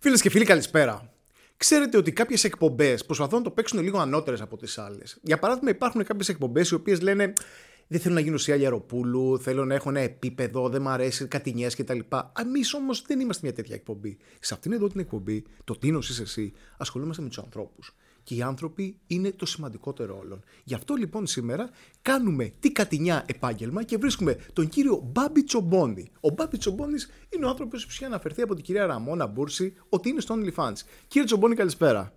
Φίλες 0.00 0.20
και 0.20 0.30
φίλοι, 0.30 0.44
καλησπέρα. 0.44 1.12
Ξέρετε 1.56 1.96
ότι 1.96 2.12
κάποιες 2.12 2.44
εκπομπές 2.44 3.04
προσπαθούν 3.04 3.38
να 3.38 3.44
το 3.44 3.50
παίξουν 3.50 3.80
λίγο 3.80 3.98
ανώτερες 3.98 4.40
από 4.40 4.56
τις 4.56 4.78
άλλες. 4.78 5.18
Για 5.22 5.38
παράδειγμα, 5.38 5.70
υπάρχουν 5.70 6.04
κάποιες 6.04 6.28
εκπομπές 6.28 6.70
οι 6.70 6.74
οποίες 6.74 7.00
λένε 7.00 7.32
Δεν 7.86 8.00
θέλω 8.00 8.14
να 8.14 8.20
γίνω 8.20 8.36
σε 8.36 8.52
Αεροπούλου, 8.52 9.38
θέλω 9.38 9.64
να 9.64 9.74
έχω 9.74 9.88
ένα 9.88 10.00
επίπεδο, 10.00 10.68
δεν 10.68 10.82
μου 10.82 10.88
αρέσει, 10.88 11.26
κατηνιέ 11.26 11.68
κτλ. 11.68 11.98
Εμείς 12.40 12.74
όμως 12.74 13.02
δεν 13.06 13.20
είμαστε 13.20 13.46
μια 13.46 13.54
τέτοια 13.54 13.74
εκπομπή. 13.74 14.18
Σε 14.40 14.54
αυτήν 14.54 14.72
εδώ 14.72 14.88
την 14.88 15.00
εκπομπή, 15.00 15.44
το 15.64 15.78
Τίνος 15.78 16.08
είσαι 16.08 16.22
εσύ, 16.22 16.52
ασχολούμαστε 16.76 17.22
με 17.22 17.28
τους 17.28 17.38
ανθρώπους. 17.38 17.94
Και 18.28 18.34
οι 18.34 18.42
άνθρωποι 18.42 18.98
είναι 19.06 19.32
το 19.32 19.46
σημαντικότερο 19.46 20.18
όλων. 20.18 20.44
Γι' 20.64 20.74
αυτό 20.74 20.94
λοιπόν 20.94 21.26
σήμερα 21.26 21.70
κάνουμε 22.02 22.52
τι 22.60 22.72
κατηνιά 22.72 23.24
επάγγελμα 23.26 23.82
και 23.82 23.96
βρίσκουμε 23.96 24.36
τον 24.52 24.68
κύριο 24.68 25.02
Μπάμπι 25.12 25.44
Τσομπόνι. 25.44 26.10
Ο 26.20 26.30
Μπάμπι 26.30 26.58
Τσομπόνι 26.58 26.96
είναι 27.28 27.44
ο 27.44 27.48
άνθρωπος 27.48 27.84
που 27.84 27.90
είχε 27.92 28.04
αναφερθεί 28.04 28.42
από 28.42 28.54
την 28.54 28.64
κυρία 28.64 28.86
Ραμόνα 28.86 29.26
Μπούρση 29.26 29.74
ότι 29.88 30.08
είναι 30.08 30.20
στο 30.20 30.34
OnlyFans. 30.34 30.76
Κύριε 31.08 31.26
Τσομπόνι, 31.26 31.54
καλησπέρα. 31.54 32.12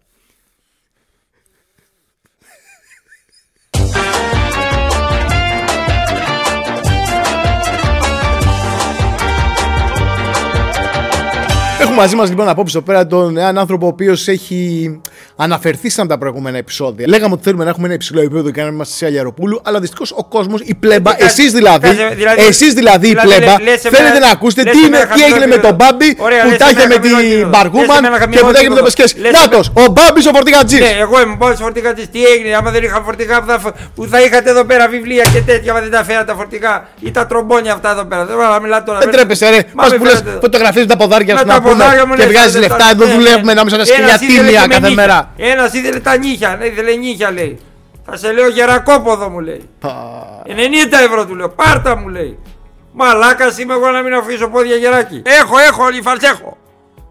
Έχουμε 11.91 12.03
μαζί 12.05 12.15
μας 12.15 12.29
λοιπόν 12.29 12.47
απόψε 12.49 12.77
εδώ 12.77 12.85
πέρα 12.85 13.07
τον 13.07 13.37
έναν 13.37 13.57
άνθρωπο 13.57 13.85
ο 13.85 13.89
οποίος 13.89 14.27
έχει 14.27 15.01
αναφερθεί 15.35 15.89
σαν 15.89 16.07
τα 16.07 16.17
προηγούμενα 16.17 16.57
επεισόδια. 16.57 17.07
Λέγαμε 17.07 17.33
ότι 17.33 17.43
θέλουμε 17.43 17.63
να 17.63 17.69
έχουμε 17.69 17.85
ένα 17.85 17.93
υψηλό 17.95 18.21
επίπεδο 18.21 18.49
και 18.51 18.61
να 18.61 18.67
είμαστε 18.67 18.95
σε 18.95 19.05
Αγιαροπούλου, 19.05 19.61
αλλά 19.63 19.79
δυστυχώς 19.79 20.11
ο 20.15 20.23
κόσμος, 20.23 20.61
η 20.63 20.75
πλέμπα, 20.75 21.11
Ε, 21.11 21.25
εσείς 21.25 21.51
δηλαδή, 21.51 21.87
κάτσε, 21.87 22.13
δηλαδή- 22.15 22.41
εσείς 22.47 22.73
δηλαδή 22.73 23.07
η 23.07 23.09
δηλαδή, 23.09 23.27
πλέμπα, 23.27 23.61
λες 23.61 23.79
σε 23.81 23.89
θέλετε 23.89 24.13
μένα- 24.13 24.25
να 24.25 24.31
ακούσετε 24.31 24.63
λες 24.63 24.71
τι, 24.73 24.79
σε 24.79 24.85
είναι, 24.87 24.97
μένα 24.97 25.13
τι 25.15 25.21
έγινε 25.23 25.35
με 25.35 25.41
χαμηλό 25.45 25.61
τον 25.67 25.75
Μπάμπι 25.75 26.15
Ωραία, 26.17 26.41
που 26.43 26.49
λες 26.49 26.57
τα 26.57 26.65
σε 26.65 26.71
είχε 26.71 26.79
μένα 26.87 26.89
με 26.89 26.95
χαμηλό 27.07 27.17
την 27.17 27.27
επίπεδο. 27.27 27.49
Μπαργούμαν 27.49 27.85
Λες 27.87 27.95
σε 27.95 28.01
μένα 28.01 28.15
και 28.17 28.21
χαμηλό 28.23 28.41
που 28.45 28.51
τα 28.53 28.59
είχε 28.59 28.69
με 28.69 28.75
τον 28.75 28.85
επίπεδο. 28.85 29.03
Πεσκέ. 29.05 29.05
Λες 29.23 29.31
σε 29.37 29.41
Νάτος, 29.41 29.65
ο 29.81 29.83
Μπάμπι 29.95 30.19
ο 30.29 30.31
φορτηγατζή. 30.37 30.79
Ναι, 30.85 30.93
εγώ 31.05 31.15
είμαι 31.21 31.35
μόνο 31.41 31.53
φορτηγά 31.65 31.91
τη. 31.97 32.03
Τι 32.13 32.19
έγινε, 32.31 32.49
άμα 32.59 32.69
δεν 32.75 32.81
είχα 32.87 32.97
φορτηγά 33.07 33.35
που 33.41 33.47
θα, 33.51 33.57
που 33.95 34.01
θα 34.11 34.17
είχατε 34.25 34.47
εδώ 34.53 34.63
πέρα 34.69 34.83
βιβλία 34.95 35.25
και 35.33 35.41
τέτοια, 35.49 35.69
άμα 35.71 35.81
δεν 35.85 35.91
τα 35.97 36.01
φέρα 36.09 36.23
τα 36.29 36.33
φορτηγά 36.39 36.73
ή 37.07 37.09
τα 37.17 37.23
τρομπόνια 37.29 37.71
αυτά 37.77 37.89
εδώ 37.95 38.03
πέρα. 38.09 38.21
Δεν 38.29 38.35
μπορώ 38.37 38.49
να 38.55 38.59
μιλάω 38.65 38.81
τώρα. 38.87 38.99
Δεν 39.03 39.11
τρέπεσαι, 39.15 39.45
ρε. 39.55 39.59
Μα 39.73 39.83
Μα 39.83 39.89
με 39.89 39.97
που 39.97 40.03
λες 40.03 40.11
φέρετε 40.13 40.29
εδώ. 40.29 40.39
φωτογραφίε 40.45 40.81
με 40.85 40.89
τα 40.93 40.97
ποδάρια 41.01 41.33
Με 41.33 41.39
σου 41.39 41.45
τα 41.45 41.53
να 41.53 41.59
πούμε 41.61 41.71
ποδάρια 41.71 41.80
μου, 41.80 41.80
και 42.15 42.23
ναι, 42.23 42.25
βγάζει 42.31 42.53
ναι, 42.53 42.59
λεφτά. 42.59 42.85
ναι, 42.85 42.91
Εδώ 42.91 43.05
ναι, 43.05 43.11
δουλεύουμε 43.13 43.53
ναι. 43.53 43.61
να 43.61 43.63
μην 43.63 43.69
σα 43.69 43.75
Ένας 43.75 43.87
σκυλιά 43.87 44.13
ήθελε 44.21 44.41
τίμια 44.43 44.61
και 44.61 44.67
με 44.67 44.73
κάθε 44.73 44.79
νύχια. 44.87 44.95
μέρα. 44.95 45.31
Ένας 45.37 45.73
ήθελε 45.73 45.99
τα 45.99 46.17
νύχια, 46.17 46.55
ναι, 46.59 46.65
ήθελε 46.65 46.95
νύχια 46.95 47.31
λέει. 47.31 47.59
Θα 48.05 48.17
σε 48.17 48.31
λέω 48.31 48.47
γερακόποδο 48.49 49.29
μου 49.29 49.39
λέει. 49.39 49.69
90 49.81 49.87
ευρώ 51.07 51.25
του 51.25 51.35
λέω, 51.35 51.49
πάρτα 51.49 51.95
μου 51.95 52.07
λέει. 52.07 52.39
Μαλάκας 52.93 53.57
είμαι 53.59 53.73
εγώ 53.73 53.89
να 53.89 54.01
μην 54.01 54.13
αφήσω 54.13 54.47
πόδια 54.47 54.75
γεράκι. 54.75 55.21
Έχω, 55.25 55.57
έχω, 55.57 55.83
ολιφαλς 55.83 56.21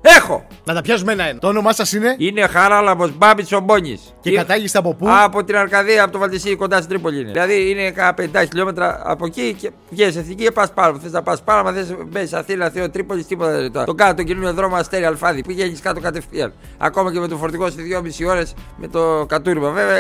έχω. 0.03 0.19
Έχω. 0.33 0.47
Να 0.65 0.75
τα 0.75 0.81
πιάσουμε 0.81 1.13
ένα-ένα. 1.13 1.39
Το 1.39 1.49
όνομά 1.49 1.73
σας 1.73 1.93
είναι; 1.93 2.15
Είναι 2.19 2.47
χαράλαμπος 2.47 3.17
Μπάμπης 3.17 3.53
Ομπόνης. 3.53 4.15
και 4.21 4.33
κατάγεστε 4.33 4.79
από 4.79 4.95
πού; 4.95 5.07
Από 5.23 5.45
την 5.45 5.57
Αρκαδία, 5.57 6.03
από 6.03 6.13
το 6.13 6.19
Βαλτισί, 6.19 6.57
κοντά 6.57 6.77
στην 6.77 6.89
Τρίπολη 6.89 7.21
είναι. 7.21 7.31
Δηλαδή 7.33 7.71
είναι 7.71 7.91
κάνα 7.91 8.15
50 8.21 8.45
χιλιόμετρα 8.49 9.01
από 9.05 9.27
εκεί 9.27 9.55
και 9.61 9.71
βγαίνει 9.91 10.17
εθνική 10.17 10.43
και 10.45 10.51
πας 10.51 10.73
πάνω. 10.73 10.99
Θες 10.99 11.13
να 11.13 11.23
πας 11.23 11.43
πάνω, 11.43 11.63
μα 11.63 11.73
θες 11.73 11.95
μπει 12.07 12.29
Αθήνα, 12.33 12.71
Θεό, 12.71 12.91
Τρίπολη, 12.91 13.25
τίποτα 13.25 13.51
δεν 13.51 13.63
ρωτά. 13.63 13.85
Το 13.85 13.95
κάτω, 13.95 14.15
το 14.15 14.23
καινούριο 14.23 14.53
δρόμο 14.53 14.77
αστέρι 14.77 15.05
Αλφάδι. 15.05 15.43
Πηγαίνεις 15.43 15.81
κάτω 15.81 16.01
κατευθείαν. 16.01 16.53
Ακόμα 16.79 17.13
και 17.13 17.19
με 17.21 17.29
το 17.29 17.37
φορτικό 17.37 17.71
σε 17.71 17.77
2,5 17.83 18.25
ώρες 18.29 18.55
με 18.77 18.89
το 18.89 19.25
κατούριμα. 19.29 19.71
Βέβαια 19.71 19.99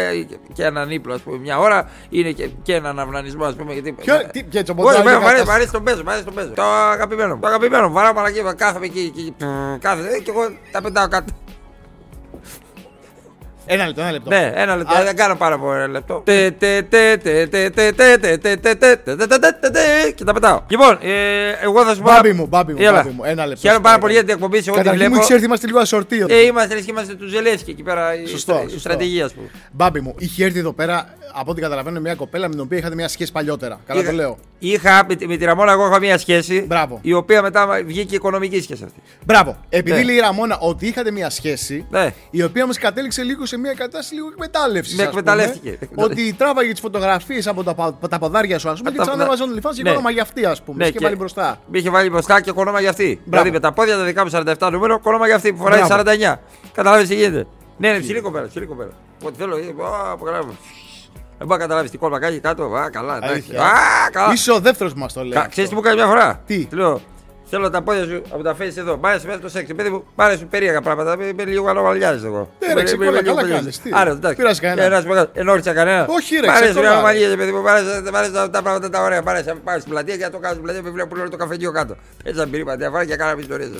και 0.52 0.64
έναν 0.64 0.90
ύπλο, 0.90 1.14
ας 1.14 1.20
πούμε, 1.20 1.38
μια 1.38 1.58
ώρα 1.58 1.88
είναι 2.10 2.30
και, 2.30 2.48
και 2.62 2.74
έναν 2.74 2.98
αυνανισμό, 2.98 3.44
ας 3.44 3.54
πούμε. 3.54 3.72
Γιατί... 3.72 3.92
Ποιο- 3.92 4.16
τι- 4.32 4.42
ποια 4.44 4.48
Όχι, 4.54 4.62
τσομποντάρια 4.62 5.02
βέβαια, 5.02 5.18
μ' 5.20 5.24
αρέσει- 5.24 5.44
κατάσταση. 5.46 5.50
μ' 5.50 5.54
αρέσει 5.54 5.72
τον 5.72 5.84
παίζω, 5.84 6.02
μ' 6.04 6.08
αρέσει 6.08 6.24
τον 6.24 6.34
παίζω. 6.34 6.50
Το 6.54 6.62
αγαπημένο. 6.62 7.34
μου. 7.34 7.40
Το 7.40 7.46
αγαπημένο. 7.46 7.86
μου. 7.88 7.92
Βαρά 7.94 8.14
μαλακή, 8.14 8.40
κάθομαι 8.56 8.86
εκεί. 8.86 9.34
Εκεί, 9.92 10.02
Κάθεται 10.02 10.18
και 10.18 10.30
εγώ 10.30 10.50
τα 10.72 10.80
πετάω 10.80 11.08
κάτω. 11.08 11.32
Ένα 13.72 13.86
λεπτό, 13.86 14.00
ένα 14.00 14.12
λεπτό. 14.12 14.30
Ναι, 14.30 14.52
ένα 14.54 14.76
λεπτό. 14.76 14.94
Δεν 15.04 15.16
κάνω 15.16 15.36
πάρα 15.36 15.58
πολύ 15.58 15.88
λεπτό. 15.88 16.22
Και 20.14 20.24
τα 20.24 20.32
πετάω. 20.32 20.60
Λοιπόν, 20.68 20.98
εγώ 21.62 21.84
θα 21.84 21.94
σου 21.94 22.00
πω. 22.00 22.10
Μπάμπι 22.10 22.32
μου, 22.32 22.46
μπάμπι 22.46 22.72
μου. 22.72 22.80
Ένα 23.22 23.46
λεπτό. 23.46 23.60
Χαίρομαι 23.60 23.80
πάρα 23.82 23.98
πολύ 23.98 24.12
για 24.12 24.24
την 24.24 24.34
εκπομπή. 24.34 24.62
Εγώ 24.66 24.82
βλέπω. 24.90 25.14
Μου 25.14 25.20
είμαστε 25.42 25.66
λίγο 25.66 25.78
ασορτίο. 25.78 26.26
Είμαστε 26.46 26.80
και 26.80 26.90
είμαστε 26.90 27.14
του 27.14 27.28
Ζελέσκι 27.28 27.70
εκεί 27.70 27.82
πέρα. 27.82 28.10
Σωστό. 28.28 28.64
Η 28.74 28.78
στρατηγία, 28.78 29.24
α 29.24 29.28
πούμε. 29.34 29.48
Μπάμπι 29.72 30.00
μου, 30.00 30.14
είχε 30.18 30.44
έρθει 30.44 30.58
εδώ 30.58 30.72
πέρα, 30.72 31.14
από 31.32 31.50
ό,τι 31.50 31.60
καταλαβαίνω, 31.60 32.00
μια 32.00 32.14
κοπέλα 32.14 32.48
με 32.48 32.54
την 32.54 32.62
οποία 32.62 32.78
είχατε 32.78 32.94
μια 32.94 33.08
σχέση 33.08 33.32
παλιότερα. 33.32 33.80
Καλά 33.86 34.02
το 34.02 34.12
λέω. 34.12 34.38
Είχα 34.58 35.06
με 35.26 35.36
τη 35.36 35.44
Ραμόνα, 35.44 35.72
εγώ 35.72 35.86
είχα 35.86 35.98
μια 35.98 36.18
σχέση. 36.18 36.66
Η 37.00 37.12
οποία 37.12 37.42
μετά 37.42 37.68
βγήκε 37.86 38.14
οικονομική 38.14 38.62
σχέση 38.62 38.84
αυτή. 38.84 39.02
Μπράβο. 39.24 39.56
Επειδή 39.68 40.04
λέει 40.04 40.16
η 40.16 40.20
Ραμόνα 40.20 40.58
ότι 40.60 40.86
είχατε 40.86 41.10
μια 41.10 41.30
σχέση, 41.30 41.86
η 42.30 42.42
οποία 42.42 42.62
όμω 42.62 42.72
κατέληξε 42.80 43.22
λίγο 43.22 43.46
σε 43.46 43.58
μια 43.60 43.72
κατάσταση 43.74 44.14
λίγο 44.14 44.26
εκμετάλλευσης. 44.32 44.96
Με 44.96 45.02
εκμεταλλεύτηκε. 45.02 45.78
Ότι 45.94 46.32
τράβαγε 46.32 46.70
τις 46.70 46.80
φωτογραφίες 46.80 47.46
από 47.46 47.62
τα, 47.64 47.74
πα- 47.74 47.98
τα 48.08 48.18
ποδάρια 48.18 48.58
σου, 48.58 48.68
ας 48.70 48.78
πούμε, 48.78 48.88
Από 48.90 48.98
και 48.98 49.04
τα 49.04 49.10
τι 49.12 49.18
ποδά- 49.18 49.30
ανέβαζε 49.40 49.68
OnlyFans 49.70 49.74
και 49.76 49.82
Ναι. 49.82 49.90
όνομα 49.90 50.10
για 50.10 50.22
αυτή, 50.22 50.44
ας 50.44 50.62
πούμε. 50.62 50.84
Ναι, 50.84 50.90
και 50.90 50.98
βάλει 51.02 51.16
μπροστά. 51.16 51.58
Με 51.66 51.78
είχε 51.78 51.90
βάλει 51.90 52.10
μπροστά 52.10 52.40
και 52.40 52.50
κονόμα 52.52 52.80
για 52.80 52.90
αυτή. 52.90 53.20
Δηλαδή 53.24 53.50
με 53.50 53.60
τα 53.60 53.72
πόδια 53.72 53.96
τα 53.96 54.04
δικά 54.04 54.24
μου 54.24 54.30
47 54.30 54.70
νούμερο, 54.70 55.00
κονόμα 55.00 55.26
για 55.26 55.34
αυτή 55.36 55.52
που 55.52 55.58
φοράει 55.58 55.78
Μπράβο. 55.82 55.94
49. 55.94 56.40
Καταλάβεις 56.74 57.08
τι 57.08 57.14
γίνεται. 57.14 57.46
Ναι, 57.76 57.92
ναι, 57.92 57.98
ψηλή 57.98 58.20
κοπέλα, 58.20 58.46
ψηλή 58.48 58.66
κοπέλα. 58.66 58.90
Ό,τι 59.24 59.36
θέλω, 59.38 59.56
ε, 59.56 59.60
α, 59.60 60.10
αποκαλάβω. 60.12 60.54
Δεν 61.38 61.46
μπορεί 61.48 61.60
να 61.60 61.66
καταλάβεις 61.66 61.90
τι 61.90 61.98
κόλπα 61.98 62.18
κάνει 62.18 62.38
κάτω. 62.38 62.62
Α, 62.64 62.90
καλά, 62.90 63.16
εντάξει. 63.16 63.32
Αλήθεια. 63.34 63.62
Α, 63.62 64.10
καλά. 64.12 64.32
Είσαι 64.32 64.52
ο 64.52 64.58
δεύτερος 64.60 64.92
που 64.92 64.98
μας 64.98 65.12
το 65.12 65.22
λέει. 65.22 65.32
Κα- 65.32 65.46
Ξέρεις 65.50 65.68
τι 65.70 65.76
μου 65.76 65.80
κάνει 65.82 65.96
μια 65.96 66.06
φορά; 66.06 66.40
Τι; 66.46 66.66
Του 66.66 66.76
λέω, 66.76 67.00
θέλω 67.50 67.70
τα 67.70 67.82
πόδια 67.82 68.04
σου 68.04 68.22
από 68.30 68.42
τα 68.42 68.56
face 68.60 68.76
εδώ. 68.76 68.96
Μ' 68.96 69.06
άρεσε 69.06 69.26
μέσα 69.26 69.38
το 69.38 69.48
σεξ. 69.48 69.74
Παιδί 69.74 69.88
μου, 69.90 70.04
μ' 70.14 70.20
άρεσουν 70.20 70.48
περίεργα 70.48 70.80
πράγματα. 70.80 71.12
Είμαι 71.14 71.24
είμαι 71.24 71.44
λίγο 71.44 71.68
ανομαλιάζει 71.68 72.26
εγώ. 72.26 72.50
Ναι, 72.60 72.66
ρε, 72.66 72.72
Είμαι- 72.72 72.82
ξεκόλα, 72.82 73.08
είμαι 73.10 73.20
λίγο 73.20 73.34
καλά 73.34 73.40
περίεργος. 73.48 73.60
κάνεις, 73.78 73.80
τι. 73.82 73.90
Άρα, 73.92 74.10
εντάξει. 74.10 74.36
Πειράζει 74.36 74.60
κανένα. 74.60 74.82
Ε, 74.86 74.88
να 74.88 75.00
σου 75.00 75.06
πω 75.06 75.12
κάτι, 75.14 75.40
Ενόχλησα 75.40 75.72
κανένα. 75.72 76.06
Όχι, 76.08 76.36
ρε, 76.36 76.46
Μ' 76.46 76.50
αρέσουν 76.50 76.66
οι 76.66 76.70
ξεκόλα. 76.70 76.90
ανομαλίες, 76.92 77.34
παιδί 77.36 77.52
μου. 77.52 77.60
Μ' 77.62 77.66
αρέσουν 77.68 78.08
μ' 78.12 78.16
αρέσουν 78.16 78.50
τα 78.50 78.62
πράγματα 78.62 78.90
τα 78.90 79.02
ωραία. 79.02 79.22
Μ' 79.22 79.28
αρέσει 79.28 79.46
να 79.48 79.54
πάω 79.54 79.78
στην 79.78 79.90
πλατεία 79.92 80.16
και 80.16 80.24
να 80.24 80.30
το 80.30 80.38
κάνω 80.38 80.52
στην 80.52 80.64
πλατεία. 80.64 80.82
Με 80.82 80.90
βλέπω 80.90 81.16
όλο 81.20 81.28
το 81.28 81.36
καφενείο 81.36 81.72
κάτω. 81.72 81.96
Έτσι 82.24 82.38
να 82.40 82.46
πήρε 82.48 82.64
πατέρα 82.64 83.04
και 83.04 83.16
κάναμε 83.16 83.40
ιστορίες. 83.40 83.70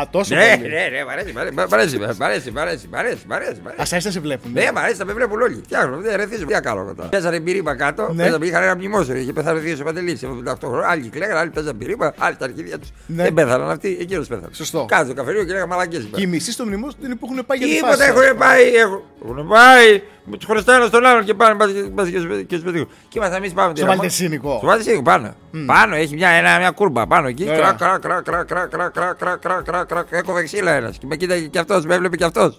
Α, 0.00 0.08
τόσο 0.10 0.34
Ναι, 0.34 0.56
πολύ. 0.56 0.68
ναι, 0.68 0.84
ναι, 0.96 1.04
μ' 1.04 1.08
αρέσει, 1.08 1.32
μ' 1.32 1.38
αρέσει, 1.38 1.54
μ' 1.54 1.60
αρέσει, 1.74 1.98
μ' 1.98 2.22
αρέσει, 2.22 2.50
μ' 2.50 2.58
αρέσει, 2.58 2.86
μ' 2.90 2.96
αρέσει, 2.96 3.24
μ' 3.28 3.32
αρέσει, 3.32 3.60
μ' 3.64 3.66
αρέσει. 3.68 3.80
Α, 3.80 3.96
έτσι 3.96 4.06
να 4.06 4.12
σε 4.12 4.20
βλέπουν. 4.20 4.52
Ναι, 4.52 4.68
μ' 4.74 4.78
αρέσει, 4.78 4.94
θα 4.94 5.04
με 5.04 5.12
βλέπουν 5.12 5.40
όλοι. 5.42 5.60
Φτιάχνω, 5.64 5.96
δεν 5.96 6.16
ρεθίζω. 6.16 6.44
Τι 6.46 6.52
να 6.52 6.60
κάνω 6.60 6.80
εγώ 6.80 6.94
τώρα. 6.94 7.08
Παίζανε 7.08 7.40
πυρήμα 7.40 7.74
κάτω, 7.76 8.12
Ναι. 8.12 8.22
παίζανε, 8.22 8.46
είχαν 8.46 8.62
ένα 8.62 8.74
μνημόσυνο. 8.76 9.18
Είχε 9.18 9.32
πεθάνει 9.32 9.58
ο 9.58 9.60
Δίος 9.60 9.80
ο 9.80 9.84
Παντελής, 9.84 10.22
78 10.22 10.66
χρόνια. 10.68 10.88
Άλλοι 10.88 11.08
κλαίγανε, 11.08 11.38
άλλοι 11.38 11.50
παίζανε 11.50 11.78
πυρήμα, 11.78 12.14
άλλοι 12.18 12.34
στα 12.34 12.44
αρχίδια 12.44 12.78
τους. 12.78 12.88
Ναι. 13.06 13.22
Δεν 13.22 13.34
πέθαναν 13.34 13.70
αυτοί, 13.70 13.96
εκείνος 14.00 14.26
πέθανε. 14.26 14.48
Σωστό. 14.52 14.84
Κάτω 14.88 15.06
το 15.08 15.14
καφενείο 15.14 15.44
και 15.44 15.50
λέγανε 15.52 15.66
μαλακές. 15.66 16.08
Και 16.12 16.22
οι 16.22 16.26
μισοί 16.26 16.52
στο 16.52 16.64
μνημόσυνο 16.64 17.06
είναι 17.06 17.14
που 17.14 17.28
έχουν 17.32 17.46
πάει 17.46 17.58
για 17.58 17.66
τη 17.66 17.74
Τίποτα 17.74 17.96
φάση. 17.96 18.08
έχουν 18.10 18.38
πάει, 18.38 18.74
έχουν 18.74 19.02
έχουν 19.24 19.48
πάει. 19.48 20.02
Με 20.26 20.36
τους 20.36 20.46
χρωστάει 20.46 20.76
ένα 20.76 20.86
στον 20.86 21.06
άλλον 21.06 21.24
και 21.24 21.34
πάνε 21.34 21.54
πας 21.54 21.70
και- 21.72 21.80
πας 21.82 22.08
και- 22.08 22.42
και 22.46 22.56
σπιτικό. 22.56 22.84
Και 23.08 23.18
είμαστε 23.18 23.36
εμείς 23.36 23.52
πάμε. 23.52 23.72
Στο 23.76 23.86
Βαλτεσίνικο. 23.86 24.56
Στο 24.58 24.66
Βαλτεσίνικο 24.66 25.02
πάνω. 25.02 25.34
Πάνω 25.66 25.94
έχει 25.94 26.14
μια, 26.14 26.28
ένα, 26.28 26.58
μια 26.58 26.70
κούρμπα 26.70 27.06
πάνω 27.06 27.26
εκεί. 27.28 27.42
Ωραία. 27.44 27.56
Κρακ, 27.58 27.76
κρακ, 27.78 28.00
κρακ, 28.00 28.22
κρακ, 28.24 28.46
κρακ, 28.46 28.68
κρακ, 28.92 29.16
κρακ, 29.16 29.38
κρακ, 29.40 29.62
κρακ, 29.64 29.83
κρακ, 29.84 30.06
κρακ. 30.08 30.22
Έκοβε 30.22 30.42
ξύλα 30.42 30.70
ένας. 30.72 30.98
Και 30.98 31.06
με 31.06 31.16
κοίταγε 31.16 31.46
και 31.46 31.58
αυτός, 31.58 31.84
με 31.86 31.94
έβλεπε 31.94 32.16
και 32.16 32.24
αυτός. 32.24 32.58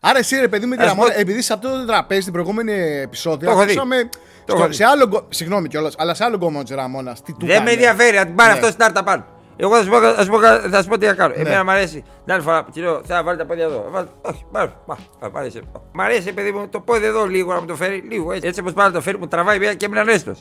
Άρα 0.00 0.18
εσύ 0.18 0.36
ρε 0.40 0.48
παιδί 0.48 0.66
με 0.66 0.76
τη 0.76 0.82
Ας 0.82 0.88
Ραμόνα, 0.88 1.10
πω- 1.10 1.20
επειδή 1.20 1.42
σε 1.42 1.52
αυτό 1.52 1.68
το 1.78 1.84
τραπέζι 1.86 2.20
στην 2.20 2.32
προηγούμενη 2.32 2.72
επεισόδιο 3.00 3.46
Το 3.46 3.50
έχω 3.52 3.64
δει. 3.64 3.70
ακούσαμε 3.70 4.02
Το 4.04 4.08
στο- 4.46 4.56
έχω 4.56 4.66
δει. 4.66 4.74
σε 4.74 4.84
άλλο 4.84 5.06
γκο- 5.06 5.26
Συγγνώμη 5.28 5.68
κιόλας, 5.68 5.94
αλλά 5.98 6.14
σε 6.14 6.24
άλλο 6.24 6.38
κόμμα 6.38 6.62
τη 6.62 6.74
Ραμόνα. 6.74 7.12
Τι 7.24 7.32
του 7.32 7.46
Δεν 7.46 7.48
κάνε. 7.48 7.64
με 7.64 7.70
ενδιαφέρει, 7.70 8.16
να 8.16 8.24
την 8.26 8.34
πάρει 8.34 8.50
Ναι. 8.50 8.54
αυτό 8.58 8.66
στην 8.70 8.82
άρτα 8.84 9.02
πάνω. 9.02 9.24
Εγώ 9.56 9.76
θα 9.76 9.82
σου 9.82 9.90
πω, 9.90 10.00
θα 10.00 10.22
σου 10.24 10.30
πω, 10.30 10.38
θα 10.70 10.82
σου 10.82 10.88
πω 10.88 10.98
τι 10.98 11.06
θα 11.06 11.12
κάνω. 11.14 11.34
Ναι. 11.34 11.40
Εμένα 11.40 11.64
μου 11.64 11.70
αρέσει. 11.70 12.04
Την 12.24 12.32
άλλη 12.32 12.42
φορά, 12.42 12.66
κύριο, 12.72 13.02
θα 13.06 13.22
βάλει 13.22 13.38
τα 13.38 13.46
πόδια 13.46 13.64
εδώ. 13.64 13.86
Βάλ- 13.90 14.06
Όχι, 14.22 14.44
πάρε. 14.52 14.70
Μα, 14.86 14.96
μα, 15.20 15.28
μ' 15.28 15.36
αρέσει. 15.36 15.60
Μ' 15.92 16.00
αρέσει, 16.00 16.32
παιδί 16.32 16.52
μου, 16.52 16.68
το 16.68 16.80
πόδι 16.80 17.06
εδώ 17.06 17.24
λίγο 17.26 17.52
να 17.52 17.60
μου 17.60 17.66
το 17.66 17.74
φέρει. 17.76 18.04
Λίγο 18.10 18.32
έτσι. 18.32 18.48
Έτσι 18.48 18.60
όπως 18.60 18.72
πάρει 18.72 18.92
το 18.92 19.00
φέρει, 19.00 19.18
μου 19.18 19.28
τραβάει 19.28 19.58
μία 19.58 19.74
και 19.74 19.84
έμεινα 19.84 20.00
ανέστο. 20.00 20.34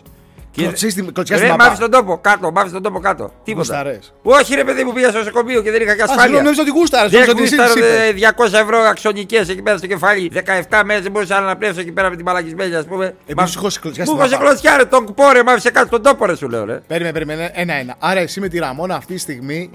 Κλωτσείς 0.56 0.94
την- 0.94 1.14
κλωτσιάς 1.14 1.40
Ρε, 1.40 1.46
την 1.46 1.54
μ' 1.54 1.58
μαπά. 1.58 1.66
άφησε 1.70 1.82
τον 1.82 1.92
τόπο 1.92 2.18
κάτω, 2.22 2.52
μ' 2.52 2.58
άφησε 2.58 2.74
τον 2.74 2.84
τόπο 2.84 3.00
κάτω. 3.00 3.24
Τίποτα. 3.44 3.56
Γουσταρές. 3.76 4.14
Όχι, 4.24 4.56
ρε 4.56 4.64
παιδί 4.64 4.84
μου, 4.84 4.94
πήγα 4.94 5.10
στο 5.10 5.18
νοσοκομείο 5.18 5.62
και 5.62 5.72
δεν 5.72 5.82
είχα 5.82 5.96
και 5.96 6.02
Α, 6.02 6.04
ασφάλεια. 6.04 6.22
συγγνώμη, 6.24 6.44
νόμιζα 6.44 6.62
ότι 6.62 6.72
γούσταρες. 6.72 7.12
Δεν 7.12 7.20
Νόμιζα 7.20 7.32
ότι 7.36 7.44
εσύ 7.44 7.56
γούσταρα, 7.56 7.74
της 7.74 7.84
είπες. 7.84 8.10
ε, 8.10 8.12
200 8.12 8.58
ευρώ 8.60 8.78
αξονικές 8.80 9.50
εκεί 9.50 9.62
πέρα 9.62 9.78
στο 9.78 9.88
κεφάλι. 9.88 10.30
17 10.34 10.84
μέρες 10.86 11.04
δεν 11.04 11.12
μπορούσα 11.12 11.40
να 11.40 11.46
αναπνεύσω 11.46 11.80
εκεί 11.80 11.92
πέρα 11.92 12.10
με 12.10 12.16
την 12.16 12.26
μαλακισμένη, 12.26 12.76
ας 12.76 12.86
πούμε. 12.86 13.06
Επειδή 13.06 13.40
Μα- 13.40 13.46
σου 13.46 13.60
έχω 13.60 13.70
κλωτσιάς 13.82 14.08
Μου 14.08 14.14
στην 14.14 14.20
έχω 14.26 14.28
σε 14.30 14.36
μαπά. 14.36 14.46
κλωτσιά, 14.48 14.78
ρε, 14.78 14.86
τον 14.86 15.06
κουπό, 15.06 15.32
ρε, 15.32 15.44
μ' 15.44 15.50
άφησε 15.50 15.72
κάτω 15.72 15.90
τον 15.90 16.02
τόπο, 16.02 16.26
ρε, 16.26 16.36
σου 16.36 16.50
λέω, 16.50 16.66
ρε. 16.66 16.82
Περίμενε, 16.88 17.14
περίμενε. 17.14 17.52
Ένα-ένα. 17.54 17.96
Άρα 18.00 18.20
εσύ 18.20 18.40
με 18.40 18.48
τη 18.48 18.58
Ραμόνα 18.60 18.96
αυτή 18.96 19.14
τη 19.14 19.20
στιγμή. 19.20 19.70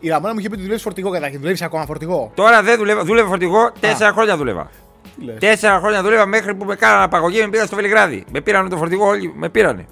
Η 0.00 0.08
Ραμόνα 0.08 0.32
μου 0.32 0.38
είχε 0.38 0.48
πει 0.48 0.54
ότι 0.54 0.62
δουλεύεις 0.62 0.82
φορτηγό 0.82 1.10
καταρχήν. 1.10 1.38
Δουλεύεις 1.38 1.62
ακόμα 1.62 1.84
φορτηγό. 1.86 2.30
Τώρα 2.34 2.62
δεν 2.62 2.76
δούλευα, 2.78 3.04
δούλευα 3.04 3.28
φορτηγό, 3.28 3.72
τέσσερα 3.80 4.12
χρόνια 4.12 4.36
δούλευα. 4.36 4.70
Τι 5.18 5.24
λες. 5.24 5.36
Τέσσερα 5.40 5.78
χρόνια 5.78 6.02
δούλευα 6.02 6.26
μέχρι 6.26 6.54
που 6.54 6.64
με 6.64 6.74
κάνανε 6.74 7.04
απαγωγή 7.04 7.40
με 7.40 7.48
πήγα 7.48 7.66
στο 7.66 7.76
Βελιγράδι. 7.76 8.24
Με 8.32 8.40
πήραν 8.40 8.68
το 8.68 8.76
φορτηγό, 8.76 9.06
όλοι 9.06 9.32
με 9.36 9.48
πήρανε. 9.48 9.86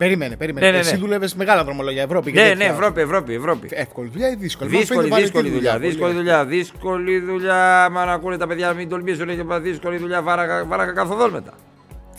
Περίμενε, 0.00 0.36
περίμενε. 0.36 0.66
Ναι, 0.66 0.72
ναι, 0.72 0.78
Εσύ 0.78 0.92
ναι. 0.92 0.98
δούλευε 0.98 1.28
μεγάλα 1.36 1.64
δρομολόγια 1.64 2.02
Ευρώπη. 2.02 2.32
και 2.32 2.40
Ναι, 2.40 2.48
τέτοια. 2.48 2.66
ναι, 2.66 2.72
Ευρώπη, 2.72 3.00
Ευρώπη, 3.00 3.34
Ευρώπη. 3.34 3.68
Εύκολη 3.70 4.08
δουλειά 4.12 4.28
ή 4.30 4.34
δύσκολη; 4.34 4.70
Μας 4.70 4.78
Δύσκολη, 4.80 5.00
φαίνεται 5.08 5.20
δύσκολη 5.22 5.42
βαρετή 5.48 5.56
δουλειά, 5.58 5.72
πολύ. 5.78 5.86
δύσκολη 5.88 6.12
δουλειά, 6.14 6.44
δύσκολη 6.44 7.20
δουλειά. 7.20 7.88
Μα 7.92 8.04
να 8.04 8.12
ακούνε 8.12 8.36
τα 8.36 8.46
παιδιά 8.46 8.66
να 8.66 8.72
μην 8.74 8.88
τολμήσουν 8.88 9.26
και 9.26 9.32
είπα, 9.32 9.60
δύσκολη 9.60 9.96
δουλειά, 9.98 10.22
βάραγα, 10.22 10.64
βάραγα 10.64 10.92
καθοδόν 10.92 11.30
μετά. 11.30 11.52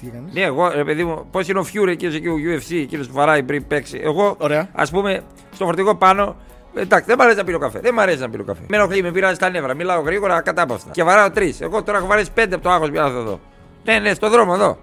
Τι 0.02 0.08
έκανες; 0.08 0.34
Ναι, 0.34 0.42
εγώ, 0.42 0.72
ρε 0.76 0.84
παιδί 0.84 1.04
μου, 1.04 1.28
πώς 1.32 1.48
είναι 1.48 1.60
ο 1.60 1.64
Φιούρε 1.64 1.92
εκεί 1.92 2.06
εκεί 2.06 2.28
ο 2.28 2.36
UFC, 2.36 2.76
εκείνος 2.82 3.08
που 3.08 3.14
βαράει 3.14 3.44
πριν 3.44 3.68
παίξει. 3.68 4.00
Εγώ, 4.04 4.36
Ωραία. 4.40 4.70
ας 4.74 4.90
πούμε, 4.92 5.22
στο 5.54 5.66
φορτηγό 5.66 5.96
πάνω 5.96 6.36
Εντάξει, 6.76 7.06
δεν 7.08 7.18
μ' 7.18 7.22
αρέσει 7.22 7.38
να 7.38 7.44
πίνω 7.44 7.58
καφέ. 7.58 7.80
Δεν 7.80 7.94
μ' 7.94 8.00
αρέσει 8.00 8.20
να 8.20 8.30
πίνω 8.30 8.44
καφέ. 8.44 8.62
Με 8.68 8.78
ενοχλεί, 8.78 9.02
με 9.02 9.12
πειράζει 9.12 9.38
τα 9.38 9.50
νεύρα. 9.50 9.74
Μιλάω 9.74 10.02
γρήγορα, 10.02 10.42
κατάπαυστα. 10.42 10.92
Και 10.92 11.04
βαράω 11.04 11.32
τρεις. 11.32 11.62
Εγώ 11.62 11.84
τώρα 11.84 11.98
έχω 11.98 12.08
βαρέσει 12.08 12.32
πέντε 12.34 12.56
από 12.56 12.64
το 12.64 12.70
άγχος 12.70 12.90
πια 12.92 13.04
εδώ. 13.06 13.40
Ναι, 13.86 14.00
ναι, 14.00 14.14
στο 14.14 14.30
δρόμο 14.30 14.52
εδώ. 14.56 14.78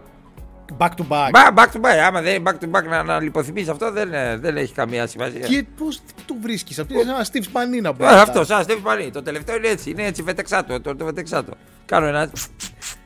Back 0.77 0.91
to 0.91 1.05
back. 1.09 1.31
Back, 1.33 1.55
back 1.55 1.71
to 1.73 1.81
back. 1.81 1.97
Άμα 2.07 2.21
δεν 2.21 2.35
είναι 2.35 2.51
back 2.51 2.65
to 2.65 2.71
back 2.71 2.85
να, 2.89 3.03
να 3.03 3.21
λιποθυμείς 3.21 3.69
αυτό 3.69 3.93
δεν, 3.93 4.13
ε, 4.13 4.37
δεν 4.37 4.57
έχει 4.57 4.73
καμία 4.73 5.07
σημασία. 5.07 5.41
Και 5.41 5.65
πώς 5.77 6.01
το 6.27 6.35
βρίσκεις, 6.41 6.79
αυτό 6.79 7.01
είναι 7.01 7.11
ένα 7.11 7.27
Steve 7.33 7.43
Σπανίνα 7.43 7.95
που 7.95 8.05
Ε, 8.05 8.07
αυτό, 8.07 8.45
σαν 8.45 8.63
Στέβη 8.63 8.81
Πανί. 8.81 9.11
Το 9.11 9.23
τελευταίο 9.23 9.57
είναι 9.57 9.69
έτσι. 9.69 9.91
Είναι 9.91 10.05
έτσι 10.05 10.23
βετεξάτο. 10.23 10.81
Το, 10.81 10.97
το 10.97 11.05
βετεξάτο. 11.05 11.53
Κάνω 11.87 12.07
ένα. 12.07 12.31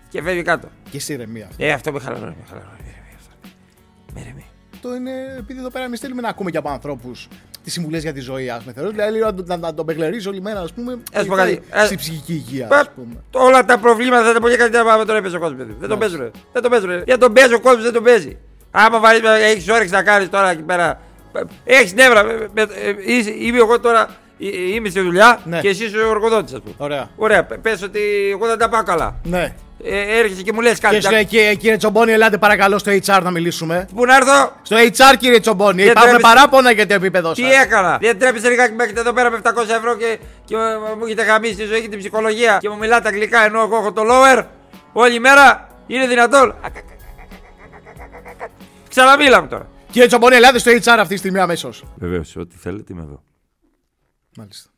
και 0.09 0.23
φεύγει 0.23 0.43
κάτω. 0.43 0.69
Και 0.91 0.97
εσύ 0.97 1.13
ηρεμία. 1.13 1.49
Ε, 1.57 1.73
αυτό 1.73 1.93
με 1.93 2.01
χαλαρώνει. 2.01 2.37
Με 2.39 2.45
χαλαρώνει. 2.49 2.77
Με 2.85 2.91
ηρεμία 2.91 3.17
αυτό. 3.19 3.49
Με 4.15 4.21
ηρεμία. 4.21 4.45
Αυτό 4.75 4.95
είναι 4.95 5.11
επειδή 5.39 5.59
εδώ 5.59 5.71
πέρα 5.71 5.85
εμείς 5.85 6.01
θέλουμε 6.01 6.21
να 6.21 6.29
ακούμε 6.29 6.51
και 6.51 6.57
από 6.57 6.71
ανθρώπους 6.71 7.29
τις 7.65 7.73
συμβουλές 7.73 8.03
για 8.03 8.13
τη 8.13 8.21
ζωή, 8.21 8.51
ας 8.51 8.59
πούμε. 8.61 8.73
Θεωρώ 8.73 8.91
δηλαδή 8.91 9.13
λίγο 9.13 9.31
να, 9.31 9.45
να, 9.45 9.57
να 9.57 9.75
τον 9.75 9.85
μπεγλερίζω 9.85 10.31
όλη 10.31 10.41
μέρα, 10.41 10.61
ας 10.61 10.73
πούμε. 10.73 10.99
Ας 11.13 11.23
πω 11.27 11.35
βοηθάει 11.35 11.55
κάτι. 11.57 11.83
Ε, 11.83 11.85
Στη 11.87 11.97
ψυχική 11.97 12.33
υγεία, 12.33 12.67
Πα- 12.67 12.77
ας 12.79 12.91
πούμε. 12.95 13.15
Όλα 13.33 13.65
τα 13.65 13.79
προβλήματα 13.79 14.25
θα 14.27 14.33
τα 14.33 14.41
πω 14.41 14.49
για 14.49 14.57
κάτι 14.57 14.77
να 14.77 15.05
τον 15.05 15.17
έπαιζε 15.17 15.37
ο 15.37 15.41
κόσμος. 15.41 15.67
Δεν 15.79 15.89
τον 15.89 15.99
παίζουν. 15.99 16.31
Δεν 16.53 16.63
τον 16.63 16.71
παίζουν. 16.71 17.03
Για 17.05 17.19
τον 17.19 17.33
παίζει 17.33 17.55
ο 17.55 17.61
κόσμος, 17.61 17.83
δεν 17.83 17.93
τον 17.93 18.03
παίζει. 18.03 18.37
Άμα 18.71 18.99
έχεις 19.51 19.69
όρεξη 19.69 19.93
να 19.93 20.03
κάνεις 20.03 20.29
τώρα 20.31 20.51
εκεί 20.51 20.63
πέρα. 20.63 21.01
Έχεις 21.65 21.95
νεύρα. 21.95 22.25
με- 22.25 22.49
με- 22.55 22.63
ε, 22.63 22.95
είσαι- 23.15 23.35
Είμαι 23.39 23.59
εγώ 23.59 23.81
τώρα. 23.81 24.09
ε, 24.41 24.47
ε, 24.47 24.75
Είμαι 24.75 24.89
στη 24.89 25.01
δουλειά 25.01 25.41
Ναι. 25.45 25.61
και 25.61 25.69
εσύ 25.69 25.85
είσαι 25.85 25.97
ο 25.97 26.11
εργοδότη, 26.11 26.55
ας 26.55 26.61
πούμε. 26.61 26.75
Ωραία. 26.79 27.11
Ωραία, 27.17 27.45
πες 27.45 27.83
ότι 27.83 28.01
εγώ 28.33 28.47
δεν 28.47 28.59
τα 28.59 28.69
πάω 28.69 28.83
καλά. 28.83 29.21
Ναι. 29.25 29.55
Ε, 29.85 30.19
έρχεσαι 30.19 30.43
και 30.43 30.53
μου 30.53 30.61
λες 30.61 30.79
κάτι. 30.79 30.95
Και 30.95 31.01
σου 31.01 31.11
λέει, 31.11 31.25
«Κύριε- 31.25 31.55
κύριε 31.55 31.77
Τσομπόνι, 31.77 32.13
ελάτε 32.13 32.39
παρακαλώ 32.39 32.79
στο 32.79 32.91
HR 32.93 33.21
να 33.23 33.31
μιλήσουμε. 33.31 33.89
Πού 33.95 34.05
να 34.05 34.17
έρθω, 34.17 34.53
Στο 34.63 34.77
HR, 34.77 35.17
κύριε 35.19 35.41
Τσομπόνι, 35.41 35.83
Δεν 35.83 35.91
υπάρχουν 35.91 36.11
τρέπεσαι. 36.13 36.35
παράπονα 36.35 36.71
για 36.71 36.87
το 36.87 36.95
επίπεδο 36.95 37.33
τι 37.33 37.43
σας. 37.43 37.63
έκανα; 37.65 37.99
Δεν 38.01 38.19
τρέπεσαι 38.19 38.49
λιγάκι 38.49 38.75
μέχρι 38.75 38.95
εδώ 38.97 39.13
πέρα 39.13 39.31
με 39.31 39.37
700 39.37 39.75
ευρώ 39.75 39.97
και, 39.97 40.19
και 40.45 40.57
μου- 40.57 40.97
μου 40.99 41.05
έχετε 41.05 41.23
γαμίσει 41.25 41.55
τη 41.55 41.65
ζωή 41.65 41.81
και 41.81 41.89
την 41.89 41.99
ψυχολογία 41.99 42.59
και 42.61 42.69
μου 42.69 42.77
μιλάτε 42.77 43.09
αγγλικά 43.09 43.45
ενώ 43.45 43.61
εγώ 43.61 43.77
έχω 43.77 43.93
το 43.93 44.03
lower 44.11 44.45
όλη 44.93 45.19
μέρα; 45.21 45.69
Είναι 45.87 46.07
δυνατόν; 46.07 46.55
Ξαναμίλαμε 48.89 49.49
τώρα. 49.49 49.69
Κύριε 49.91 50.07
Τσομπόνι, 50.09 50.35
ελάτε 50.37 50.59
στο 50.59 50.71
HR 50.71 50.97
αυτή 50.99 51.09
τη 51.13 51.17
στιγμή 51.17 51.39
αμέσως. 51.39 51.85
Βεβαίως, 51.97 52.37
ό,τι 52.37 52.57
θέλετε 52.57 52.93
είμαι 52.93 53.03
εδώ. 53.03 53.23
Μάλιστα. 54.37 54.71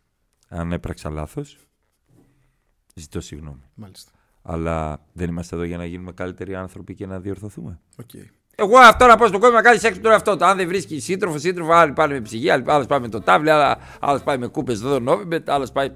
Αν 0.49 0.73
έπραξα 0.73 1.11
λάθος, 1.11 1.57
ζητώ 2.95 3.21
συγγνώμη. 3.21 3.63
Μάλιστα. 3.75 4.11
Αλλά 4.47 5.01
δεν 5.13 5.29
είμαστε 5.29 5.57
εδώ 5.57 5.65
για 5.65 5.77
να 5.77 5.85
γίνουμε 5.85 6.13
καλύτεροι 6.13 6.55
άνθρωποι 6.55 6.95
και 6.95 7.07
να 7.07 7.21
διορθωθούμε. 7.21 7.81
Οκ. 8.01 8.11
Εγώ 8.57 8.79
αυτό 8.79 9.07
να 9.07 9.17
πω 9.17 9.27
στον 9.27 9.41
κόσμο 9.41 9.57
να 9.57 9.63
κάνεις 9.63 9.81
σεξ 9.81 10.01
τώρα 10.01 10.15
αυτό. 10.15 10.37
Το 10.37 10.45
αν 10.45 10.57
δεν 10.57 10.69
βρίσκεις 10.69 11.05
σύντροφο, 11.05 11.39
σύντροφο, 11.39 11.73
άλλοι 11.73 11.93
πάνε 11.93 12.15
με 12.15 12.21
ψυγεία, 12.21 12.55
άλλοι 12.55 12.65
άλλος 12.67 12.87
πάει 12.87 13.01
με 13.01 13.09
το 13.09 13.21
τάβλι, 13.21 13.51
άλλος 14.01 14.23
πάει 14.23 14.39
με 14.39 14.47
κούπες 14.47 14.81
εδώ 14.83 14.99
Novibet, 14.99 15.51
άλλος 15.51 15.73
πάει 15.73 15.89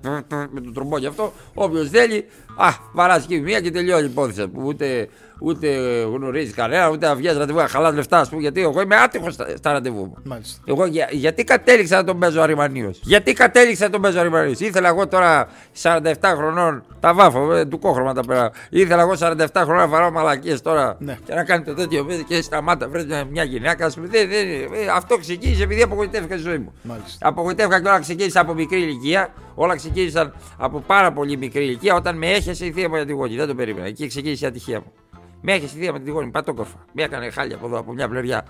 με 0.51 0.61
το 0.61 0.73
τρομπό 0.73 0.99
γι' 0.99 1.07
αυτό. 1.07 1.33
Όποιος 1.55 1.89
θέλει, 1.89 2.25
α, 2.59 2.69
βαράζει 2.93 3.27
και 3.27 3.41
μία 3.41 3.61
και 3.61 3.71
τελειώνει 3.71 4.03
η 4.03 4.11
υπόθεση. 4.11 4.49
Που 4.49 4.63
ούτε, 4.65 5.09
ούτε 5.41 5.69
γνωρίζεις 6.15 6.55
κανένα, 6.55 6.89
ούτε 6.91 7.15
βγαίνει 7.15 7.39
ραντεβού, 7.39 7.59
χαλάς 7.69 7.95
λεφτά, 7.95 8.19
ας 8.21 8.29
πούμε, 8.29 8.41
γιατί 8.41 8.61
εγώ 8.63 8.81
είμαι 8.81 8.97
άτυχος 8.97 9.35
στα, 9.35 9.47
στα 9.57 9.73
ραντεβού 9.73 10.05
μου. 10.05 10.15
Μάλιστα. 10.25 10.61
Εγώ 10.65 10.87
για- 10.87 11.09
γιατί 11.13 11.45
κατέληξα 11.45 11.97
να 11.97 12.05
τον 12.05 12.19
παίζω 12.19 12.41
αρειμανίως. 12.41 12.91
Γιατί 13.03 13.33
κατέληξα 13.33 13.85
να 13.85 13.91
τον 13.91 14.01
παίζω 14.01 14.21
αρειμανίως. 14.21 14.55
Ήθελα 14.59 14.89
εγώ 14.89 15.07
τώρα 15.09 15.49
47 15.83 16.35
χρονών, 16.37 16.85
τα 17.01 17.15
βάφω, 17.15 17.53
ε, 17.55 17.65
του 17.65 17.79
κόχρωμα 17.79 18.13
τα 18.15 18.23
πέρα. 18.25 18.51
Ήθελα 18.71 19.03
εγώ 19.03 19.17
47 19.17 19.47
χρονών 19.55 19.77
να 19.77 19.87
βαράω 19.89 20.11
μαλακίες 20.11 20.61
τώρα 20.63 20.97
Ναι. 20.99 21.19
και 21.25 21.35
να 21.35 21.45
κάνει 21.45 21.65
το 21.65 21.75
τέτοιο 21.75 22.05
παιδί 22.05 22.25
και 22.25 22.43
σταμάτα, 22.43 22.89
βρες 22.89 23.05
μια, 23.07 23.25
μια 23.31 23.45
γυναίκα. 23.45 23.87
ας 23.87 23.95
πούμε. 23.95 24.07
Δεν, 24.07 24.29
δεν, 24.29 24.49
ε, 24.49 24.67
αυτό 24.95 25.17
ξεκίνησε 25.19 25.63
επειδή 25.63 25.83
απογοητεύτηκα 25.83 26.35
τη 26.35 26.41
ζωή 26.41 26.59
μου. 26.59 26.73
Μάλιστα. 26.83 27.29
Απογοητεύτηκα 27.29 27.81
και 27.83 27.89
όλα 27.89 28.01
ξεκίνησα 28.01 28.41
από 28.41 28.55
μικρή 28.55 28.79
ηλικία. 28.81 29.29
Όλα 29.55 29.77
ξεκίνησαν 29.77 30.35
από 30.59 30.81
πάρα 30.87 31.13
πολύ 31.13 31.37
μικρή 31.37 31.65
ηλικία 31.65 31.95
όταν 31.95 32.17
με 32.19 32.27
έχεσε 32.51 32.67
η 32.67 32.73
θεία 32.73 32.89
μου 32.89 32.95
για 32.97 33.07
τη 33.07 33.13
γόνη. 33.13 33.37
Δεν 33.37 33.47
το 33.47 33.55
περίμενα. 33.55 33.87
Εκεί 33.87 34.07
ξεκίνησε 34.07 34.45
η 34.45 34.49
ατυχία 34.49 34.79
μου. 34.81 34.93
Με 35.41 35.53
έχεσε 35.53 35.77
η 35.77 35.81
θεία 35.81 35.91
μου 35.91 35.97
για 35.97 36.05
τη 36.05 36.11
γόνη, 36.11 36.31
πατόκορφα. 36.31 36.85
Με 36.93 37.03
έκανε 37.03 37.31
χάλια 37.31 37.57
από 37.57 37.67
εδώ, 37.67 37.79
από 37.79 37.93
μια 37.93 38.09
πλευριά. 38.09 38.45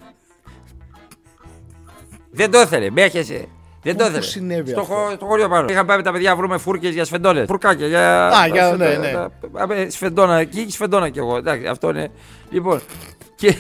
Δεν 2.31 2.51
το 2.51 2.61
ήθελε, 2.61 2.91
με 2.91 3.03
έχεσε. 3.03 3.49
Δεν 3.83 3.97
το 3.97 4.05
Πού 4.05 4.11
ήθελε. 4.11 4.25
συνέβη 4.25 4.71
στο, 4.71 4.81
αυτό; 4.81 4.95
χω- 4.95 5.13
στο 5.15 5.25
χωριό 5.27 5.49
πάνω. 5.49 5.67
Είχαμε 5.71 5.87
πάει 5.87 5.97
με 5.97 6.03
τα 6.03 6.13
παιδιά 6.13 6.31
να 6.31 6.37
βρούμε 6.37 6.59
φούρκες 6.59 6.95
για 6.95 7.05
σφεντώνε. 7.05 7.45
Φουρκάκια 7.47 7.87
για. 7.87 8.29
Α, 8.29 8.47
για- 8.47 8.77
ναι, 8.77 8.97
ναι. 8.97 9.77
ναι. 9.77 9.91
Σφεντόνα 9.91 10.39
εκεί 10.39 10.65
και 10.65 10.71
σφεντόνα 10.71 11.09
κι 11.09 11.19
εγώ. 11.19 11.37
Εντάξει, 11.37 11.67
αυτό 11.67 11.89
είναι. 11.91 12.11
Λοιπόν. 12.51 12.81
Και, 13.35 13.55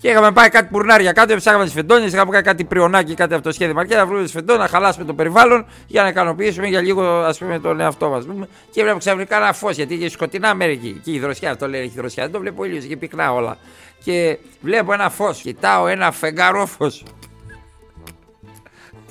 και 0.00 0.08
είχαμε 0.08 0.32
πάει 0.32 0.48
κάτι 0.48 0.68
πουρνάρια 0.70 1.12
κάτω, 1.12 1.36
ψάχναμε 1.36 1.64
τις 1.64 1.72
σφεντόνε, 1.72 2.04
είχαμε 2.04 2.30
κάνει 2.30 2.44
κάτι 2.44 2.64
πριονάκι, 2.64 3.14
κάτι 3.14 3.34
αυτοσχέδιο 3.34 3.84
και 3.84 3.94
να 3.94 4.06
βρούμε 4.06 4.26
σφεντόνα, 4.26 4.58
να 4.58 4.68
χαλάσουμε 4.68 5.04
το 5.04 5.14
περιβάλλον 5.14 5.66
για 5.86 6.02
να 6.02 6.08
ικανοποιήσουμε 6.08 6.66
για 6.66 6.80
λίγο 6.80 7.02
ας 7.02 7.38
πούμε, 7.38 7.58
τον 7.58 7.80
εαυτό 7.80 8.08
μας. 8.08 8.26
Και 8.70 8.82
βλέπω 8.82 8.98
ξαφνικά 8.98 9.36
ένα 9.36 9.52
φως 9.52 9.76
γιατί 9.76 9.94
είχε 9.94 10.08
σκοτεινά 10.08 10.54
μέρη 10.54 10.72
εκεί. 10.72 11.00
Και 11.04 11.12
η 11.12 11.18
δροσιά, 11.18 11.50
αυτό 11.50 11.68
λέει 11.68 11.80
έχει 11.80 11.92
δροσιά. 11.96 12.22
Δεν 12.22 12.32
το 12.32 12.38
βλέπω 12.38 12.64
ήλιος, 12.64 12.84
είχε 12.84 12.96
πυκνά 12.96 13.32
όλα. 13.32 13.56
Και 14.04 14.38
βλέπω 14.60 14.92
ένα 14.92 15.10
φως, 15.10 15.40
κοιτάω 15.40 15.86
ένα 15.86 16.12
φεγγαρό 16.12 16.66
φως. 16.66 17.02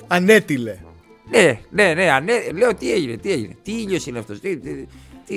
Ανέτειλε. 0.06 0.78
Ναι, 1.30 1.60
ναι, 1.70 1.94
ναι, 1.94 2.10
ανέ, 2.10 2.32
λέω 2.54 2.74
τι 2.74 2.92
έγινε, 2.92 3.16
τι 3.16 3.32
έγινε, 3.32 3.56
τι 3.62 3.72
ήλιος 3.72 4.06
είναι 4.06 4.18
αυτός, 4.18 4.40
τι, 4.40 4.56
τι, 4.56 4.86
τι, 5.26 5.36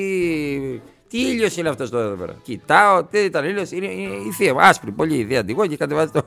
τι 1.17 1.29
ήλιος 1.31 1.57
είναι 1.57 1.69
αυτός 1.69 1.89
τώρα 1.89 2.03
εδώ 2.05 2.15
πέρα; 2.15 2.33
Κοιτάω, 2.43 3.03
τι 3.03 3.19
ήταν 3.19 3.45
ήλιος, 3.45 3.71
είναι, 3.71 3.85
είναι 3.85 4.13
η 4.15 4.31
θεία 4.31 4.53
μου, 4.53 4.61
άσπρη, 4.61 4.91
πολύ 4.91 5.15
η 5.17 5.25
θεία 5.25 5.39
αντιγό 5.39 5.65
και 5.67 5.77
κατεβάζει 5.77 6.11
το. 6.11 6.21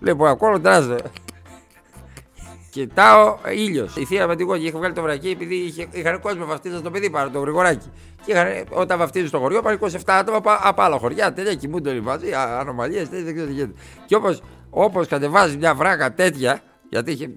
Βλέπω 0.00 0.26
ακόμα 0.26 0.60
τράζε. 0.60 0.96
Κοιτάω 2.70 3.36
ήλιος. 3.54 3.96
Η 3.96 4.04
θεία 4.04 4.26
με 4.26 4.36
την 4.36 4.46
κόκκι 4.46 4.62
είχε 4.66 4.76
βγάλει 4.76 4.94
το 4.94 5.02
βρακί 5.02 5.28
επειδή 5.28 5.54
είχε, 5.54 5.86
είχαν 5.90 6.20
κόσμο 6.20 6.44
βαφτίζα 6.44 6.80
το 6.82 6.90
παιδί 6.90 7.10
πάνω, 7.10 7.30
το 7.30 7.38
γρηγοράκι. 7.40 7.90
Και 8.24 8.32
είχαν, 8.32 8.46
όταν 8.70 8.98
βαφτίζουν 8.98 9.28
στο 9.28 9.38
χωριό, 9.38 9.62
πάνε 9.62 9.78
27 9.80 9.88
άτομα 10.06 10.36
από, 10.36 10.50
από 10.62 10.82
άλλα 10.82 10.98
χωριά. 10.98 11.32
Τέτοια 11.32 11.54
κοιμούνται 11.54 11.90
όλοι 11.90 12.00
μαζί, 12.02 12.26
ανομαλίες, 12.58 13.08
δεν 13.08 13.34
ξέρω 13.34 13.46
τι 13.46 13.52
γίνεται. 13.52 13.72
Και 14.06 14.14
όπω 14.16 14.36
όπως 14.70 15.06
κατεβάζεις 15.08 15.56
μια 15.56 15.74
βράκα 15.74 16.12
τέτοια, 16.14 16.60
γιατί 16.90 17.12
είχε 17.12 17.28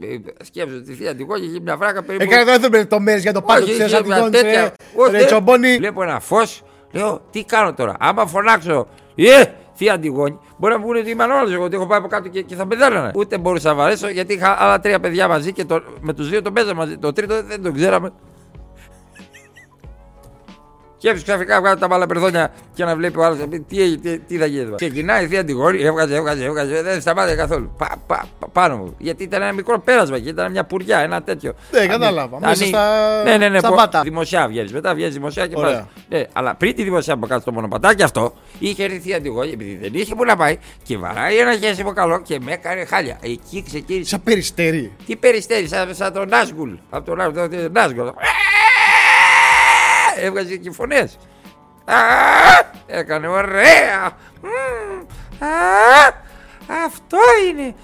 σκέψει 0.44 0.82
τη 0.82 0.94
θεία 0.94 1.16
την 1.16 1.28
κόκκι, 1.28 1.46
είχε 1.46 1.60
μια 1.60 1.78
βράκα 1.78 2.04
περίπου. 2.04 2.24
Έκανε 2.24 2.44
τώρα 2.46 2.60
δεν 2.60 2.72
λεπτομέρειε 2.72 3.22
για 3.22 3.34
το 3.34 3.42
πάνω 3.42 3.60
Όχι, 3.64 3.70
τη 3.70 3.76
είχε 3.76 3.88
Θέα 3.88 4.02
μια 4.06 4.16
Αντιγόνη. 4.16 4.32
τέτοια- 4.32 4.74
Όχι, 4.96 5.12
Ρε 5.12 5.18
δεν- 5.18 5.28
Τσομπόνι. 5.28 5.78
Βλέπω 5.78 6.04
ένα 6.04 6.20
φως, 6.20 6.64
λέω 6.96 7.22
τι 7.32 7.44
κάνω 7.44 7.74
τώρα; 7.74 7.96
Άμα 8.00 8.26
φωνάξω, 8.26 8.88
Ε, 9.16 9.44
θεία 9.74 9.94
Αντιγόνη, 9.94 10.40
μπορεί 10.58 10.74
να 10.74 10.80
μου 10.80 10.86
πούνε 10.86 11.00
ότι 11.00 11.10
είμαι 11.10 11.24
ανώλο 11.24 11.54
εγώ, 11.54 11.64
ότι 11.64 11.76
έχω 11.76 11.88
πάει 11.88 12.00
από 12.00 12.08
κάτω 12.08 12.30
και, 12.30 12.42
και 12.42 12.56
θα 12.56 12.68
πεθάνανε. 12.68 13.12
Ούτε 13.16 13.38
μπορούσα 13.38 13.70
να 13.70 13.76
βαρέσω 13.76 14.10
γιατί 14.10 14.34
είχα 14.34 14.56
άλλα 14.60 14.80
τρία 14.80 15.00
παιδιά 15.00 15.28
μαζί 15.28 15.54
και 15.54 15.66
το, 15.66 15.82
με 16.02 16.14
τους 16.14 16.30
δύο 16.30 16.42
τον 16.42 16.54
παίζαμε 16.54 16.80
μαζί. 16.80 16.98
Το 16.98 17.14
τρίτο 17.14 17.44
δεν 17.44 17.64
τον 17.64 17.74
ξέραμε. 17.74 18.12
Και 20.98 21.10
έπειτα 21.10 21.24
ξαφνικά 21.24 21.60
βγάζει 21.60 21.80
τα 21.80 21.88
μπάλα 21.88 22.06
περδόνια 22.08 22.52
και 22.74 22.84
να 22.86 22.96
βλέπει 22.96 23.20
ο 23.20 23.24
άλλος 23.24 23.38
τι, 23.68 23.82
έγινε, 23.82 23.98
τι, 23.98 24.20
τι 24.20 24.38
θα 24.38 24.46
γίνει 24.46 24.62
εδώ. 24.62 24.76
Ξεκινάει 24.76 25.24
η 25.24 25.28
θεία 25.28 25.40
Αντιγόνη, 25.40 25.82
έβγαζε, 25.82 26.16
έβγαζε, 26.16 26.46
έβγαζε, 26.46 26.82
δεν 26.82 27.02
σταμάτησε 27.02 27.36
καθόλου. 27.36 27.72
Πα, 27.78 27.96
πα, 28.08 28.26
πα, 28.40 28.48
πάνω 28.48 28.78
μου. 28.78 28.96
Γιατί 28.98 29.24
ήταν 29.24 29.42
ένα 29.42 29.52
μικρό 29.54 29.80
πέρασμα 29.80 30.20
και 30.20 30.30
ήταν 30.30 30.52
μια 30.52 30.64
πουριά, 30.66 31.00
ένα 31.00 31.22
τέτοιο. 31.24 31.54
Ναι, 31.72 31.86
κατάλαβα. 31.88 32.40
Μέσα 32.40 32.52
Ανοίγει- 32.52 32.68
στα- 32.68 33.24
ναι, 33.24 33.38
ναι, 33.38 33.50
ναι, 33.50 33.60
στα 33.60 33.70
πο- 33.70 33.76
βάτα. 33.76 34.02
Δημοσιά 34.02 34.48
βγαίνεις. 34.48 34.72
Μετά 34.74 34.94
βγαίνεις 34.96 35.14
δημοσιά 35.14 35.48
και 35.48 35.54
Ωραία. 35.58 35.72
πας. 35.72 35.86
Ναι, 36.10 36.24
αλλά 36.34 36.56
πριν 36.56 36.76
τη 36.76 36.84
δημοσιά 36.84 37.18
που 37.18 37.28
κάτω 37.28 37.42
στο 37.42 37.52
μονοπατάκι 37.52 38.04
αυτό, 38.04 38.34
είχε 38.60 38.84
έρθει 38.84 39.10
η 39.10 39.14
Αντιγόνη 39.14 39.52
επειδή 39.52 39.78
δεν 39.82 39.92
είχε 39.94 40.16
που 40.16 40.26
να 40.26 40.36
πάει 40.36 40.58
και 40.84 40.98
βαράει 40.98 41.38
ένα 41.38 41.56
χέσιμο 41.58 41.94
καλό 41.94 42.22
και 42.22 42.40
με 42.44 42.52
έκανε 42.52 42.86
χάλια. 42.86 43.18
Εκεί 43.22 43.64
ξεκίνησε. 43.64 44.10
Σαν 44.10 44.24
περιστέρι. 44.24 44.92
Τι 45.06 45.16
περιστέρι, 45.16 45.68
σαν, 45.68 45.96
σαν 45.96 46.14
τον 46.14 46.28
Νάσγκουλ. 46.28 46.72
Από 46.90 47.06
τον 47.06 47.18
Νάσγκουλ. 47.72 48.08
Τον 50.16 50.24
Νάσγκουλ. 50.24 50.40
Έβγαζε 50.40 50.56
και 50.56 50.72
φωνές. 50.72 51.18
Έκανε 52.86 53.28
ωραία. 53.28 54.12
Μμμ. 54.42 55.00
Α, 55.46 56.24
Αυτό 56.86 57.18
είναι. 57.50 57.76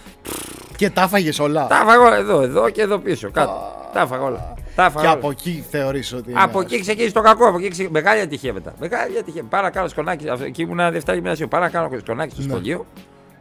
Και 0.75 0.89
τα 0.89 1.01
έφαγε 1.01 1.41
όλα. 1.41 1.67
Τα 1.67 1.75
έφαγα 1.83 2.15
εδώ, 2.15 2.41
εδώ 2.41 2.69
και 2.69 2.81
εδώ 2.81 2.97
πίσω. 2.97 3.31
Κάτω. 3.31 3.75
Τα 3.93 4.01
έφαγα 4.01 4.23
όλα. 4.23 4.53
Τα 4.75 4.85
έφαγα 4.85 5.00
Και 5.01 5.07
όλα. 5.07 5.15
από 5.17 5.29
εκεί 5.29 5.65
θεωρείς 5.69 6.13
ότι. 6.13 6.31
είναι. 6.31 6.41
Από 6.41 6.61
εκεί 6.61 6.79
ξεκίνησε 6.79 7.13
το 7.13 7.21
κακό. 7.21 7.47
Από 7.47 7.57
εκεί 7.57 7.69
ξεκίνησε... 7.69 8.01
Μεγάλη 8.01 8.21
ατυχία 8.21 8.53
μετά. 8.53 8.73
Μεγάλη 8.79 9.17
ατυχία. 9.17 9.43
Πάρα 9.43 9.63
να 9.63 9.69
κάνω 9.69 9.88
σκονάκι. 9.88 10.29
αυτό- 10.29 10.45
Εκεί 10.45 10.61
ήμουν 10.61 10.91
Δευτέρα 10.91 11.17
γυμνασίου. 11.17 11.47
Πάρα 11.47 11.65
να 11.65 11.71
κάνω 11.71 11.89
σκονάκι 12.00 12.33
στο 12.33 12.41
Ναι. 12.43 12.50
σχολείο. 12.50 12.85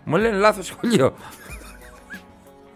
Μου 0.05 0.17
λένε 0.17 0.37
λάθος 0.37 0.67
σχολείο. 0.67 1.15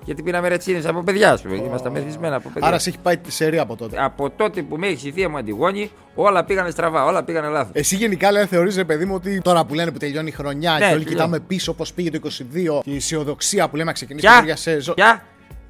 Γιατί 0.05 0.23
πήραμε 0.23 0.49
ρετσίνε 0.49 0.89
από 0.89 1.03
παιδιά, 1.03 1.33
α 1.33 1.39
πούμε. 1.43 1.55
Ήμασταν 1.57 1.93
μεθυσμένα 1.93 2.37
από 2.37 2.49
παιδιά. 2.55 2.69
Άρα 2.69 2.79
σε 2.79 2.89
έχει 2.89 2.99
πάει 2.99 3.17
τη 3.17 3.33
σερή 3.33 3.59
από 3.59 3.77
τότε. 3.77 3.97
Από 4.05 4.31
τότε 4.31 4.63
που 4.63 4.77
με 4.77 4.87
έχει 4.87 5.09
η 5.09 5.13
θεία 5.13 5.29
μου 5.29 5.37
Αντιγόνη, 5.37 5.91
όλα 6.15 6.45
πήγανε 6.45 6.71
στραβά, 6.71 7.05
όλα 7.05 7.25
πήγανε 7.25 7.49
λάθος. 7.49 7.71
Εσύ 7.75 7.97
γενικά 7.97 8.33
λέει, 8.33 8.45
θεωρείς 8.45 8.77
ρε 8.77 8.85
παιδί 8.85 9.05
μου 9.05 9.15
ότι 9.15 9.41
τώρα 9.41 9.65
που 9.65 9.75
λένε 9.75 9.91
που 9.91 9.99
τελειώνει 9.99 10.29
η 10.29 10.33
χρονιά 10.33 10.73
Ναι, 10.73 10.79
και 10.79 10.85
όλοι 10.85 10.93
τελειώνει. 10.93 11.11
κοιτάμε 11.15 11.41
πίσω 11.41 11.75
πώς 11.75 11.93
πήγε 11.93 12.11
το 12.11 12.21
22 12.23 12.81
και 12.85 12.91
η 12.91 12.97
αισιοδοξία 12.97 13.69
που 13.69 13.77
λέμε 13.77 13.89
να 13.89 13.93
ξεκινήσει 13.93 14.27
Ποια; 14.27 14.53
η 14.55 14.57
σεζόν. 14.57 14.95
Ποια; 14.95 15.25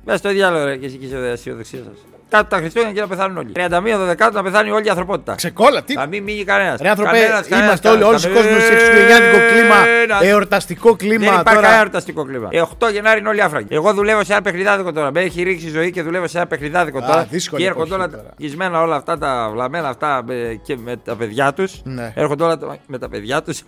Μέσα 0.05 0.19
στο 0.19 0.29
διάλογο 0.31 0.65
ρε, 0.65 0.77
και 0.77 0.87
εσύ 0.87 0.97
και 0.97 1.07
η 1.07 1.15
αισιοδοξία 1.15 1.79
σας. 1.79 2.14
Κάτω 2.29 2.47
τα 2.49 2.57
Χριστούγεννα 2.57 2.95
και 2.95 3.01
να 3.01 3.07
πεθάνουν 3.07 3.37
όλοι. 3.37 3.53
31 3.55 4.05
Δεκάτου 4.07 4.35
να 4.35 4.43
πεθάνει 4.43 4.71
όλη 4.71 4.87
η 4.87 4.89
ανθρωπότητα. 4.89 5.35
Ξεκόλα, 5.35 5.83
τι. 5.83 5.95
Να 5.95 6.07
μην 6.07 6.23
μείνει 6.23 6.45
κανένας. 6.45 6.81
Ρε 6.81 6.89
άνθρωπε, 6.89 7.17
είμαστε 7.63 7.89
όλοι, 7.89 8.03
όλος 8.03 8.25
ο 8.25 8.29
κόσμος 8.29 8.63
σε 8.63 8.75
χριστουγεννιάτικο 8.75 9.37
κλίμα, 9.53 9.75
εορταστικό 10.23 10.97
κλίμα 10.97 11.19
Δεν 11.19 11.29
υπάρχει 11.29 11.45
τώρα. 11.45 11.61
κανένα 11.61 11.77
εορταστικό 11.79 12.25
κλίμα. 12.25 12.49
Ε, 12.51 12.61
8 12.61 12.91
Γενάρη 12.93 13.19
είναι 13.21 13.29
όλοι 13.29 13.43
άφραγοι. 13.43 13.67
Εγώ 13.71 13.93
δουλεύω 13.95 14.25
σε 14.25 14.33
ένα 14.33 14.43
παιχνιδάδικο 14.43 14.93
τώρα. 14.93 15.11
Με 15.13 15.21
έχει 15.21 15.43
ρίξει 15.43 15.67
η 15.67 15.71
ζωή 15.71 15.91
και 15.91 16.03
δουλεύω 16.03 16.27
σε 16.29 16.37
ένα 16.39 16.47
παιχνιδάδικο 16.47 16.99
Α, 16.99 17.07
τώρα. 17.07 17.27
δύσκολη 17.31 17.63
Και 17.63 17.69
έρχονται 17.69 17.95
εποχή 17.95 18.01
όλα 18.03 18.11
τώρα. 18.19 18.35
γισμένα 18.37 18.81
όλα 18.83 18.97
αυτά 18.97 19.19
τα 19.19 19.49
βλαμμένα 19.53 19.89
αυτά 19.89 20.23
με- 20.27 20.61
και 20.63 20.77
με 20.85 20.97
τα 21.05 21.17
παιδιά 21.17 21.53
τους. 21.53 21.81
Ναι. 21.85 22.13
Έρχονται 22.17 22.45
όλα 22.45 22.59
τα- 22.59 22.77
με 22.87 22.99
τα 22.99 23.09
παιδιά 23.09 23.43
τους. 23.43 23.63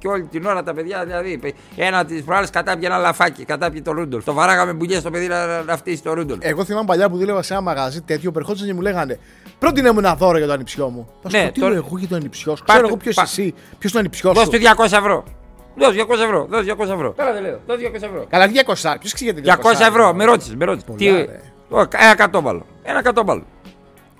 Και 0.00 0.08
όλη 0.08 0.22
την 0.22 0.46
ώρα 0.46 0.62
τα 0.62 0.74
παιδιά, 0.74 1.04
δηλαδή, 1.04 1.54
ένα 1.76 2.04
της 2.04 2.22
προάλλε 2.22 2.46
κατάπιε 2.46 2.86
ένα 2.86 2.98
λαφάκι, 2.98 3.44
κατάπιε 3.44 3.82
το 3.82 3.92
Ρούντολφ. 3.92 4.24
Το 4.24 4.32
βαράγαμε 4.32 4.72
μπουγιές 4.72 5.00
στο 5.00 5.10
παιδί 5.10 5.26
να, 5.28 5.62
να 5.62 5.76
φτύσει 5.76 6.02
το 6.02 6.12
Ρούντολφ. 6.14 6.40
Εγώ 6.44 6.64
θυμάμαι 6.64 6.86
παλιά 6.86 7.10
που 7.10 7.16
δούλευα 7.16 7.42
σε 7.42 7.52
ένα 7.52 7.62
μαγαζί 7.62 8.00
τέτοιο, 8.00 8.30
περχόντουσαν 8.32 8.66
και 8.66 8.74
μου 8.74 8.80
λέγανε 8.80 9.18
Πρότεινε 9.58 9.90
μου 9.92 9.98
ένα 9.98 10.14
δώρο 10.14 10.38
για 10.38 10.46
το 10.46 10.52
ανιψιό 10.52 10.88
μου. 10.88 11.08
Θα 11.22 11.28
σου 11.30 11.36
Ναι, 11.36 11.46
πω, 11.46 11.52
τι 11.52 11.60
τώρα- 11.60 11.72
λέω 11.72 11.84
εγώ 11.86 11.98
για 11.98 12.08
το 12.08 12.14
ανιψιό 12.16 12.56
σου. 12.56 12.64
Πάρτε- 12.64 12.74
Ξέρω 12.74 12.86
εγώ 12.86 12.96
ποιος 12.96 13.14
πά- 13.14 13.24
εσύ, 13.24 13.54
ποιος 13.78 13.92
είναι 13.92 14.00
ο 14.00 14.04
ανιψιό 14.04 14.32
Δώσ' 14.32 14.44
σου. 14.44 14.50
του 14.50 14.58
200 14.58 14.96
ευρώ. 14.96 15.24
Δώσ' 15.76 15.94
200 15.94 16.22
ευρώ. 16.24 16.46
Δώσ' 16.50 16.64
200 16.64 16.92
ευρώ. 16.94 17.12
Καλά 17.12 17.32
δεν 17.32 17.42
λέω. 17.42 17.60
Δώσ' 17.66 17.78
200 17.78 17.94
ευρώ. 18.06 18.26
Καλά, 18.28 18.46
200. 18.46 18.96
Ποιος 19.00 19.12
ξέρει 19.12 19.32
200 19.40 19.84
ευρώ. 19.88 20.12
Με 20.14 20.24
ρώτησες. 20.24 20.54
Με 20.54 20.64
ρώτησες. 20.64 20.86
Πολλά, 20.86 20.98
Τι. 20.98 21.06
ρε. 21.10 21.40
Ω, 21.68 21.80
Ένα 21.80 22.14
κατόμπαλο. 22.14 22.66
Ένα 22.82 23.02
κατόμπαλο. 23.02 23.42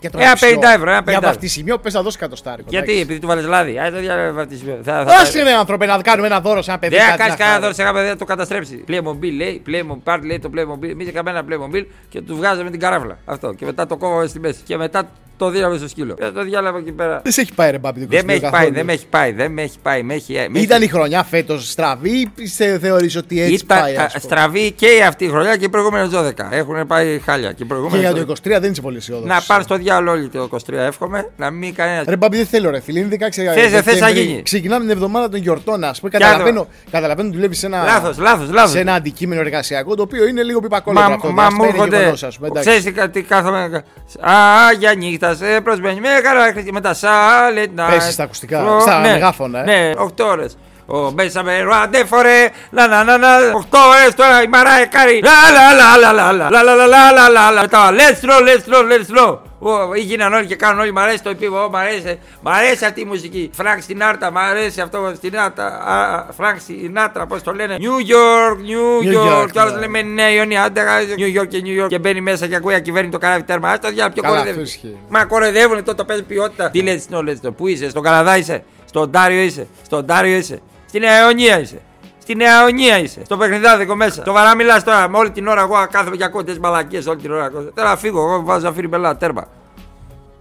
Για 0.01 0.11
το 0.11 0.19
Ένα 0.19 0.27
ανιψιό. 0.27 0.49
50 0.61 0.63
ευρώ, 0.75 0.91
ένα 0.91 0.99
50 1.01 1.05
Για 1.09 1.13
ευρώ. 1.17 1.29
βαφτισιμιό 1.29 1.79
πες 1.79 1.95
να 1.95 2.03
δώσεις 2.03 2.19
κατοστάρικο. 2.21 2.69
Γιατί, 2.71 3.01
επειδή 3.01 3.19
του 3.21 3.27
βάλε 3.27 3.41
λάδι. 3.41 3.79
Α, 3.79 3.91
το 3.91 3.99
διάλογο 3.99 4.33
βαφτισμό. 4.35 4.79
Θα- 4.83 5.05
θα- 5.07 5.19
Δώσε 5.19 5.43
ρε 5.43 5.53
άνθρωπε 5.53 5.87
να 5.87 6.01
κάνουμε 6.03 6.27
ένα 6.27 6.41
δώρο 6.41 6.63
σε 6.63 6.71
ένα 6.71 6.79
παιδί. 6.81 6.95
Δεν 6.95 7.05
θα 7.05 7.09
κάτι 7.11 7.19
κάνεις 7.23 7.33
να 7.39 7.45
κανένα 7.45 7.53
χάρει. 7.61 7.63
δώρο 7.63 7.75
σε 7.75 7.83
ένα 7.83 7.93
παιδί 7.93 8.09
να 8.09 8.17
το 8.17 8.25
καταστρέψει. 8.25 8.85
Playmobil 8.89 9.33
λέει, 9.37 9.63
Playmobil, 9.67 9.99
πάρ 10.05 10.23
λέει 10.25 10.39
το 10.39 10.51
Playmobil. 10.55 10.89
Εμεί 10.91 11.05
είχαμε 11.05 11.31
ένα 11.31 11.43
Playmobil 11.49 11.85
και 12.09 12.21
του 12.21 12.37
βγάζαμε 12.37 12.71
την 12.71 12.81
καράφλα. 12.81 13.19
Αυτό. 13.25 13.53
Και 13.53 13.65
μετά 13.65 13.87
το 13.87 13.97
κόβαμε 13.97 14.27
στη 14.27 14.41
μέση. 14.41 14.61
Και 14.65 14.77
μετά 14.77 15.11
το 15.41 15.51
δίναμε 15.51 15.77
στο 15.77 15.89
σκύλο. 15.89 16.15
Και 16.15 16.25
το 16.35 16.43
διάλαβα 16.45 16.79
εκεί 16.79 16.93
πέρα. 16.93 17.21
Δεν 17.23 17.33
σε 17.33 17.41
έχει 17.41 17.55
πάει 17.55 17.71
ρε 17.71 17.79
μπάμπη 17.79 18.05
Δεν 18.07 18.25
με 18.25 18.33
έχει 18.33 18.51
πάει, 18.51 18.71
δεν 18.71 18.85
με 18.85 18.93
έχει 18.93 19.07
πάει, 19.11 19.33
δεν 19.33 19.53
με 19.53 19.63
έχει 19.63 19.79
πάει. 19.83 20.03
Με 20.03 20.15
έχει, 20.15 20.33
με 20.51 20.59
Ήταν 20.59 20.77
έχει- 20.83 20.91
η 20.91 20.93
χρονιά 20.93 21.23
φέτος 21.23 21.71
στραβή 21.71 22.31
ή 22.37 22.47
σε 22.47 22.79
θεωρείς 22.79 23.17
ότι 23.17 23.41
έτσι 23.41 23.55
Ήταν 23.55 23.79
πάει. 23.81 23.97
α, 23.97 24.03
ας 24.05 24.13
πούμε; 24.13 24.23
στραβή 24.35 24.71
και 24.73 24.87
αυτή 25.09 25.25
η 25.25 25.29
χρονιά 25.29 25.57
και 25.57 25.65
οι 25.65 25.69
προηγούμενες 25.69 26.09
12. 26.11 26.49
Έχουν 26.51 26.87
πάει 26.87 27.19
χάλια. 27.25 27.49
Και 27.49 27.53
οι 27.53 27.57
Και 27.57 27.65
προηγούμενες 27.65 28.01
για 28.01 28.11
12. 28.11 28.15
το 28.27 28.33
23 28.57 28.61
δεν 28.61 28.71
είσαι 28.73 28.81
πολύ 28.81 28.97
αισιόδοξος. 28.97 29.35
Να 29.37 29.41
πάνε 29.47 29.63
στο 29.63 29.77
διάλογο 29.77 30.17
όλοι 30.17 30.29
το 30.29 30.43
23, 30.43 30.73
εύχομαι. 30.87 31.31
Να 31.37 31.51
μην 31.51 31.75
κανένα. 31.75 32.05
Ρε 32.09 32.17
μπαμπή, 32.17 32.37
δεν 32.37 32.47
θέλω 32.47 32.71
ρε 32.71 32.81
φίλε. 32.81 32.99
Είναι 32.99 33.09
16 33.09 33.53
Θες, 33.53 33.71
δεν 33.71 33.83
θες 33.83 34.01
να 34.01 34.07
Δεκέμβρη. 34.07 34.23
γίνει. 34.31 34.43
Ξεκινάμε 34.43 34.81
την 34.81 34.91
εβδομάδα 34.91 35.29
των 35.29 35.41
γιορτών, 35.41 35.85
ας 35.85 35.99
πούμε. 36.01 36.11
Κι 36.11 36.19
Καταλαβαίνω, 36.19 36.67
καταλαβαίνω 36.91 37.27
ότι 37.29 37.37
δουλεύει 37.37 37.55
σε 37.55 37.67
ένα, 37.67 37.85
Λάθος, 37.85 38.19
λάθος, 38.19 38.51
λάθος. 38.51 38.71
σε 38.71 38.79
ένα 38.81 38.95
αντικείμενο 38.95 39.41
εργασιακό 39.41 39.95
το 39.95 40.03
οποίο 40.03 40.27
είναι 40.27 40.43
λίγο 40.43 40.61
πιπακόλογο. 40.61 41.09
Μα, 41.09 41.15
αυτό. 41.15 41.29
μα 41.29 41.35
διάσπα, 41.35 41.55
μου 41.57 41.63
είναι 41.65 41.73
έρχονται. 41.73 41.97
γεγονός, 41.97 42.23
ας 42.23 42.37
πούμε, 42.37 42.49
εντάξει. 42.49 42.69
Ξέρεις 42.69 42.85
τι, 42.87 42.93
κα- 42.93 43.11
τι 43.11 43.23
κάθομαι. 43.23 43.85
Α, 44.21 44.33
για 44.79 44.95
νύχτα 44.95 45.30
σε 45.35 45.61
προσμένει 45.61 46.01
με 46.01 46.09
χαρά 46.25 46.43
χρυσή 46.53 46.73
με 46.73 46.81
τα 46.81 46.95
silent 47.01 47.81
night. 47.81 47.89
Πέσεις 47.91 48.13
στα 48.13 48.23
ακουστικά, 48.23 48.61
Φλο- 48.61 48.81
στα 48.81 49.01
ναι, 49.01 49.11
μεγάφωνα, 49.13 49.59
ε. 49.61 49.65
Ναι, 49.65 49.93
8 49.97 50.25
ώρε. 50.25 50.45
Ο 50.87 51.11
Μπέσαμε 51.11 51.61
ρουάντε 51.61 52.05
φορέ. 52.05 52.49
Λα 52.71 52.87
λα 52.87 53.05
λα 53.05 53.17
λα. 53.19 53.37
8 53.39 53.79
ώρε 53.89 54.11
τώρα 54.17 54.43
η 54.43 54.47
Μαράε 54.47 54.85
Κάρι. 54.87 55.23
Λα 55.25 55.31
λα 55.53 55.97
λα 55.97 56.13
λα 56.13 56.33
λα 56.33 56.33
λα 56.33 56.63
λα 56.63 56.75
λα 56.75 56.87
λα 56.87 57.13
λα 57.13 57.29
λα 57.29 57.51
λα. 57.51 57.61
Μετά 57.61 57.91
let's 57.93 58.25
roll, 58.29 58.43
let's 58.49 58.75
roll, 58.75 58.87
let's 58.93 59.19
roll. 59.27 59.39
Ω, 59.63 59.95
Γίναν 59.95 60.33
όλοι 60.33 60.47
και 60.47 60.57
κάνουν 60.57 60.81
όλοι. 60.81 60.93
Μ' 60.93 60.99
αρέσει 60.99 61.23
το 61.23 61.31
επίβο, 61.31 61.71
μ' 61.71 61.77
αρέσει. 61.77 62.19
Μ' 62.41 62.49
αρέσει 62.49 62.85
αυτή 62.85 63.01
η 63.01 63.05
μουσική. 63.05 63.51
Φρανκ 63.53 63.83
στην 63.83 64.03
Άρτα, 64.03 64.31
μ' 64.31 64.39
αρέσει 64.39 64.81
αυτό 64.81 65.13
στην 65.17 65.39
Άρτα. 65.39 66.29
Φρανκ 66.37 66.61
στην 66.61 66.99
Άρτα, 66.99 67.27
πώς 67.27 67.43
το 67.43 67.53
λένε; 67.53 67.77
New 67.79 68.11
York, 68.11 68.57
New 68.57 69.13
New 69.13 69.17
York, 69.17 69.43
York. 69.43 69.51
Κι 69.51 69.59
άλλος 69.59 69.73
ναι. 69.73 69.81
λέμε 69.81 70.03
Νέα 70.03 70.31
Ιωνία, 70.31 70.63
άντε 70.63 70.83
New 71.17 71.41
York 71.41 71.49
και 71.49 71.63
New 71.65 71.85
York. 71.85 71.89
Και 71.89 71.99
μπαίνει 71.99 72.21
μέσα 72.21 72.47
και 72.47 72.57
ακούει 72.57 72.75
ακυβέρνει 72.75 73.11
το 73.11 73.19
καράβι 73.19 73.43
τέρμα. 73.43 73.69
Α 73.69 73.79
το 73.79 73.89
διάλογο, 73.89 74.13
πιο 74.13 74.23
Καλά, 74.23 74.37
κοροϊδεύει. 74.37 74.63
αυτό 74.63 74.77
ισχύει. 74.77 74.97
Μα 75.09 75.25
κοροϊδεύουν 75.25 75.77
τότε 75.77 75.95
το 75.95 76.05
παίζει 76.05 76.23
ποιότητα. 76.23 76.71
Τι 76.71 76.83
λέτε 76.83 76.99
στην 76.99 77.17
Let's 77.29 77.55
Πού 77.57 77.67
είσαι, 77.67 77.91
στον 77.91 78.03
Καναδά 78.03 78.37
είσαι, 78.37 78.65
στον 78.85 79.11
Τάριο 79.11 79.41
είσαι, 79.41 79.67
στον 79.85 80.07
Τάριο 80.07 80.37
είσαι, 80.37 80.61
στην 80.89 81.01
Νέα 81.01 81.21
Ιωνία 81.23 81.61
είσαι. 81.61 81.81
Στη 82.31 82.39
Νέα 82.39 82.63
Ιωνία 82.63 82.99
είσαι. 82.99 83.21
Στο 83.25 83.37
παιχνιδάδικο 83.37 83.97
μέσα. 83.97 84.23
Το 84.23 84.33
βαρά 84.33 84.57
μιλά 84.57 84.83
τώρα. 84.83 85.09
Με 85.09 85.19
όλη 85.19 85.31
την 85.31 85.47
ώρα 85.47 85.61
εγώ 85.61 85.87
κάθομαι 85.91 86.17
και 86.17 86.25
ακούω 86.25 86.45
τι 86.45 86.61
μαλακίε 86.61 87.03
όλη 87.09 87.21
την 87.21 87.33
ώρα. 87.33 87.51
Τώρα 87.51 87.89
να 87.89 87.97
φύγω. 87.97 88.21
Εγώ 88.21 88.43
βάζω 88.45 88.69
αφήνει 88.69 88.89
μπελά. 88.89 89.17
Τέρμα. 89.17 89.49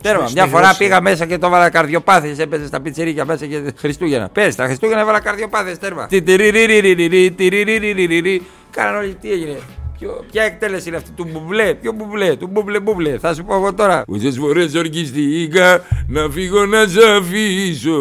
Τέρμα. 0.01 0.27
Στο 0.27 0.31
Μια 0.33 0.45
φορά 0.45 0.63
στοιχείο 0.63 0.73
σου. 0.73 0.77
πήγα 0.77 1.01
μέσα 1.01 1.25
και 1.25 1.37
το 1.37 1.49
βάλα 1.49 1.69
καρδιοπάθειε. 1.69 2.35
Έπαιζε 2.37 2.67
στα 2.67 2.81
πιτσερίκια 2.81 3.25
μέσα 3.25 3.45
και 3.45 3.73
Χριστούγεννα. 3.77 4.29
Πε 4.29 4.53
τα 4.55 4.65
Χριστούγεννα 4.65 5.01
έβαλα 5.01 5.19
καρδιοπάθειε. 5.19 5.75
Τέρμα. 5.75 6.07
Τιριριριριριρι, 6.07 7.31
τιριριριριρι. 7.31 8.45
Κάναν 8.71 8.95
όλοι 8.95 9.17
τι 9.21 9.31
έγινε. 9.31 9.57
Ποιο, 9.99 10.25
ποια 10.31 10.43
εκτέλεση 10.43 10.87
είναι 10.87 10.97
αυτή 10.97 11.11
του 11.11 11.27
μπουμπλέ, 11.31 11.73
ποιο 11.73 11.91
μπουμπλέ, 11.91 12.35
του 12.35 12.47
μπουμπλέ 12.47 12.79
μπουμπλέ. 12.79 13.17
Θα 13.17 13.33
σου 13.33 13.43
πω 13.43 13.55
εγώ 13.55 13.73
τώρα. 13.73 14.03
Πόσες 14.07 14.37
φορές 14.37 14.75
ορκιστήκα 14.75 15.81
να 16.07 16.29
φύγω 16.29 16.65
να 16.65 16.87
σε 16.87 16.99
αφήσω. 17.17 17.97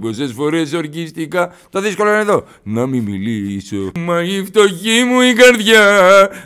Πόσες 0.00 0.32
φορές 0.32 0.72
ορκιστήκα. 0.72 1.52
Το 1.70 1.80
δύσκολο 1.80 2.10
είναι 2.10 2.20
εδώ. 2.20 2.44
Να 2.62 2.86
μην 2.86 3.02
μιλήσω. 3.02 3.76
Μα 3.98 4.22
η 4.22 4.44
φτωχή 4.44 5.04
μου 5.10 5.20
η 5.20 5.32
καρδιά 5.32 5.80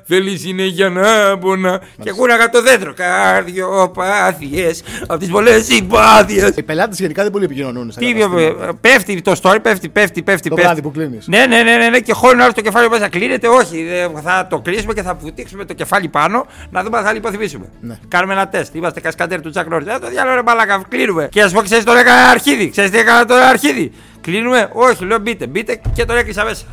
θέλει 0.07 0.37
συνέχεια 0.38 0.88
να 0.88 1.38
πονά. 1.38 1.80
Και 2.02 2.12
κούναγα 2.12 2.50
το 2.50 2.62
δέντρο. 2.62 2.95
Καρδιοπάθειες 2.95 4.83
από 5.07 5.19
τις 5.19 5.28
πολλές 5.28 5.64
συμπάθειες. 5.64 6.52
Οι 6.57 6.62
πελάτες 6.62 6.99
γενικά 7.00 7.23
δεν 7.23 7.33
πολύ 7.33 7.45
επικοινωνούν. 7.45 7.90
στα 7.90 8.00
Τι 8.00 8.12
καταστήματα. 8.12 8.69
ε, 8.69 8.73
πέφτει 8.80 9.21
το 9.23 9.33
story, 9.42 9.57
πέφτει, 9.62 9.88
πέφτει, 9.88 10.23
πέφτει. 10.23 10.49
Το 10.49 10.54
πέφτει. 10.54 10.71
βράδυ 10.71 10.83
που 10.83 10.90
κλείνεις. 10.90 11.26
Ναι, 11.28 11.47
ναι, 11.47 11.62
ναι, 11.62 11.76
ναι, 11.76 11.88
ναι, 11.88 12.00
και 12.00 12.12
χώνει 12.12 12.42
άλλο 12.42 12.52
το 12.52 12.61
κεφάλι 12.61 12.88
μέσα. 12.88 13.09
Κλείνεται, 13.09 13.49
όχι. 13.49 13.87
ε, 13.90 14.09
Θα 14.23 14.47
το 14.50 14.61
κλείσουμε 14.61 14.89
και 14.92 15.02
θα 15.02 15.14
βουτήξουμε 15.14 15.64
το 15.64 15.75
κεφάλι 15.75 16.09
πάνω 16.09 16.47
να 16.70 16.82
δούμε 16.82 16.99
αν 16.99 17.04
θα 17.04 17.12
λιποθυμίσουμε. 17.12 17.66
Ναι. 17.80 17.99
Κάνουμε 18.09 18.32
ένα 18.32 18.49
τεστ. 18.49 18.75
Είμαστε 18.75 19.00
κασκαντέρ 19.00 19.40
του 19.40 19.50
Τσακ 19.50 19.66
Νόρις. 19.68 19.87
Ε, 19.87 19.99
το 20.00 20.09
διάλογο 20.09 20.35
ρε 20.35 20.42
μπαλάκα, 20.42 20.82
κλείνουμε. 20.88 21.28
Και 21.30 21.42
ας 21.42 21.52
πω, 21.52 21.61
ξέρεις 21.62 21.85
τον 21.85 21.97
έκανα 21.97 22.28
αρχίδι. 22.28 22.70
Ξέρεις 22.70 22.90
τι 22.90 22.99
έκανα 22.99 23.25
τώρα 23.25 23.47
αρχίδι; 23.47 23.92
Κλείνουμε, 24.20 24.70
όχι, 24.73 25.04
λέω 25.04 25.18
μπείτε, 25.18 25.47
μπείτε 25.47 25.80
και 25.94 26.04
τον 26.04 26.16
έκλεισα 26.16 26.44
μέσα. 26.44 26.64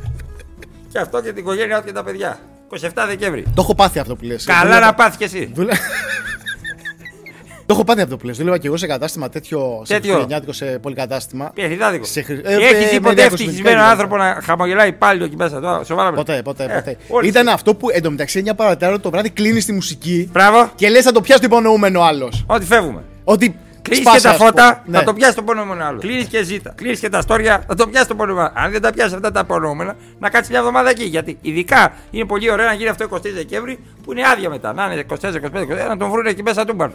και 0.92 0.98
αυτό 0.98 1.20
και 1.22 1.28
την 1.28 1.36
οικογένειά 1.36 1.80
του 1.80 1.86
και 1.86 1.92
τα 1.92 2.02
παιδιά. 2.04 2.38
27 2.70 2.88
Δεκέμβρη. 3.06 3.42
Το 3.42 3.62
έχω 3.62 3.74
πάθει 3.74 3.98
αυτό 3.98 4.16
που 4.16 4.24
λες. 4.24 4.44
Καλά 4.44 4.80
να 4.80 4.94
πάθεις 4.94 5.16
κι 5.16 5.24
εσύ. 5.24 5.52
Το 7.66 7.74
έχω 7.74 7.84
πάθει 7.84 8.00
αυτό 8.00 8.16
που 8.16 8.26
λε. 8.26 8.32
Δούλευα 8.32 8.58
και 8.58 8.66
εγώ 8.66 8.76
σε 8.76 8.86
κατάστημα 8.86 9.28
τέτοιο. 9.28 9.58
Σε 9.84 9.92
Τέτοιο. 9.92 9.98
χριστουγεννιάτικο 10.00 10.52
σε 10.52 10.64
πολυκατάστημα. 10.64 11.50
Παιχνιδάδικο. 11.54 12.04
Σε 12.04 12.22
χρη- 12.22 12.46
ε, 12.46 12.54
Έχει 12.54 12.64
ε, 12.64 12.68
δει 12.88 12.94
με 12.94 13.00
ποτέ 13.00 13.14
διακοσμητικά 13.14 13.24
ευτυχισμένο 13.24 13.70
δηλαδή. 13.76 13.90
άνθρωπο 13.90 14.16
να 14.16 14.38
χαμογελάει 14.42 14.92
πάλι 14.92 15.24
εκεί 15.24 15.36
μέσα. 15.36 15.60
Τώρα, 15.60 15.84
σοβαρά 15.84 16.08
μιλάω. 16.10 16.24
Ποτέ, 16.24 16.42
ποτέ, 16.42 16.64
Ε, 16.64 16.66
ποτέ. 16.74 16.96
όλοι 17.08 17.28
Ήταν 17.28 17.46
εσύ. 17.46 17.54
αυτό 17.54 17.74
που 17.74 17.88
εντωμεταξύ 17.92 18.42
9 18.46 18.54
παρατέταρτο 18.56 19.00
το 19.00 19.10
βράδυ 19.10 19.30
κλείνεις 19.30 19.64
τη 19.64 19.72
μουσική 19.72 20.28
Μπράβο, 20.32 20.70
και 20.74 20.88
λες 20.88 21.04
θα 21.04 21.12
το 21.12 21.20
πιάσει 21.20 21.40
το 21.40 21.46
υπονοούμενο 21.50 22.00
άλλος. 22.02 22.44
ότι 22.46 22.64
φεύγουμε. 22.64 23.02
Ότι. 23.24 23.56
Κλείνεις 23.82 24.04
και 24.04 24.10
σπάσε, 24.18 24.22
τα 24.26 24.30
ας 24.30 24.36
πούμε. 24.36 24.48
φώτα, 24.48 24.82
Ναι. 24.86 24.98
θα 24.98 25.04
το 25.04 25.12
πιάσει 25.12 25.34
το 25.34 25.42
πονόμενο 25.42 25.84
άλλος. 25.84 26.00
Κλείνεις 26.02 26.26
και 26.26 26.42
ζήτα. 26.42 26.72
Κλείνεις 26.76 27.00
και 27.00 27.08
τα 27.08 27.20
στόρια, 27.20 27.64
θα 27.68 27.74
το 27.74 27.86
πιάσει 27.88 28.08
το 28.08 28.14
πονόμενο. 28.14 28.50
Αν 28.54 28.70
δεν 28.70 28.80
τα 28.82 28.92
πιάσεις 28.92 29.12
αυτά 29.14 29.30
τα 29.30 29.44
πονόμενα, 29.44 29.96
να 30.18 30.28
κάτσεις 30.30 30.50
μια 30.50 30.58
εβδομάδα 30.58 30.90
εκεί. 30.90 31.04
Γιατί 31.04 31.38
ειδικά 31.40 31.92
είναι 32.10 32.24
πολύ 32.24 32.50
ωραίο 32.50 32.66
να 32.66 32.72
γίνει 32.72 32.88
αυτό 32.88 33.04
23 33.04 33.32
Δεκέμβρη 33.34 33.78
που 34.04 34.12
είναι 34.12 34.22
άδεια 34.32 34.48
μετά. 34.50 34.72
Να 34.72 34.84
είναι 34.92 35.04
24-25 35.22 35.88
να 35.88 35.96
τον 35.96 36.10
βρουν 36.10 36.26
εκεί 36.26 36.42
μέσα 36.42 36.64
του 36.64 36.74
μπαρ. 36.74 36.90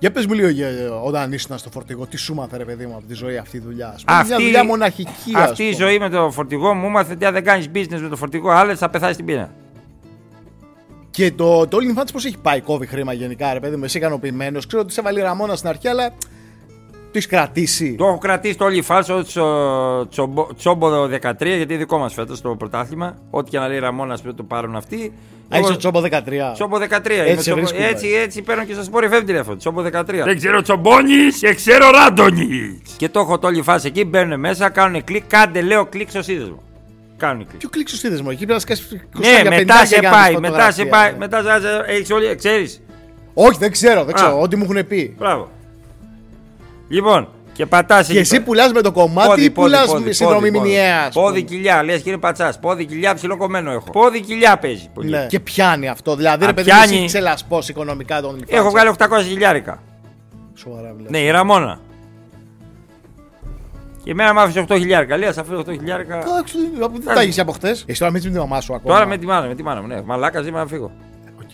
Για 0.00 0.10
πες 0.10 0.26
μου 0.26 0.32
λίγο 0.34 0.48
για, 0.48 0.68
όταν 1.04 1.32
ήσουν 1.32 1.58
στο 1.58 1.70
φορτηγό, 1.70 2.06
τι 2.06 2.16
σου 2.16 2.34
μάθε 2.34 2.56
ρε 2.56 2.64
παιδί 2.64 2.86
μου 2.86 2.94
από 2.96 3.06
τη 3.06 3.14
ζωή 3.14 3.36
αυτή 3.36 3.56
η 3.56 3.60
δουλειά. 3.60 3.88
Ας 3.94 4.04
πούμε, 4.04 4.16
Αυτή, 4.18 4.28
Μια 4.34 4.38
δουλειά 4.44 4.64
μοναχική. 4.64 5.32
ας 5.34 5.50
αυτή 5.50 5.62
η 5.64 5.72
πούμε. 5.72 5.84
ζωή 5.86 5.98
με 5.98 6.08
το 6.08 6.30
φορτηγό 6.30 6.74
μου 6.74 6.88
μάθε 6.88 7.12
ότι 7.12 7.24
αν 7.24 7.32
δεν 7.32 7.44
κάνεις 7.44 7.66
business 7.74 7.98
με 8.00 8.08
το 8.08 8.16
φορτηγό, 8.16 8.50
άλλες 8.50 8.78
θα 8.78 8.90
πεθάσει 8.90 9.16
την 9.16 9.24
πείνα. 9.24 9.50
Και 11.10 11.32
το, 11.32 11.66
το 11.66 11.78
All 11.80 11.96
in 11.96 12.00
Fans 12.00 12.06
πώς 12.12 12.24
έχει 12.24 12.38
πάει, 12.38 12.60
κόβει 12.60 12.86
χρήμα 12.86 13.12
γενικά, 13.12 13.52
ρε 13.52 13.60
παιδί 13.60 13.76
μου, 13.76 13.84
εσύ 13.84 13.98
ικανοποιημένος. 13.98 14.66
Ξέρω 14.66 14.82
ότι 14.82 14.92
σε 14.92 15.02
βάλει 15.02 15.20
ραμόνα 15.20 15.56
στην 15.56 15.68
αρχή, 15.68 15.88
αλλά 15.88 16.10
το 17.12 17.18
έχει 17.18 17.26
κρατήσει. 17.28 17.94
Το 17.98 18.04
έχω 18.06 18.18
κρατήσει 18.18 18.56
το 18.56 18.64
όλη 18.64 18.82
φάλσο 18.82 19.22
τσο, 19.22 20.06
τσομπο, 20.10 20.46
τσόμπο 20.56 21.04
13 21.04 21.10
γιατί 21.38 21.62
είναι 21.62 21.76
δικό 21.76 21.98
μας 21.98 22.14
φέτος 22.14 22.40
το 22.40 22.48
πρωτάθλημα. 22.56 23.16
Ό,τι 23.30 23.50
και 23.50 23.58
να 23.58 23.68
λέει 23.68 23.78
Ραμόνα 23.78 24.12
πρέπει 24.12 24.26
να 24.28 24.34
το 24.34 24.42
πάρουν 24.42 24.76
αυτοί. 24.76 25.12
Α, 25.48 25.56
Εγώ- 25.56 25.64
είσαι 25.64 25.72
ο 25.72 25.76
Τσόμπο 25.76 26.00
13. 26.00 26.52
Τσόμπο 26.54 26.78
13. 26.78 27.14
είμαι 27.14 27.22
Έτσι 27.30 27.34
σε 27.34 27.40
τσόμπο- 27.40 27.56
βρίσκουμε. 27.60 27.86
έτσι, 27.86 28.08
έτσι 28.08 28.42
παίρνω 28.42 28.64
και 28.64 28.74
σας 28.74 28.90
πω 28.90 28.98
FM 28.98 29.22
τηλέφωνο. 29.26 29.56
Τσόμπο 29.56 29.82
13. 29.82 30.24
Δεν 30.24 30.36
ξέρω 30.36 30.62
τσομπόνι 30.62 31.14
και 31.40 31.54
ξέρω 31.54 31.90
ράντονι. 31.90 32.82
Και 32.96 33.08
το 33.08 33.20
έχω 33.20 33.38
το 33.38 33.46
όλη 33.46 33.62
φάση 33.62 33.86
εκεί. 33.86 34.04
Μπαίνουν 34.04 34.40
μέσα, 34.40 34.68
κάνουν 34.68 35.04
κλικ. 35.04 35.22
Κάντε, 35.26 35.60
λέω 35.60 35.86
κλικ 35.86 36.10
στο 36.10 36.22
σύνδεσμο. 36.22 36.62
Κάνουν 37.16 37.46
κλικ. 37.46 37.58
Ποιο 37.58 37.68
κλικ 37.68 37.88
σου 37.88 37.96
μου, 38.22 38.30
εκεί 38.30 38.36
πρέπει 38.46 38.52
να 38.52 38.58
σκάσει 38.58 39.00
Ναι, 39.18 39.56
μετά 39.56 39.86
σε 39.86 40.00
πάει. 40.10 40.36
Μετά 40.36 40.70
σε 40.70 40.84
πάει. 40.84 41.14
Μετά 41.18 41.42
σε 41.42 41.92
έχεις 41.92 42.10
όλοι. 42.10 42.34
Ξέρεις. 42.34 42.82
Όχι, 43.34 43.58
δεν 43.58 43.70
ξέρω, 43.72 44.04
δεν 44.04 44.14
ξέρω. 44.14 44.30
Α. 44.30 44.34
Ό,τι 44.40 44.56
μου 44.56 44.64
έχουν 44.70 44.86
πει. 44.86 45.14
Μπράβο. 45.18 45.48
Λοιπόν, 46.88 47.28
και 47.52 47.66
πατάς 47.66 48.06
Και 48.08 48.18
εσύ 48.18 48.40
πουλάς 48.40 48.72
με 48.72 48.80
το 48.80 48.92
κομμάτι 48.92 49.44
ή 49.44 49.50
πουλάς 49.50 49.94
συνδρομή 50.08 50.50
μηνιαία. 50.50 51.02
ας 51.04 51.14
Πόδι 51.14 51.26
πούμε. 51.28 51.40
κοιλιά, 51.40 51.82
λες 51.82 52.02
κύριε 52.02 52.18
Πατσάς. 52.18 52.58
Πόδι 52.58 52.84
κοιλιά 52.84 53.14
ψιλοκομμένο 53.14 53.70
έχω. 53.70 53.90
Πόδι 53.90 54.20
κοιλιά 54.20 54.58
παίζει. 54.58 54.88
Πολύ. 54.94 55.10
Ναι. 55.10 55.26
Και 55.28 55.40
πιάνει 55.40 55.88
αυτό. 55.88 56.16
Δηλαδή, 56.16 56.44
Α, 56.44 56.46
ρε 56.46 56.52
παιδί 56.52 56.70
μου, 56.70 56.76
πιάνει. 56.76 56.96
εσύ 56.96 57.04
ξελασπώ 57.06 57.58
οικονομικά 57.68 58.20
τον 58.20 58.44
Έχω 58.46 58.70
βγάλει 58.70 58.90
800 58.98 59.06
χιλιάρικα. 59.22 59.82
Σοβαρά 60.54 60.92
μιλάω. 60.92 61.10
Ναι, 61.10 61.18
η 61.18 61.30
Ραμόνα. 61.30 61.80
Και 64.04 64.10
εμένα 64.10 64.32
μου 64.34 64.40
άφησε 64.40 64.64
8 64.68 64.76
χιλιάρικα. 64.78 65.16
Λέει, 65.16 65.28
α 65.28 65.34
αφήσω 65.38 65.58
8 65.58 65.70
χιλιάριρικα. 65.72 66.16
Εντάξει, 66.18 66.56
Δεν 66.92 67.14
τα 67.14 67.20
έχει 67.20 67.40
από 67.40 67.52
χτε. 67.52 67.70
Εσύ 67.70 67.98
τώρα 67.98 68.12
μην 68.12 68.22
με 68.24 68.30
τη 68.30 68.38
μαμά 68.38 68.60
σου 68.60 68.74
ακόμα. 68.74 68.94
Τώρα 68.94 69.06
με 69.06 69.16
τη 69.18 69.26
μάνα, 69.26 69.46
με 69.46 69.54
τη 69.54 69.62
μάνα 69.62 69.80
μου. 69.80 69.86
Ναι, 69.86 70.02
μαλάκας 70.02 70.46
είμαι 70.46 70.58
να 70.58 70.66
φύγω. 70.66 70.90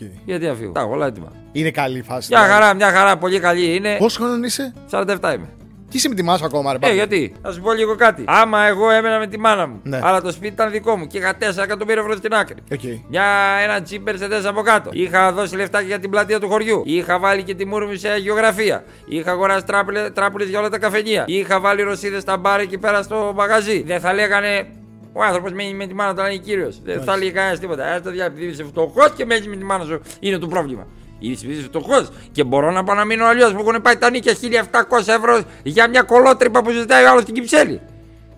Οκ. 0.02 0.08
Γιατί 0.24 0.46
να 0.46 0.54
φύγω. 0.54 0.72
Τα 0.72 0.80
έχω 0.80 0.90
όλα 0.90 1.06
έτοιμα. 1.06 1.32
Είναι 1.52 1.70
καλή 1.70 1.98
η 1.98 2.02
φάση. 2.02 2.28
Μια 2.30 2.46
χαρά, 2.46 2.74
μια 2.74 2.90
χαρά, 2.90 3.16
πολύ 3.18 3.40
καλή 3.40 3.74
είναι. 3.74 3.96
Πόσο 3.98 4.22
χρόνο 4.22 4.44
είσαι, 4.44 4.72
47 4.90 5.04
είμαι. 5.34 5.48
και 5.88 5.96
είσαι 6.00 6.08
με 6.08 6.14
τη 6.14 6.22
μαμά 6.22 6.38
σου 6.38 6.44
ακόμα, 6.44 6.70
ρε 6.72 6.76
Ε, 6.76 6.80
Μπάμπη. 6.80 6.94
γιατί; 6.94 7.34
Θα 7.42 7.52
σου 7.52 7.60
πω 7.60 7.72
λίγο 7.72 7.94
κάτι. 7.96 8.24
Άμα 8.26 8.62
εγώ 8.66 8.90
έμενα 8.90 9.18
με 9.18 9.26
τη 9.26 9.38
μάνα 9.38 9.66
μου, 9.66 9.80
Ναι. 9.82 10.00
αλλά 10.02 10.20
το 10.20 10.30
σπίτι 10.32 10.52
ήταν 10.52 10.70
δικό 10.70 10.96
μου 10.96 11.06
και 11.06 11.18
είχα 11.18 11.34
4 11.38 11.62
εκατομμύρια 11.62 12.00
ευρώ 12.02 12.16
στην 12.16 12.34
άκρη. 12.34 12.56
Οκ. 12.72 12.80
Μια, 13.08 13.24
ένα 13.62 13.82
τζιπ 13.82 14.18
Πόρσε 14.18 14.28
τέσσερα 14.28 14.48
από 14.48 14.62
κάτω. 14.62 14.90
Είχα 14.92 15.32
δώσει 15.32 15.56
λεφτά 15.56 15.80
και 15.80 15.86
για 15.86 15.98
την 15.98 16.10
πλατεία 16.10 16.40
του 16.40 16.48
χωριού. 16.48 16.82
Είχα 16.84 17.18
βάλει 17.18 17.42
και 17.42 17.54
τη 17.54 17.66
μούρη 17.66 17.86
μου 17.86 17.94
σε 17.94 18.16
γεωγραφία. 18.16 18.84
Είχα 19.06 19.30
αγοράσει 19.30 19.64
τράπουλες 20.14 20.44
για 20.44 20.58
όλα 20.58 20.68
τα 20.68 20.78
καφενεία. 20.78 21.24
Είχα 21.26 21.60
βάλει 21.60 21.82
ρωσίδες 21.82 22.22
στα 22.22 22.36
μπάρ 22.36 22.60
εκεί 22.60 22.78
πέρα 22.78 23.02
στο 23.02 23.32
μαγαζί. 23.36 23.82
Δεν 23.86 24.00
θα 24.00 24.12
λέγανε. 24.12 24.66
Ο 25.16 25.22
άνθρωπος 25.22 25.52
μένει 25.52 25.74
με 25.74 25.86
τη 25.86 25.94
μάνα 25.94 26.14
του, 26.14 26.20
αλλά 26.20 26.30
είναι 26.30 26.42
κύριος. 26.42 26.80
Δεν 26.84 27.02
θα 27.02 27.12
έλεγε 27.12 27.30
κανένας 27.30 27.58
τίποτα. 27.58 27.94
Ε, 27.94 28.00
το 28.00 28.10
διάλογο, 28.10 28.36
επειδή 28.36 28.52
είσαι 28.52 28.64
φτωχός 28.64 29.10
και 29.16 29.24
μένει 29.24 29.46
με 29.48 29.56
τη 29.56 29.64
μάνα 29.64 29.84
σου, 29.84 30.00
είναι 30.20 30.38
το 30.38 30.46
πρόβλημα. 30.46 30.86
Είσαι 31.18 31.46
είσαι 31.48 31.62
φτωχός 31.62 32.08
και 32.32 32.44
μπορώ 32.44 32.70
να 32.70 32.84
πάω 32.84 32.96
να 32.96 33.04
μείνω 33.04 33.24
αλλιώς 33.26 33.52
που 33.52 33.58
έχουν 33.68 33.82
πάει 33.82 33.96
τα 33.96 34.10
νίκια 34.10 34.32
1700 34.32 34.98
ευρώ 35.06 35.40
για 35.62 35.88
μια 35.88 36.02
κολότρυπα 36.02 36.62
που 36.62 36.70
ζητάει 36.70 37.04
ο 37.04 37.08
άλλος 37.10 37.22
στην 37.22 37.34
Κυψέλη. 37.34 37.80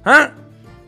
Α, 0.02 0.12
α, 0.12 0.22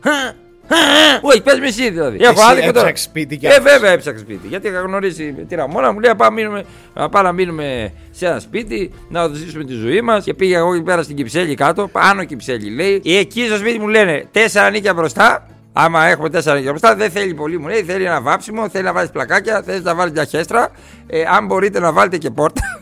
α, 0.01 0.75
α; 0.75 1.19
Όχι, 1.21 1.41
πες 1.41 1.59
με 1.59 1.67
εσύ 1.67 1.89
δηλαδή. 1.89 2.17
Έχω 2.21 2.41
άδικο 2.41 2.65
τώρα. 2.65 2.79
έψαξες 2.79 3.03
σπίτι 3.05 3.37
κι 3.37 3.45
Ε, 3.45 3.49
αυτός. 3.49 3.71
βέβαια 3.71 3.91
έψαξα 3.91 4.21
σπίτι. 4.21 4.47
Γιατί 4.47 4.67
είχα 4.67 4.79
γνωρίσει 4.79 5.45
τη 5.47 5.55
Ραμόνα, 5.55 5.91
μου 5.91 5.99
λέει: 5.99 6.11
Πάμε 6.17 6.41
μείνουμε, 6.41 6.63
να 6.93 7.09
πάμε 7.09 7.27
να 7.27 7.33
μείνουμε 7.33 7.93
σε 8.11 8.25
ένα 8.25 8.39
σπίτι, 8.39 8.91
να 9.09 9.27
ζήσουμε 9.27 9.63
τη 9.63 9.73
ζωή 9.73 10.01
μας. 10.01 10.23
Και 10.23 10.33
πήγα 10.33 10.57
εγώ 10.57 10.73
εκεί 10.73 10.83
πέρα 10.83 11.03
στην 11.03 11.15
Κυψέλη 11.15 11.55
κάτω, 11.55 11.87
πάνω 11.87 12.23
Κυψέλη 12.23 12.69
λέει. 12.75 13.01
Εκεί 13.05 13.45
στο 13.45 13.57
σπίτι 13.57 13.79
μου 13.79 13.87
λένε 13.87 14.25
τέσσερα 14.31 14.69
νίκια 14.69 14.93
μπροστά. 14.93 15.47
Άμα 15.83 16.05
έχουμε 16.05 16.29
τέσσερα 16.29 16.55
νίκια 16.55 16.69
μπροστά, 16.69 16.95
δεν 16.95 17.11
θέλει 17.11 17.33
πολύ 17.33 17.59
μου 17.59 17.67
λέει. 17.67 17.83
Θέλει 17.83 18.03
ένα 18.05 18.21
βάψιμο, 18.21 18.69
θέλει 18.69 18.83
να 18.83 18.93
βάλει 18.93 19.09
πλακάκια, 19.09 19.61
θέλει 19.65 19.81
να 19.83 19.95
βάλει 19.95 20.11
μια 20.11 20.25
χέστρα. 20.25 20.69
Ε, 21.07 21.23
αν 21.35 21.45
μπορείτε 21.45 21.79
να 21.79 21.91
βάλετε 21.91 22.17
και 22.17 22.29
πόρτα. 22.29 22.61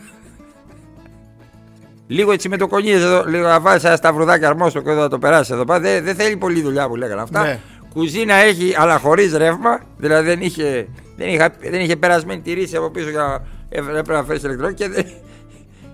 Λίγο 2.06 2.32
έτσι 2.32 2.48
με 2.48 2.56
το 2.56 2.66
κονί 2.66 2.90
εδώ, 2.90 3.24
λίγο 3.26 3.46
να 3.48 3.60
βάλεις 3.60 3.84
ένα 3.84 3.96
σταυρουδάκι 3.96 4.44
αρμόστο 4.44 4.80
και 4.80 4.90
εδώ 4.90 5.00
να 5.00 5.08
το 5.08 5.18
περάσεις 5.18 5.50
εδώ 5.50 5.64
πέρα. 5.64 5.80
Δεν, 5.80 6.04
δεν 6.04 6.14
θέλει 6.14 6.36
πολλή 6.36 6.62
δουλειά 6.62 6.88
που 6.88 6.96
λέγανε 6.96 7.22
αυτά. 7.22 7.42
Ναι. 7.42 7.58
Κουζίνα 7.92 8.34
έχει, 8.34 8.74
αλλά 8.78 8.98
χωρίς 8.98 9.36
ρεύμα. 9.36 9.80
Δηλαδή 9.96 10.28
δεν 10.28 10.40
είχε, 10.40 10.88
δεν 11.16 11.28
είχε, 11.28 11.48
δεν 11.60 11.80
είχε 11.80 11.96
περασμένη 11.96 12.40
τη 12.40 12.52
ρίση 12.52 12.76
από 12.76 12.90
πίσω 12.90 13.10
για 13.10 13.22
να 13.22 13.32
ε, 13.68 13.78
έπρεπε 13.78 14.12
να 14.12 14.24
φέρεις 14.24 14.42
ηλεκτρό 14.42 14.72
και, 14.72 14.88
δεν- 14.88 15.06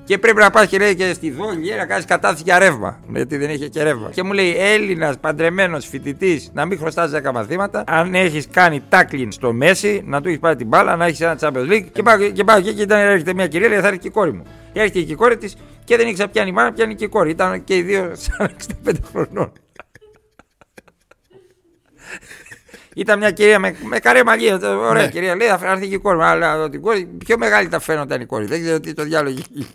και 0.05 0.19
πρέπει 0.19 0.39
να 0.39 0.51
πας 0.51 0.67
και 0.67 0.79
λέει 0.79 0.95
και 0.95 1.13
στη 1.13 1.31
δόλη 1.31 1.75
να 1.77 1.87
κάνεις 1.87 2.05
κατάθεση 2.05 2.43
για 2.45 2.59
ρεύμα. 2.59 3.01
Γιατί 3.13 3.37
δεν 3.37 3.51
είχε 3.51 3.69
και 3.69 3.83
ρεύμα. 3.83 4.11
Και 4.11 4.23
μου 4.23 4.33
λέει 4.33 4.57
Έλληνας 4.59 5.19
παντρεμένος 5.19 5.87
φοιτητής 5.87 6.51
να 6.55 6.65
μην 6.65 6.79
χρωστάς 6.79 7.11
10 7.11 7.33
μαθήματα. 7.33 7.85
Αν 7.87 8.15
έχεις 8.15 8.49
κάνει 8.51 8.83
τάκλιν 8.89 9.33
στο 9.33 9.53
Μέση, 9.53 10.03
να 10.07 10.21
του 10.21 10.29
έχεις 10.29 10.41
πάρει 10.41 10.57
την 10.57 10.67
μπάλα, 10.67 10.97
να 10.97 11.07
έχεις 11.07 11.21
ένα 11.21 11.39
Champions 11.41 11.71
League. 11.71 11.87
Και 11.93 12.03
πάω, 12.03 12.19
και 12.19 12.45
πάω 12.45 12.57
εκεί 12.57 12.75
και 12.75 12.83
ήταν, 12.83 13.01
έρχεται 13.01 13.35
μια 13.35 13.47
κυρία, 13.47 13.69
λέει 13.69 13.81
θα 13.81 13.87
έρθει 13.87 13.99
και 13.99 14.09
η 14.09 14.11
κόρη 14.11 14.33
μου. 14.33 14.43
Έρχεται 14.73 15.01
και 15.01 15.13
η 15.13 15.17
κόρη 15.17 15.37
της 15.37 15.57
και 15.85 15.97
δεν 15.97 16.09
ήξερα 16.09 16.29
πιάνει 16.29 16.49
η 16.49 16.53
μάνα, 16.53 16.73
πιάνει 16.73 16.95
και 16.95 17.05
η 17.05 17.09
κόρη. 17.09 17.31
Ήταν 17.31 17.65
και 17.65 17.77
οι 17.77 17.83
δύο 17.83 18.13
σαν 18.15 18.57
65 18.87 18.93
χρονών. 19.13 19.53
Ήταν 22.95 23.19
μια 23.19 23.31
κυρία 23.31 23.59
με, 23.59 23.77
με 23.89 23.99
καρέ 23.99 24.25
μαλλί, 24.25 24.47
ε, 24.47 24.53
ωραία 24.67 25.03
Ναι. 25.03 25.09
κυρία, 25.09 25.37
λέει 25.37 25.49
θα 25.49 25.59
έρθει 25.71 25.89
και 25.89 25.95
η 25.95 25.99
κόρη 25.99 26.17
μου. 26.17 26.23
Αλλά 26.25 26.69
την 26.71 26.81
κόρη, 26.81 27.05
πιο 27.25 27.39
μεγάλη 27.39 27.69
τα 27.69 27.79
φαίνονταν 27.81 28.21
η 28.21 28.25
κόρη. 28.27 28.47
Δεν 28.47 28.63
ξέρω 28.63 28.81
τι 28.81 28.93
το 28.95 29.03
διάολο 29.03 29.37
έχει. 29.39 29.67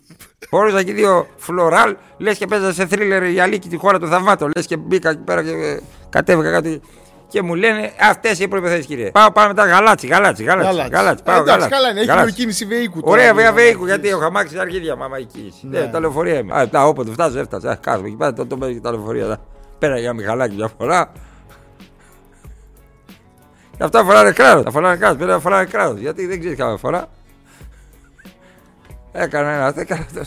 Φόρουσα 0.50 0.84
και 0.84 0.94
δύο 0.94 1.28
φλοράλ, 1.38 1.96
λες 2.18 2.38
και 2.38 2.46
παίζα 2.48 2.74
σε 2.74 2.86
θρίλερ 2.86 3.24
η 3.24 3.40
Αλίκη 3.40 3.70
τη 3.70 3.78
χώρα 3.78 4.00
του 4.00 4.08
θαυμάτων. 4.08 4.52
Λες 4.56 4.66
και 4.66 4.78
μπήκα 4.78 5.10
εκεί 5.10 5.20
πέρα 5.24 5.44
και 5.44 5.50
ε, 5.50 5.80
κατέβηκα 6.10 6.52
κάτι. 6.52 6.82
Και 7.28 7.42
μου 7.42 7.56
λένε 7.56 7.92
αυτές 8.10 8.40
οι 8.40 8.48
προϋποθέσεις, 8.48 8.88
κύριε. 8.88 9.12
Πάω, 9.12 9.32
πάμε 9.32 9.48
μετά 9.48 9.66
γαλάτσι, 9.66 10.08
γαλάτσι, 10.08 10.44
γαλάτσι. 10.44 10.70
Γαλάτσι. 10.70 10.92
γαλάτσι, 10.96 11.24
Ε, 11.28 11.32
πάω, 11.32 11.42
εντάξει, 11.42 11.52
γαλάτσι, 11.54 11.70
καλά 11.76 11.90
είναι. 11.90 12.00
Έχει 12.00 12.10
γαλάτσι. 12.10 12.34
κίνηση 12.34 12.66
Βεΐκου. 12.66 13.00
τώρα, 13.00 13.12
Ωραία, 13.12 13.24
λίγο, 13.24 13.36
βέβαια, 13.36 13.50
να 13.50 13.56
Βεΐκου, 13.56 13.78
κίνηση. 13.78 13.94
γιατί 13.96 14.08
έχω 14.10 14.24
αμάξει 14.26 14.56
τα 14.56 14.62
αρχίδια 14.62 14.96
μου, 14.96 15.04
άμα 15.04 15.20
η 15.20 15.26
κίνηση. 15.26 15.60
Ναι. 15.62 15.80
Ναι, 15.80 15.88
τα 15.88 16.00
λεωφορεία 16.00 16.38
είμαι. 16.38 16.60
Α, 16.60 16.70
τα 16.70 16.88
όποτε 16.88 17.12
φτάσω, 17.12 17.40
έφτασα. 17.40 17.70
Α, 17.72 17.76
Κάθομαι 17.76 18.08
εκεί 18.08 18.16
πέρα, 18.18 18.34
το, 18.34 18.46
το, 18.46 18.58
το, 18.58 18.82
τα 18.82 18.92
λεωφορεία. 18.92 19.28
τα- 19.28 19.42
Πέρα 19.80 20.00
για 20.00 20.14
μιχαλάκι 20.14 20.56
μια 20.56 20.70
φορά. 20.78 21.12
Και 23.80 23.86
αυτά 23.86 24.04
φοράνε 24.04 24.32
κράτο. 24.32 24.64
Τα 24.64 24.72
φοράνε 24.72 24.98
κράτο. 24.98 25.16
Πρέπει 25.16 25.32
να 25.32 25.40
φοράνε 25.40 25.66
κράτο. 25.66 25.94
Γιατί 25.94 26.26
δεν 26.26 26.40
ξέρεις 26.40 26.58
καμιά 26.58 26.78
φορά. 26.78 27.08
Έκανα 29.12 29.52
ένα, 29.52 29.74
έκανα 29.76 30.02
αυτό. 30.02 30.22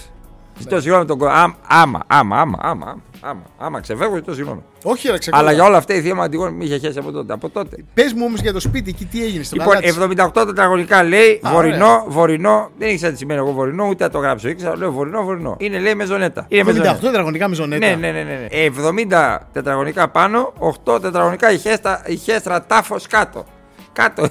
Ζητώ 0.58 0.80
συγγνώμη 0.80 1.04
τον 1.06 1.18
κόσμο. 1.18 1.34
Άμα, 1.34 1.56
άμα, 1.66 2.02
άμα, 2.06 2.36
άμα, 2.36 2.58
άμα, 2.62 3.02
άμα, 3.20 3.42
άμα 3.58 3.80
ξεφεύγω, 3.80 4.14
ζητώ 4.14 4.34
συγγνώμη. 4.34 4.62
Όχι, 4.82 5.08
ρε, 5.10 5.18
ξεκάθαρα. 5.18 5.48
Αλλά 5.48 5.58
για 5.58 5.68
όλα 5.68 5.76
αυτά 5.76 5.94
η 5.94 6.00
θεία 6.00 6.14
μου 6.14 6.22
Αντιγόνη 6.22 6.52
με 6.56 6.64
είχε 6.64 6.78
χέσει 6.78 6.98
από 6.98 7.12
τότε. 7.12 7.32
Από 7.32 7.48
τότε. 7.48 7.84
Πες 7.94 8.12
μου 8.12 8.24
όμως 8.24 8.40
για 8.40 8.52
το 8.52 8.60
σπίτι 8.60 8.90
εκεί 8.90 9.04
τι 9.04 9.24
έγινε 9.24 9.42
στο 9.42 9.56
Λοιπόν, 9.56 9.74
γαλάτσι. 9.74 10.40
78 10.40 10.46
τετραγωνικά 10.46 11.02
λέει 11.02 11.40
Α, 11.42 11.50
βορεινό, 11.52 12.04
βορεινό. 12.08 12.70
Δεν 12.78 12.88
ήξερα 12.88 13.12
τι 13.12 13.18
σημαίνει 13.18 13.40
εγώ 13.40 13.52
βορεινό, 13.52 13.86
ούτε 13.88 14.04
να 14.04 14.10
το 14.10 14.18
γράψω. 14.18 14.48
Ήξερα, 14.48 14.76
λέω 14.76 14.92
βορεινό, 14.92 15.22
βορεινό. 15.22 15.56
Είναι 15.58 15.78
λέει 15.78 15.94
μεζονέτα. 15.94 16.46
Είναι 16.48 16.62
78 16.62 16.66
μεζονέτα. 16.66 16.98
τετραγωνικά 16.98 17.48
μεζονέτα. 17.48 17.86
Ναι, 17.86 17.94
ναι, 17.94 18.10
ναι, 18.10 18.22
ναι. 18.22 18.48
ναι. 18.50 19.08
70 19.38 19.38
τετραγωνικά 19.52 20.08
πάνω, 20.08 20.52
8 20.84 21.00
τετραγωνικά 21.02 21.52
η 21.52 21.58
χέστρα, 21.58 22.02
η 22.06 22.16
χέστρα 22.16 22.62
τάφος 22.64 23.06
κάτω. 23.06 23.44
Κάτω. 23.92 24.26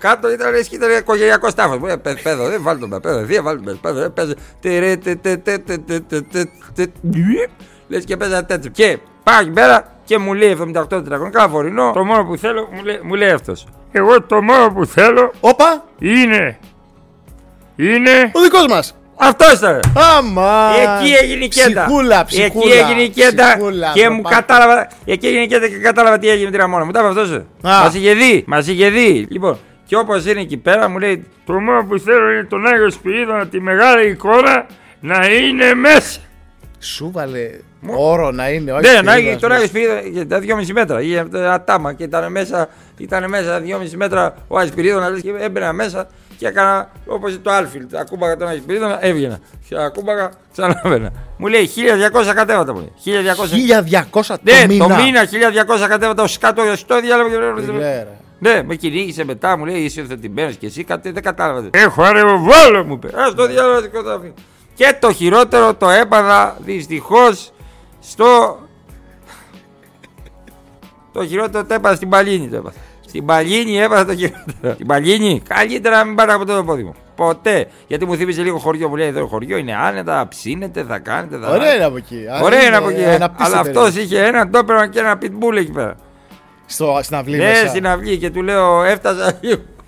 Κάτω 0.00 0.32
ήταν 0.32 0.52
λε 0.52 0.62
και 0.62 0.74
ήταν 0.74 0.90
οικογενειακό 0.98 1.52
τάφο. 1.52 1.86
Ε, 1.86 1.96
δεν 2.50 2.62
βάλτε 2.62 2.86
με 2.86 3.00
παιδό, 3.00 3.24
δεν 3.24 3.42
βάλτε 3.42 3.62
με 3.64 3.78
παιδό. 3.82 4.10
Παίζε. 4.10 4.34
Και 8.04 8.16
παίζα 8.16 8.44
τέτοιο. 8.44 8.70
Και 8.70 8.98
πάει 9.22 9.46
πέρα 9.46 9.84
και 10.04 10.18
μου 10.18 10.34
λέει 10.34 10.56
78 10.60 10.88
τετραγωνικά 10.88 11.48
βορεινό. 11.48 11.92
Το 11.94 12.04
μόνο 12.04 12.24
που 12.24 12.36
θέλω, 12.36 12.68
μου 12.72 12.84
λέει, 13.14 13.28
μου 13.28 13.34
αυτό. 13.34 13.52
Εγώ 13.92 14.22
το 14.22 14.42
μόνο 14.42 14.72
που 14.72 14.86
θέλω. 14.86 15.32
Όπα! 15.40 15.84
Είναι. 15.98 16.58
Είναι. 17.76 18.30
Ο 18.34 18.40
δικό 18.40 18.58
μα. 18.68 18.82
Αυτό 19.16 19.44
ήταν. 19.54 19.80
Άμα. 20.16 20.70
Εκεί 20.74 21.12
έγινε 21.12 21.44
η 21.44 21.48
κέντα. 21.48 21.84
Ψυχούλα, 21.84 22.24
ψυχούλα. 22.24 22.74
Εκεί 22.74 22.78
έγινε 22.78 23.02
η 23.02 23.08
κέντα. 23.08 23.46
Ψυχούλα, 23.48 23.92
και 23.94 24.08
μου 24.08 24.20
πάνε. 24.20 24.36
κατάλαβα. 24.36 24.88
Εκεί 25.04 25.26
έγινε 25.26 25.42
η 25.42 25.46
κέντα 25.46 25.68
και 25.68 25.76
κατάλαβα 25.76 26.18
τι 26.18 26.28
έγινε 26.28 26.44
με 26.44 26.50
την 26.50 26.60
Ραμόνα. 26.60 26.84
Μου 26.84 26.90
τα 26.90 27.00
είπε 27.00 27.20
αυτό. 27.20 27.44
Μα 27.62 27.92
είχε 27.94 28.14
δει. 28.14 28.44
Μα 28.46 28.58
είχε 28.58 28.88
δει. 28.88 29.26
Λοιπόν, 29.30 29.58
και 29.90 29.96
όπως 29.96 30.26
είναι 30.26 30.40
εκεί 30.40 30.56
πέρα 30.56 30.88
μου 30.88 30.98
λέει: 30.98 31.24
Το 31.46 31.52
μόνο 31.52 31.84
που 31.84 31.98
θέλω 31.98 32.30
είναι 32.30 32.44
τον 32.44 32.66
Άγιο 32.66 32.90
Σπυρίδωνα, 32.90 33.46
τη 33.46 33.60
μεγάλη 33.60 34.10
εικόνα 34.10 34.66
να 35.00 35.26
είναι 35.26 35.74
μέσα. 35.74 36.20
Σου 36.78 37.10
βάλε 37.10 37.50
όρο 37.86 38.30
να 38.30 38.48
είναι. 38.50 38.72
Όχι, 38.72 38.86
Ναι, 38.86 39.00
να 39.00 39.12
Σπυρίδωνας 39.12 39.16
έχει 39.16 39.36
τον 39.40 39.48
μέσα. 39.50 39.54
Άγιο 39.62 39.66
Σπυρίδωνα 39.68 40.00
για 40.00 40.26
τα 40.26 40.38
2,5 40.38 40.72
μέτρα. 40.72 41.00
Είχε 41.00 41.26
ένα 41.32 41.62
τάμα 41.62 41.92
και 41.92 42.02
ήταν 42.02 42.30
μέσα, 42.30 42.68
ήταν 42.96 43.28
μέσα 43.28 43.60
2,5 43.60 43.90
μέτρα 43.96 44.34
ο 44.48 44.56
Άγιος 44.56 44.72
Σπυρίδωνας 44.72 45.20
και 45.20 45.32
έμπαινα 45.38 45.72
μέσα 45.72 46.08
και 46.36 46.46
έκανα 46.46 46.90
όπως 47.06 47.38
το 47.42 47.50
Άλφιλτ. 47.50 47.94
Ακούμπαγα 47.96 48.36
τον 48.36 48.48
Άγιο 48.48 48.62
Σπυρίδωνα, 48.62 49.04
έβγαινα. 49.04 49.38
Και 49.68 49.76
ακούμπαγα, 49.78 50.30
ξαναβαίνα. 50.52 51.12
Μου 51.36 51.46
λέει 51.46 51.70
1200 52.30 52.34
κατέβατα 52.34 52.72
μου 52.74 52.78
λέει. 52.78 52.92
1200. 52.96 54.10
1200 54.10 54.22
το 54.26 54.38
Ναι, 54.42 54.66
μήνα. 54.66 54.86
το 54.86 54.94
μήνα 54.94 55.24
1200 55.24 55.88
κατέβατα 55.88 56.22
ως 56.22 56.38
κάτω 56.38 56.62
στο 56.76 57.00
διάλογο. 57.00 57.28
Φιλέ, 58.40 58.52
ρε. 58.54 58.60
Ναι, 58.60 58.62
με 58.62 58.74
κυνήγησε 58.74 59.24
μετά, 59.24 59.56
μου 59.56 59.64
λέει 59.64 59.80
είσαι 59.80 60.00
υιοθετημένος 60.00 60.56
και 60.56 60.66
εσύ 60.66 60.84
κάτι 60.84 61.10
δεν 61.10 61.22
κατάλαβες. 61.22 61.70
Έχω 61.72 62.02
αρεβόλο 62.02 62.84
μου 62.86 62.92
είπε. 62.92 63.08
Α 63.20 63.34
το 63.34 63.46
διάλογο 63.46 63.80
δικό 63.80 64.02
του 64.02 64.10
αφήνω. 64.10 64.32
Και 64.74 64.96
το 65.00 65.12
χειρότερο 65.12 65.74
το 65.74 65.88
έπαθα 65.90 66.56
δυστυχώς 66.60 67.52
στο. 68.00 68.58
το 71.12 71.26
χειρότερο 71.26 71.64
το 71.64 71.74
έπαθα 71.74 71.94
στην 71.94 72.08
Παλίνη 72.08 72.48
το 72.48 72.56
έπαθα. 72.56 72.78
Στην 73.06 73.24
Παλίνη 73.24 73.78
έπαθα 73.80 74.04
το 74.04 74.14
χειρότερο. 74.16 74.74
Στην 74.74 74.86
Παλίνη, 74.86 75.42
καλύτερα 75.48 75.96
να 75.96 76.04
μην 76.04 76.14
πάρω 76.14 76.34
από 76.34 76.44
το 76.44 76.64
πόδι 76.64 76.82
μου. 76.82 76.94
Ποτέ. 77.16 77.66
Γιατί 77.86 78.04
μου 78.06 78.16
θύμιζε 78.16 78.42
λίγο 78.42 78.58
χωριό, 78.58 78.88
μου 78.88 78.96
λέει 78.96 79.08
εδώ 79.08 79.26
χωριό 79.26 79.56
είναι 79.56 79.74
άνετα, 79.76 80.28
ψήνετε, 80.28 80.84
θα 80.88 80.98
κάνετε. 80.98 81.38
Θα... 81.38 81.48
Ωραία 81.50 81.74
είναι 81.74 81.84
από 81.84 81.96
εκεί. 81.96 82.26
Α, 82.32 82.40
Ωραία 82.42 82.62
είναι 82.66 82.76
από 82.76 82.88
εκεί. 82.88 83.04
αναπτύσσεται, 83.04 83.56
Αλλά 83.56 83.62
ρε. 83.62 83.70
αυτός 83.70 83.96
είχε 83.96 84.24
ένα 84.24 84.46
ντόπερο 84.46 84.86
και 84.86 84.98
ένα 84.98 85.18
pitbull 85.22 85.56
εκεί 85.56 85.70
πέρα. 85.70 85.96
Στο, 86.72 87.00
στην 87.02 87.16
αυλή 87.16 87.36
Ναι, 87.36 87.44
μέσα. 87.44 87.66
στην 87.66 87.86
αυλή 87.86 88.16
και 88.18 88.30
του 88.30 88.42
λέω, 88.42 88.82
έφτασα. 88.84 89.40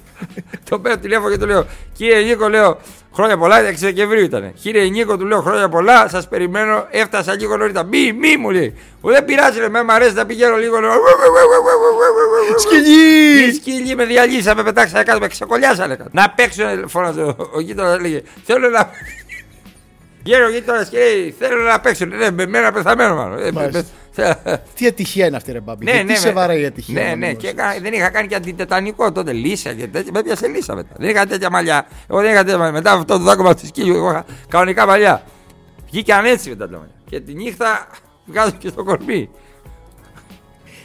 το 0.70 0.78
παίρνω 0.78 0.98
τηλέφωνο 0.98 1.30
και 1.30 1.38
του 1.38 1.46
λέω, 1.46 1.66
κύριε 1.96 2.20
Νίκο, 2.22 2.48
λέω, 2.48 2.78
χρόνια 3.14 3.36
πολλά, 3.36 3.56
6 3.70 3.74
Δεκεμβρίου 3.76 4.24
ήταν. 4.24 4.52
Κύριε 4.62 4.84
Νίκο, 4.88 5.16
του 5.16 5.26
λέω, 5.26 5.40
χρόνια 5.40 5.68
πολλά, 5.68 6.08
σας 6.08 6.28
περιμένω, 6.28 6.86
έφτασα 6.90 7.34
λίγο 7.34 7.56
νωρίτερα. 7.56 7.84
Μη, 7.84 8.12
μη 8.12 8.36
μου 8.36 8.50
λέει. 8.50 8.74
Μου 9.00 9.10
δεν 9.10 9.24
πειράζει, 9.24 9.58
ρε, 9.60 9.68
με 9.68 9.82
μ' 9.82 9.90
αρέσει 9.90 10.14
να 10.14 10.26
πηγαίνω 10.26 10.56
λίγο. 10.56 10.80
λέω, 10.80 10.92
Η 10.92 12.58
Σκυλί! 12.62 13.54
σκύλοι 13.54 13.94
με 13.96 14.04
διαλύσαμε, 14.04 14.62
με 14.62 14.72
πετάξανε 14.72 15.02
κάτω, 15.04 15.18
με 15.20 15.28
ξεκολλιάσανε 15.28 15.94
κάτω. 15.96 16.10
Να 16.12 16.30
παίξω, 16.30 16.62
φώναζε 16.86 17.22
ο, 17.22 17.36
ο 17.54 17.60
γείτονας, 17.60 17.96
έλεγε, 17.98 18.22
θέλω 18.44 18.68
να. 18.68 18.90
Γέρο 20.22 20.48
γείτονας 20.50 20.88
και 20.88 20.98
λέει, 20.98 21.34
θέλω 21.38 21.62
να 21.62 21.80
παίξω. 21.80 22.04
Ναι, 22.04 22.30
με 22.30 22.46
μένα 22.46 22.72
πεθαμένο 22.72 23.14
μάλλον. 23.14 23.38
Ε, 23.38 23.52
Μάλιστα. 23.52 23.82
με- 24.44 24.62
Τι 24.74 24.86
ατυχία 24.86 25.26
είναι 25.26 25.36
αυτή, 25.36 25.52
ρε 25.52 25.60
Μπάμπη. 25.60 25.84
ναι, 25.84 25.90
Γιατί 25.90 26.06
ναι, 26.06 26.14
σε 26.16 26.26
με- 26.26 26.32
βαράει 26.32 26.60
η 26.60 26.64
ατυχία. 26.64 27.02
Ναι, 27.02 27.08
να 27.08 27.16
ναι, 27.16 27.26
μην 27.26 27.36
και 27.36 27.48
γνώσεις. 27.48 27.50
έκανα- 27.50 27.80
δεν 27.82 27.92
είχα 27.92 28.08
κάνει 28.10 28.28
και 28.28 28.34
αντιτετανικό 28.34 29.12
τότε. 29.12 29.32
Λύσα 29.32 29.72
και 29.72 29.86
τέτοια. 29.86 30.10
Με 30.12 30.18
έπιασε 30.18 30.46
λύσα 30.46 30.74
μετά. 30.74 30.94
Δεν 30.98 31.08
είχα 31.10 31.26
τέτοια 31.26 31.50
μαλλιά. 31.50 31.86
Εγώ 32.10 32.20
δεν 32.20 32.30
είχα 32.32 32.40
τέτοια 32.44 32.58
μαλλιά. 32.58 32.72
Μετά 32.72 32.92
αυτό 32.92 33.04
το 33.18 33.24
δάκωμα 33.24 33.54
του 33.54 33.66
σκύλου, 33.66 33.94
εγώ 33.94 34.10
είχα 34.10 34.24
κανονικά 34.48 34.86
μαλλιά. 34.86 35.22
Βγήκαν 35.90 36.24
έτσι 36.24 36.48
μετά 36.48 36.68
τα 36.68 36.76
μαλλιά. 36.76 36.94
Και 37.08 37.20
τη 37.20 37.34
νύχτα 37.34 37.86
Βγάζω 38.24 38.50
και 38.58 38.68
στο 38.68 38.84
κορμί. 38.84 39.30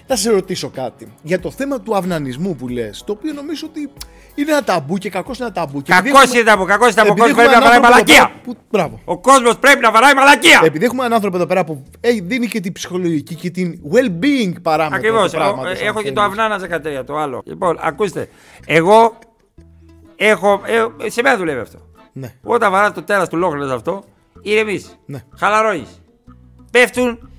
Θα 0.08 0.16
σε 0.16 0.30
ρωτήσω 0.32 0.70
κάτι. 0.70 1.14
Για 1.22 1.40
το 1.40 1.52
θέμα 1.52 1.82
του 1.82 1.96
αυνανισμού 1.96 2.56
που 2.56 2.68
λες, 2.68 3.04
το 3.06 3.12
οποίο 3.12 3.34
νομίζω 3.34 3.68
ότι 3.70 3.92
είναι 4.36 4.52
ένα 4.52 4.64
ταμπού 4.64 4.98
και 4.98 5.10
κακός 5.10 5.38
είναι 5.38 5.46
ένα 5.48 5.56
ταμπού. 5.56 5.82
Και 5.82 5.92
επειδή 5.92 6.08
Κακός 6.12 6.24
έχουμε- 6.24 6.40
είναι 6.40 6.50
τα 6.66 6.66
κακός 6.74 6.86
είναι 6.88 6.96
τα 6.96 7.02
Ο 7.02 7.06
επειδή 7.06 7.20
κόσμος 7.20 7.30
έχουμε 7.30 7.44
πρέπει 7.44 7.50
να 7.50 7.58
έναν 7.58 7.64
βαράει 7.64 7.76
άνθρωπο 7.76 7.88
εδώ 7.88 7.92
μαλακία. 7.92 8.28
πέρα 8.28 8.42
που- 8.44 8.58
Μπράβο. 8.70 9.00
Ο 9.06 9.18
κόσμος 9.18 9.58
πρέπει 9.58 9.80
να 9.80 9.92
βαράει 9.92 10.14
μαλακία. 10.14 10.62
Επειδή 10.64 10.86
έχουμε 10.86 11.02
έναν 11.02 11.14
άνθρωπο 11.14 11.36
εδώ 11.38 11.46
πέρα 11.46 11.64
που 11.64 11.84
έχει, 12.00 12.22
δίνει 12.22 12.48
και 12.48 12.60
την 12.60 12.72
ψυχολογική 12.72 13.36
και 13.36 13.50
την 13.50 13.80
well-being 13.94 14.54
παράμετρο. 14.62 14.98
Ακριβώς. 14.98 15.32
του 15.32 15.38
πράγματος, 15.38 15.80
αν 15.82 15.88
Έχω 15.88 16.02
και 16.02 16.12
το 16.12 16.22
θέλεις. 16.22 16.40
αυνάνα 16.40 16.58
13, 16.60 17.04
το 17.04 17.18
άλλο. 17.18 17.42
Λοιπόν, 17.46 17.78
ακούστε. 17.82 18.30
Εγώ 18.66 19.18
έχω. 20.16 20.62
ε, 21.06 21.10
σε 21.10 21.22
μένα 21.22 21.38
δουλεύει 21.38 21.60
αυτό. 21.60 21.78
Ναι. 22.14 22.34
Όταν 22.44 22.72
βαράς 22.72 22.94
το 22.94 23.04
τέρας 23.04 23.30
του 23.30 23.38
λόγου 23.38 23.74
αυτό, 23.74 24.04
ηρεμείς. 24.42 24.98
Ναι. 25.06 25.24
Χαλαρώνεις. 25.38 26.02
Πέφτουν 26.72 27.30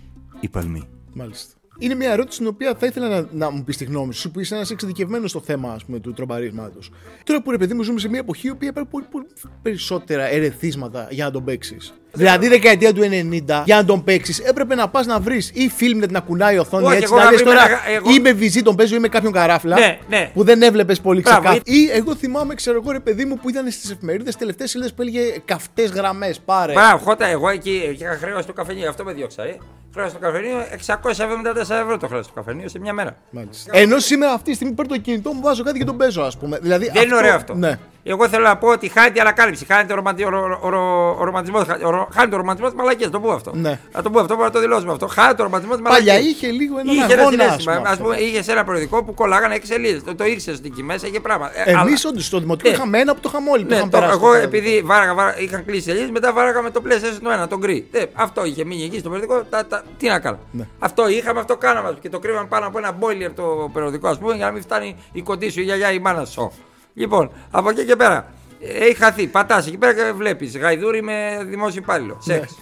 οι 0.40 0.48
παλμοί. 0.48 0.88
Μάλιστα. 1.14 1.52
Είναι 1.78 1.94
μια 1.94 2.10
ερώτηση 2.12 2.38
την 2.38 2.46
οποία 2.46 2.74
θα 2.74 2.86
ήθελα 2.86 3.08
να, 3.08 3.28
να 3.32 3.50
μου 3.50 3.64
πεις 3.64 3.76
τη 3.76 3.84
γνώμη 3.84 4.14
σου, 4.14 4.30
που 4.30 4.40
είσαι 4.40 4.54
ένας 4.54 4.70
εξειδικευμένος 4.70 5.30
στο 5.30 5.40
θέμα 5.40 5.72
ας 5.72 5.84
πούμε, 5.84 6.00
του 6.00 6.12
τρομπαρίσματο. 6.12 6.78
Τώρα 7.24 7.42
που 7.42 7.50
ρε 7.50 7.56
παιδί 7.56 7.74
μου 7.74 7.82
ζούμε 7.82 7.98
σε 8.00 8.08
μια 8.08 8.18
εποχή 8.18 8.46
η 8.46 8.50
οποία 8.50 8.68
υπάρχει 8.68 8.90
πολύ, 8.90 9.06
πολύ 9.10 9.26
περισσότερα 9.62 10.28
ερεθίσματα 10.28 11.08
για 11.10 11.24
να 11.24 11.30
τον 11.30 11.44
παίξεις. 11.44 11.94
Δηλαδή, 12.12 12.48
δεκαετία 12.48 12.92
του 12.92 13.00
90, 13.02 13.62
για 13.64 13.76
να 13.76 13.84
τον 13.84 14.04
παίξεις, 14.04 14.38
έπρεπε 14.38 14.74
να 14.74 14.88
πας 14.88 15.06
να 15.06 15.20
βρεις 15.20 15.50
ή 15.54 15.70
Filmnet 15.80 16.08
να 16.10 16.20
κουνάει 16.20 16.54
η 16.54 16.58
οθόνη 16.58 16.84
Όχι, 16.86 16.92
έτσι. 16.94 17.04
εγώ 17.06 17.16
Να 17.16 17.24
να 17.24 17.30
δεις 17.30 17.42
βρει 17.42 17.48
τώρα, 17.48 17.62
με 17.62 17.68
ένα- 17.70 17.96
εγώ- 17.96 18.10
ή 18.14 18.20
με 18.20 18.32
βυζί 18.32 18.62
τον 18.62 18.76
παίζω 18.76 18.94
ή 18.96 18.98
με 18.98 19.08
κάποιον 19.08 19.32
καράφλα. 19.32 19.78
Ναι, 19.78 19.98
ναι. 20.08 20.30
Που 20.34 20.44
δεν 20.44 20.62
έβλεπες 20.62 21.00
πολύ 21.00 21.20
Μπράβο, 21.20 21.38
ξεκάθαρα. 21.40 21.62
Ή 21.76 21.90
εγώ 21.90 22.14
θυμάμαι, 22.16 22.54
ξέρω 22.54 22.80
εγώ, 22.82 22.92
ρε 22.92 23.00
παιδί 23.00 23.24
μου 23.24 23.36
που 23.38 23.48
ήταν 23.48 23.70
στις 23.70 23.90
εφημερίδες 23.90 24.36
τελευταίες 24.36 24.70
σελίδες 24.70 24.94
που 24.94 25.02
έλεγε 25.02 25.20
καυτές 25.44 25.90
γραμμές. 25.90 26.40
Πάρε. 26.44 26.72
Μπράβο, 26.72 27.04
χώτα, 27.04 27.26
εγώ 27.26 27.48
εκεί 27.48 27.96
είχα 27.98 28.18
χρέος 28.20 28.42
στο 28.42 28.52
καφενείο, 28.52 28.88
αυτό 28.88 29.04
με 29.04 29.12
διώξα. 29.12 29.42
Ε. 29.42 29.56
Χρέος 29.94 30.10
στο 30.10 30.18
καφενείο 30.18 30.56
674 30.70 31.80
ευρώ 31.80 31.96
το 31.98 32.06
χρέος 32.08 32.24
στο 32.24 32.34
καφενείο 32.34 32.68
σε 32.68 32.78
μια 32.78 32.92
μέρα. 32.92 33.16
Μάλιστα. 33.30 33.70
Ενώ 33.78 33.98
σήμερα 33.98 34.32
αυτή 34.32 34.50
τη 34.50 34.54
στιγμή 34.56 34.74
παίρνω 34.74 34.94
το 34.94 35.00
κινητό 35.00 35.32
μου, 35.32 35.40
βάζω 35.42 35.62
κάτι 35.62 35.78
και 35.78 35.84
τον 35.84 35.96
παίζω, 35.96 36.22
ας 36.22 36.36
πούμε. 36.36 36.58
Δηλαδή, 36.62 36.90
Δεν 36.94 37.02
είναι 37.02 37.14
ωραίο 37.16 37.34
αυτό. 37.34 37.54
Ναι. 37.54 37.78
Εγώ 38.02 38.28
θέλω 38.28 38.44
να 38.44 38.56
πω 38.56 38.68
ότι 38.68 38.88
χάνεται 38.88 39.18
η 39.18 39.20
ανακάλυψη, 39.20 39.64
χάνεται 39.64 39.92
ο, 39.92 39.96
ρομαντι... 39.96 40.22
ο, 40.24 42.07
ρο- 42.14 42.32
ο, 42.32 42.36
ρο- 42.36 42.36
ο 42.36 42.36
ρομαντισμό. 42.36 42.36
Χάνεται 42.36 42.36
ο 42.36 42.38
ρομαντισμό 42.38 42.66
της 42.68 42.76
μαλακία, 42.76 43.10
το 43.10 43.20
πω 43.20 43.30
αυτό. 43.32 43.50
Ναι. 43.54 43.78
Να 43.92 44.02
το 44.02 44.10
πω 44.10 44.20
αυτό, 44.20 44.34
μπορούμε 44.34 44.44
να 44.44 44.50
το 44.52 44.60
δηλώσουμε 44.60 44.92
αυτό. 44.92 45.06
Χάνεται 45.06 45.42
ο 45.42 45.44
ρομαντισμό 45.44 45.74
της 45.74 45.82
Παλιά 45.82 46.12
μαλακία. 46.14 46.30
είχε 46.30 46.46
λίγο 46.50 46.78
έναν 46.78 46.94
Είχε 46.94 47.12
ένα 47.12 47.22
αγώνα. 47.22 47.44
ας 47.44 47.50
συνέστημα. 47.50 47.74
πούμε, 47.76 47.88
Α 47.88 47.92
αυτό. 47.92 48.04
πούμε, 48.04 48.16
είχε 48.16 48.52
ένα 48.52 48.64
περιοδικό 48.64 49.04
που 49.04 49.14
κολλάγανε 49.14 49.54
6 49.54 49.60
σελίδες. 49.64 50.02
Το, 50.04 50.14
το 50.14 50.24
ήξερε 50.24 50.56
ότι 50.56 50.66
εκεί 50.66 50.82
μέσα 50.82 51.06
είχε 51.06 51.20
πράγμα. 51.20 51.50
Ε, 51.54 51.70
αλλά- 51.70 51.80
Εμεί 51.80 51.92
όντως 52.08 52.24
στο 52.26 52.38
δημοτικό 52.38 52.68
Ναι. 52.68 52.74
είχαμε 52.74 52.98
ένα 52.98 53.14
που 53.14 53.20
το 53.20 53.28
είχαμε 53.32 53.50
όλοι. 53.50 53.62
που 53.62 53.68
Ναι, 53.68 53.74
είχαμε 53.76 53.90
το, 53.90 53.98
περάσει 53.98 54.18
εγώ 54.18 54.30
το- 54.32 54.38
επειδή 54.38 54.82
βάραγα, 54.84 55.14
βάραγα, 55.14 55.40
είχαν 55.40 55.64
κλείσει 55.64 55.82
σελίδες, 55.88 56.10
μετά 56.10 56.32
βάραγα 56.32 56.62
με 56.62 56.70
το 56.70 56.82
PlayStation 56.86 57.18
το 57.22 57.30
ένα, 57.30 57.48
τον 57.48 57.58
γκρι. 57.58 57.88
Ε, 57.92 58.02
αυτό 58.14 58.44
είχε 58.44 58.64
μείνει 58.64 58.82
εκεί 58.84 58.98
στο 58.98 59.08
περιοδικό. 59.10 59.42
Τα, 59.50 59.66
τα, 59.66 59.82
τι 59.98 60.08
να 60.08 60.18
κάνω. 60.18 60.38
Ναι. 60.50 60.66
Αυτό 60.78 61.08
είχαμε, 61.08 61.40
αυτό 61.40 61.56
κάναμε. 61.56 61.96
Και 62.00 62.08
το 62.08 62.18
κρύβαμε 62.18 62.46
πάνω 62.48 62.66
από 62.66 62.78
ένα 62.78 62.90
boiler 63.00 63.30
το 63.34 63.70
περιοδικό, 63.72 64.08
ας 64.08 64.18
πούμε, 64.18 64.34
για 64.34 64.46
να 64.46 64.52
μην 64.52 64.62
φτάνει 64.62 64.96
η 65.12 65.22
κοντή 65.22 65.50
σου, 65.50 65.60
η 65.60 65.62
γιαγιά, 65.62 65.92
η 65.92 65.98
μάνα 65.98 66.24
σου. 66.24 66.52
Λοιπόν, 66.94 67.30
από 67.50 67.70
εκεί 67.70 67.84
και 67.84 67.96
πέρα. 67.96 68.26
Ε, 68.60 68.84
Έχει 68.84 68.94
χαθεί. 68.94 69.26
Πατάς 69.26 69.66
εκεί 69.66 69.78
πέρα 69.78 69.94
και 69.94 70.12
βλέπεις. 70.12 70.56
Γαϊδούρι 70.56 71.02
με 71.02 71.44
δημόσιο 71.46 71.80
υπάλληλο. 71.82 72.20
Ναι. 72.24 72.34
Σεξ. 72.34 72.56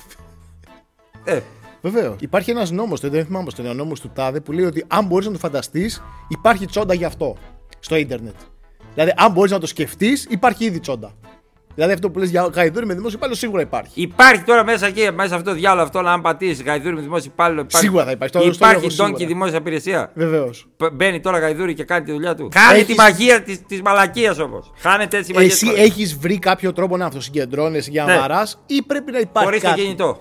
Ε, 1.25 1.41
Βεβαίως. 1.83 2.17
Υπάρχει 2.21 2.51
ένας 2.51 2.71
νόμος, 2.71 3.01
δεν 3.01 3.25
θυμάμαι 3.25 3.51
στον 3.51 3.77
νόμος 3.77 4.01
του 4.01 4.11
Τάδε, 4.15 4.41
που 4.41 4.53
λέει 4.53 4.65
ότι 4.65 4.85
αν 4.89 5.07
μπορείς 5.07 5.27
να 5.27 5.33
το 5.33 5.39
φανταστείς, 5.39 6.03
υπάρχει 6.29 6.67
τσόντα 6.67 6.95
γι' 6.95 7.05
αυτό 7.05 7.37
στο 7.79 7.97
ίντερνετ. 7.97 8.35
Δηλαδή, 8.95 9.13
αν 9.17 9.33
μπορείς 9.33 9.51
να 9.51 9.59
το 9.59 9.67
σκεφτείς, 9.67 10.27
υπάρχει 10.31 10.65
ήδη 10.65 10.81
τσόντα. 10.81 11.13
Δηλαδή, 11.77 11.95
αυτό 11.95 12.11
που 12.11 12.19
λες 12.19 12.31
για 12.31 12.51
γαϊδούρι 12.55 12.87
με 12.87 12.95
δημόσιο 12.95 13.17
υπάλληλο 13.19 13.39
σίγουρα 13.39 13.63
υπάρχει. 13.63 14.01
Υπάρχει 14.01 14.43
τώρα 14.43 14.65
μέσα 14.65 14.87
εκεί, 14.87 15.09
μέσα 15.15 15.29
σε 15.29 15.35
αυτό 15.35 15.51
το 15.51 15.57
διάολο 15.57 15.83
αυτό, 15.83 16.01
να 16.01 16.13
αν 16.13 16.21
πατήσεις 16.21 16.63
γαϊδούρι 16.63 16.95
με 16.95 17.01
δημόσιο 17.01 17.31
υπάλληλο. 17.33 17.61
Υπάρχει, 17.61 17.87
Σίγουρα 17.87 18.05
θα 18.05 18.11
υπάρχει. 18.11 18.33
Το- 18.35 18.41
στο 18.41 18.51
Υπάρχει 18.53 18.75
λόγο 18.77 18.91
σίγουρα. 18.91 19.09
donkey 19.09 19.27
δημόσια 19.27 19.57
υπηρεσία. 19.59 20.11
Βεβαίως. 20.15 20.67
Π- 20.77 20.93
Μπαίνει 20.93 21.21
τώρα 21.21 21.39
γαϊδούρι 21.39 21.75
και 21.75 21.85
κάνει 21.85 22.05
τη 22.05 22.13
δουλειά 22.13 22.35
του. 22.35 22.49
Χάνει 22.55 22.79
Έχεις- 22.79 22.87
τη 22.87 22.95
μαγεία 23.01 23.43
τη 23.43 23.59
της 23.59 23.81
μαλακίας 23.83 24.39
όμως. 24.39 24.73
Χάνεται 24.79 25.17
έτσι 25.17 25.31
η 25.33 25.35
μαγεία. 25.35 25.53
Εσύ 25.53 25.73
έχεις 25.77 26.17
βρει 26.17 26.39
κάποιο 26.39 26.73
τρόπο 26.73 26.97
να 26.97 27.07
αυτοσυγκεντρώνεσαι 27.07 27.91
για 27.91 28.05
να 28.05 28.13
Ναι. 28.15 28.19
βαράς 28.21 28.59
ή 28.67 28.83
πρέπει 28.83 29.13
να 29.13 29.19
υπάρχει 29.19 29.49
Χωρίς 29.49 29.61
το 29.63 29.69
κάτι; 29.69 29.81
κινητό. 29.81 30.21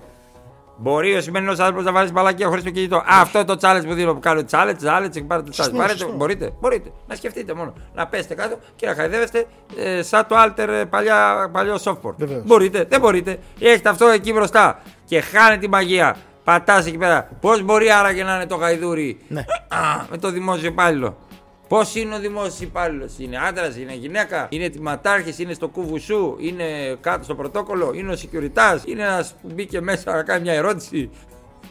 Μπορεί 0.78 1.14
ο 1.16 1.20
σημερινός 1.20 1.58
άνθρωπος 1.58 1.84
να 1.84 1.92
βάλει 1.92 2.12
μαλακία 2.12 2.46
χωρίς 2.46 2.64
το 2.64 2.70
κινητό. 2.70 2.96
Α, 2.96 3.04
αυτό 3.08 3.44
το 3.44 3.56
challenge 3.60 3.82
που 3.86 3.94
δίνω 3.94 4.14
που 4.14 4.20
κάνω. 4.20 4.40
Challenge, 4.50 4.86
challenge, 4.86 5.24
πάρε 5.26 5.42
το 5.42 5.48
challenge. 5.48 5.54
Σωστό, 5.54 5.76
Πάρετε, 5.76 5.98
σωστό. 5.98 6.16
μπορείτε, 6.16 6.52
μπορείτε. 6.60 6.90
Να 7.06 7.14
σκεφτείτε 7.14 7.54
μόνο. 7.54 7.72
Να 7.94 8.06
πέσετε 8.06 8.34
κάτω 8.34 8.58
και 8.76 8.86
να 8.86 8.94
χαϊδεύεστε 8.94 9.46
ε, 9.76 10.02
σαν 10.02 10.26
το 10.26 10.36
alter 10.38 10.68
ε, 10.68 10.84
παλιά, 10.84 11.48
παλιό 11.52 11.76
softboard. 11.84 12.14
Βεβαίως. 12.16 12.42
Μπορείτε, 12.46 12.84
δεν 12.88 13.00
μπορείτε. 13.00 13.38
Έχετε 13.60 13.88
αυτό 13.88 14.06
εκεί 14.06 14.32
μπροστά 14.32 14.80
και 15.04 15.20
χάνει 15.20 15.58
τη 15.58 15.68
μαγεία. 15.68 16.16
Πατάς 16.44 16.86
εκεί 16.86 16.98
πέρα. 16.98 17.28
Πώς 17.40 17.62
μπορεί 17.62 17.90
άραγε 17.90 18.24
να 18.24 18.34
είναι 18.34 18.46
το 18.46 18.54
γαϊδούρι; 18.56 19.18
Ναι. 19.28 19.40
Α, 19.68 20.04
με 20.10 20.18
το 20.18 20.30
δημόσιο 20.30 20.68
υπάλληλο. 20.68 21.16
Πώς 21.68 21.94
είναι 21.94 22.14
ο 22.14 22.18
δημόσιος 22.18 22.60
υπάλληλος, 22.60 23.18
Είναι 23.18 23.38
άντρας, 23.38 23.76
είναι 23.76 23.94
γυναίκα, 23.94 24.48
είναι 24.50 24.68
τιματάρχη, 24.68 25.42
είναι 25.42 25.54
στο 25.54 25.68
κουβουσού, 25.68 26.36
είναι 26.38 26.96
κάτω 27.00 27.24
στο 27.24 27.34
πρωτόκολλο, 27.34 27.92
είναι 27.94 28.12
ο 28.12 28.16
security, 28.22 28.78
είναι 28.84 29.02
ένας 29.02 29.34
που 29.42 29.50
μπήκε 29.54 29.80
μέσα 29.80 30.14
να 30.14 30.22
κάνει 30.22 30.42
μια 30.42 30.52
ερώτηση; 30.52 31.10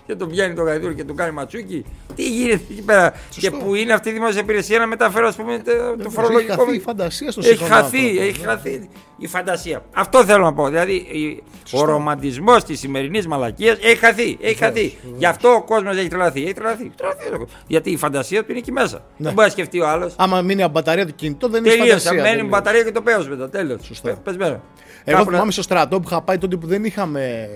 Και 0.06 0.16
τον 0.16 0.30
βγαίνει 0.30 0.54
το 0.54 0.64
γαϊδούρι 0.64 0.96
και 0.96 1.04
του 1.04 1.14
κάνει 1.14 1.32
ματσούκι. 1.34 1.86
Τι 2.16 2.30
γίνεται 2.30 2.64
εκεί 2.72 2.82
πέρα. 2.82 3.14
Και 3.40 3.52
που 3.52 3.76
είναι 3.76 3.94
αυτή 3.94 4.10
η 4.10 4.12
δημόσια 4.12 4.42
υπηρεσία 4.42 4.80
να 4.80 4.88
μεταφέρω, 4.88 5.28
ας 5.28 5.36
πούμε, 5.36 5.58
το, 5.66 5.72
το 5.72 5.96
Έχει 6.00 6.10
φορολογικό. 6.14 6.54
χαθεί 6.56 6.72
η 6.72 6.74
μου. 6.76 6.82
φαντασία 6.82 7.32
στο 7.32 7.40
Έχει 7.40 7.50
σύγχρονο 7.50 7.74
χαθεί, 7.74 7.98
άνθρωπο, 7.98 8.22
έχει 8.24 8.40
ναι. 8.42 8.48
χαθεί 8.48 8.90
η 9.18 9.28
φαντασία. 9.28 9.86
Αυτό 9.94 10.26
θέλω 10.26 10.44
να 10.44 10.54
πω. 10.54 10.68
Δηλαδή, 10.68 10.94
η- 10.94 11.44
ο 11.72 11.86
ρομαντισμός 11.86 12.64
της 12.64 12.80
σημερινής 12.80 13.28
μαλακίας 13.28 13.78
έχει 13.82 13.96
χαθεί. 13.96 14.38
Έχει 14.42 14.56
χαθεί. 14.58 14.98
Γι' 15.18 15.26
αυτό 15.26 15.50
ο 15.50 15.64
κόσμος 15.64 15.98
έχει 15.98 16.08
τρελαθεί. 16.08 16.44
Έχει 16.44 16.54
τρελαθεί. 16.54 16.92
τρελαθεί 16.98 17.28
ο 17.28 17.30
κόσμος. 17.30 17.50
Γιατί 17.68 17.92
η 17.92 17.98
φαντασία 17.98 18.40
του 18.44 18.46
είναι 18.50 18.60
εκεί 18.60 18.72
μέσα. 18.72 19.06
Δεν 19.18 19.34
μπορεί 19.34 19.46
να 19.46 19.52
σκεφτεί 19.52 19.80
ο 19.80 19.88
άλλος. 19.88 20.14
Άμα 20.18 20.42
μείνει 20.42 20.64
από 20.64 20.72
μπαταρία 20.72 21.06
του 21.06 21.16
κινητό, 21.16 21.48
δεν 21.48 21.66
είναι 21.66 21.70
Τελείωσε. 21.76 21.92
φαντασία. 21.92 22.12
Μένει 22.22 22.36
τελείως. 22.36 22.50
μπαταρία 22.50 22.84
και 22.84 22.92
το 22.92 23.02
πέος 23.02 23.30
μετά. 23.30 23.50
Τέλος. 23.50 23.86
Σωστό. 23.86 24.20
Πεσμένο. 24.24 24.62
Εγώ 25.04 25.18
Κάπου 25.18 25.30
να- 25.30 25.36
θυμάμαι 25.36 25.52
στο 25.52 25.62
στρατό 25.62 26.00
που 26.00 26.08
είχα 26.08 26.22
πάει 26.22 26.38
τότε 26.38 26.56
που 26.56 26.68
δεν 26.68 26.84
είχαμε 26.86 27.50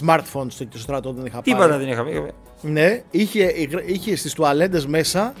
smartphones 0.00 0.46
στο 0.48 0.64
στο 0.70 0.78
στρατό 0.78 1.12
δεν 1.12 1.26
είχα 1.26 1.42
Τίποτα 1.42 1.68
πάει. 1.68 1.78
δεν 1.78 1.88
είχαμε. 1.88 2.30
Ναι, 2.60 3.02
είχε, 3.10 3.52
είχε 3.86 4.16
στις 4.16 4.32
τουαλέτε 4.32 4.82
μέσα, 4.86 5.32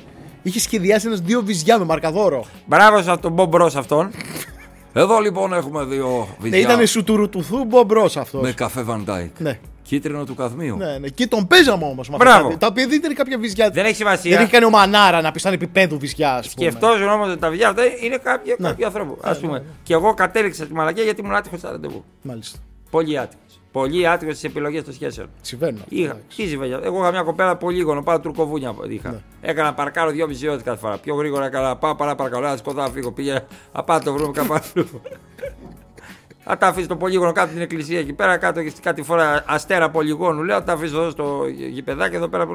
είχε 0.42 0.60
σχεδιάσει 0.60 1.06
ένας 1.06 1.20
δύο 1.20 1.42
βυζιά 1.42 1.78
με 1.78 1.84
μαρκαδόρο. 1.84 2.44
Μπράβο 2.66 2.96
σε 2.96 3.00
αυτόν 3.10 3.20
τον 3.20 3.32
Μπομπρό 3.32 3.70
αυτόν. 3.76 4.10
Εδώ 4.92 5.18
λοιπόν 5.18 5.52
έχουμε 5.52 5.84
δύο 5.84 6.28
Ναι, 6.30 6.48
βυζιά 6.48 6.58
ήταν 6.58 6.86
σουτουρουτουθού 6.86 7.64
μπομπρό 7.64 8.04
αυτός. 8.16 8.42
με 8.42 8.52
καφέ 8.52 8.84
Van 8.88 9.04
Dyke. 9.08 9.30
Ναι. 9.38 9.58
Κίτρινο 9.82 10.24
του 10.24 10.34
καθμίου. 10.34 10.76
Ναι, 10.76 10.98
ναι. 10.98 11.08
Και 11.08 11.26
τον 11.26 11.46
παίζαμε 11.46 11.84
όμως. 11.84 12.08
Μπράβο. 12.18 12.56
Τα 12.56 12.66
οποία 12.66 12.86
δεν 12.86 12.98
ήταν 12.98 13.14
κάποια 13.14 13.38
βυζιά. 13.38 13.70
Δεν 13.70 13.84
έχει 13.84 13.94
σημασία. 13.94 14.30
Δεν 14.30 14.40
έχει 14.42 14.50
κάνει 14.52 14.64
ο 14.64 14.70
Μανάρα 14.70 15.20
να 15.20 15.32
πεις 15.32 15.42
σαν 15.42 15.52
επίπεδου 15.52 15.98
βυζιά. 15.98 16.34
ας 16.34 16.54
πούμε. 16.54 16.70
Σκεφτόζουν 16.70 17.08
όμως 17.08 17.28
ότι 17.28 17.38
τα 17.38 17.48
βιβλία 17.48 17.68
αυτά 17.68 17.82
είναι 18.02 18.16
κάποιοι, 18.16 18.54
Ναι. 18.58 18.68
κάποιοι 18.68 18.84
άνθρωποι. 18.84 19.12
Ας 19.22 19.38
πούμε. 19.38 19.64
Και 19.82 19.92
εγώ 19.94 20.14
κατέληξα 20.14 20.64
στη 20.64 20.74
μαλακία 20.74 21.02
γιατί 21.04 21.20
ήμουν 21.20 21.34
άτυχος 21.34 21.58
στα 21.58 21.70
ραντεβού. 21.70 22.04
Μάλιστα. 22.22 22.58
Πολύ 22.90 23.18
άτυχος. 23.18 23.43
Πολύ 23.74 24.08
άτυχο 24.08 24.30
στις 24.30 24.44
επιλογές 24.44 24.84
των 24.84 24.92
σχέσεων. 24.92 25.28
Συμβαίνουν. 25.40 25.80
αυτά, 25.80 25.94
Είχα, 25.94 26.10
εντάξει. 26.10 26.36
τι 26.36 26.48
συμβαίνει. 26.48 26.72
Εγώ 26.82 26.98
είχα 27.00 27.10
μια 27.10 27.22
κοπέλα 27.22 27.56
πολύ 27.56 27.80
γόνο, 27.80 28.02
πάω 28.02 28.20
τουρκοβούνια 28.20 28.74
είχα. 28.88 29.10
Ναι. 29.10 29.20
Έκανα 29.40 29.74
παρκάρω 29.74 30.10
δυόμιση 30.10 30.48
ώρες 30.48 30.62
κάθε 30.62 30.78
φορά. 30.78 30.98
Πιο 30.98 31.14
γρήγορα 31.14 31.46
έκανα. 31.46 31.76
Πάω 31.76 31.94
παρά 31.94 32.14
παρακαλώ, 32.14 32.48
να 32.48 32.56
σκοτάω, 32.56 32.88
φύγω. 32.90 33.12
Πήγα. 33.12 33.46
Απά 33.72 33.98
το 33.98 34.12
βρούμε 34.12 34.32
κάπου 34.32 34.52
αλλού. 34.54 34.86
Θα 36.46 36.56
τα 36.56 36.66
αφήσει 36.66 36.86
το 36.86 36.96
πολύγωνο 36.96 37.32
κάτω 37.32 37.52
την 37.52 37.60
εκκλησία 37.60 37.98
εκεί 37.98 38.12
πέρα, 38.12 38.36
κάτω 38.36 38.62
και 38.62 38.72
κάτι 38.82 39.02
φορά 39.02 39.44
αστέρα 39.46 39.90
πολυγόνου. 39.90 40.42
Λέω, 40.42 40.56
θα 40.58 40.64
τα 40.64 40.72
αφήσω 40.72 41.00
εδώ 41.00 41.10
στο 41.10 41.44
γηπεδάκι 41.70 42.16
εδώ 42.16 42.28
πέρα. 42.28 42.46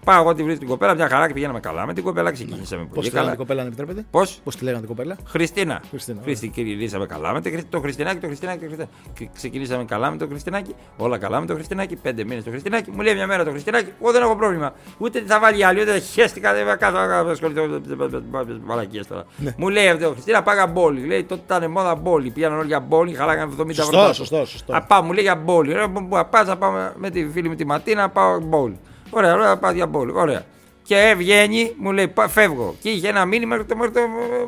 Που... 0.00 0.04
Πάω 0.04 0.20
εγώ 0.22 0.34
τη 0.34 0.42
βρήκα 0.42 0.58
την 0.58 0.68
κοπέλα, 0.68 0.94
μια 0.94 1.08
χαρά 1.08 1.26
και 1.26 1.32
πηγαίναμε 1.32 1.60
καλά 1.60 1.86
με 1.86 1.94
την 1.94 2.04
κοπέλα, 2.04 2.30
ξεκινήσαμε 2.32 2.82
Πώ 2.82 2.88
πολύ 2.94 3.08
τη 3.08 3.14
λέγανε 3.14 3.30
καλά. 3.30 3.30
την 3.30 3.38
κοπέλα, 3.38 3.60
αν 3.60 3.66
επιτρέπετε; 3.66 4.04
Πώς; 4.10 4.40
Πώς 4.44 4.56
τη 4.56 4.64
λέγανε 4.64 4.80
την 4.86 4.88
κοπέλα; 4.94 5.16
Χριστίνα. 5.26 5.82
Χριστίνα, 5.90 6.20
Χρήστη, 6.22 6.48
κυλήσαμε 6.48 7.06
καλά 7.06 7.32
με 7.32 7.40
το, 7.40 7.50
Χρυσ- 7.50 7.66
το 7.70 7.80
Χριστινάκι, 7.80 8.18
το 8.18 8.26
Χριστινάκι, 8.26 8.58
το 8.58 8.64
Χριστινάκι. 8.64 8.92
Και 9.14 9.28
Ξεκινήσαμε 9.34 9.84
καλά 9.84 10.10
με 10.10 10.16
το 10.16 10.26
Χριστινάκι, 10.26 10.74
όλα 10.96 11.18
καλά 11.18 11.40
με 11.40 11.46
το 11.46 11.54
Χριστινάκι. 11.54 11.96
Πέντε 11.96 12.24
μήνες 12.24 12.44
το 12.44 12.50
Χριστινάκι. 12.50 12.90
Μου 12.90 13.00
λέει 13.00 13.14
μια 13.14 13.26
μέρα 13.26 13.44
το 13.44 13.50
Χριστινάκι, 13.50 13.92
εγώ 14.02 14.12
δεν 14.12 14.22
έχω 14.22 14.36
πρόβλημα. 14.36 14.72
Ούτε 14.98 15.20
τι 15.20 15.26
θα 15.26 15.40
βάλει 15.40 15.58
η 15.58 15.62
άλλη, 15.62 15.80
ούτε 15.80 15.98
χέστηκα, 15.98 16.54
δεν 16.54 16.78
κάθω 16.78 16.98
να 17.06 17.30
ασχοληθώ 17.30 17.66
με 17.66 18.60
μαλακίες 18.64 19.06
τώρα. 19.06 19.24
Ναι. 19.36 19.54
Μου 19.56 19.68
λέει 19.68 19.88
αυτό, 19.88 20.10
Χριστίνα, 20.10 20.42
πάγα 20.42 20.66
μπόλι. 20.66 21.06
Λέει 21.06 21.24
τότε 21.24 21.40
ήταν 21.44 21.70
μόδα 21.70 21.94
μπόλι. 21.94 22.30
Πήγαν 22.30 22.52
όλοι 22.58 22.66
για 22.66 22.80
μπόλι, 22.80 23.14
χαλάγανε 23.14 23.52
70 23.60 23.68
ευρώ. 23.70 23.84
Σωστό, 23.84 24.12
σωστό, 24.12 24.44
σωστό. 24.46 24.74
Α, 24.76 24.82
πάω, 24.82 25.02
μου 25.02 25.12
λέει 25.12 25.22
για 25.22 25.36
μπόλι. 25.36 25.72
Ωραία, 25.72 25.88
μου 25.88 26.00
μου, 26.00 26.28
πας 26.30 26.46
να 26.46 26.56
πάμε 26.56 26.92
με 26.96 27.10
τη 27.10 27.28
φίλη 27.32 27.48
μου 27.48 27.54
τη 27.54 27.66
Ματίνα, 27.66 28.08
πάω 28.08 28.40
μπόλι. 28.40 28.78
Ωραία, 29.10 29.34
ωραία, 29.34 29.56
πάω 29.56 29.70
για 29.70 29.86
μπόλι. 29.86 30.12
Ωραία. 30.14 30.44
Και 30.82 31.14
βγαίνει, 31.16 31.74
μου 31.78 31.92
λέει, 31.92 32.08
«Πα- 32.08 32.28
φεύγω. 32.28 32.76
Και 32.80 32.90
είχε 32.90 33.08
ένα 33.08 33.24
μήνυμα 33.24 33.56
μέχρι 33.56 33.66
το. 33.68 33.76
Μέχρι 33.76 33.92
το, 33.92 34.00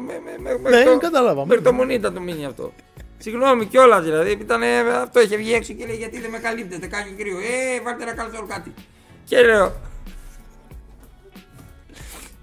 με- 0.07 0.21
με- 0.43 0.59
μέχρι 0.63 0.85
Ναι, 0.85 0.91
το- 0.93 0.99
κατάλαβα. 0.99 1.47
Μέχρι 1.47 1.63
το 1.63 1.73
Μονίτα 1.73 2.13
το 2.13 2.21
μήνυμα 2.21 2.47
αυτό. 2.49 2.73
Συγγνώμη 3.19 3.65
κιόλας 3.67 4.05
δηλαδή. 4.05 4.31
Ήτανε, 4.31 4.67
αυτό 5.03 5.21
είχε 5.21 5.37
βγει 5.37 5.53
έξω 5.55 5.73
και 5.73 5.87
λέει 5.87 5.97
γιατί 5.97 6.21
δεν 6.21 6.31
με 6.31 6.39
καλύπτεται, 6.39 6.87
κάνει 6.87 7.11
κρύο. 7.19 7.39
Ε, 7.39 7.81
βάλτε 7.85 8.03
ένα 8.03 8.13
καλτσόρ 8.15 8.47
κάτι. 8.47 8.75
Και 9.25 9.43
λέω. 9.43 9.73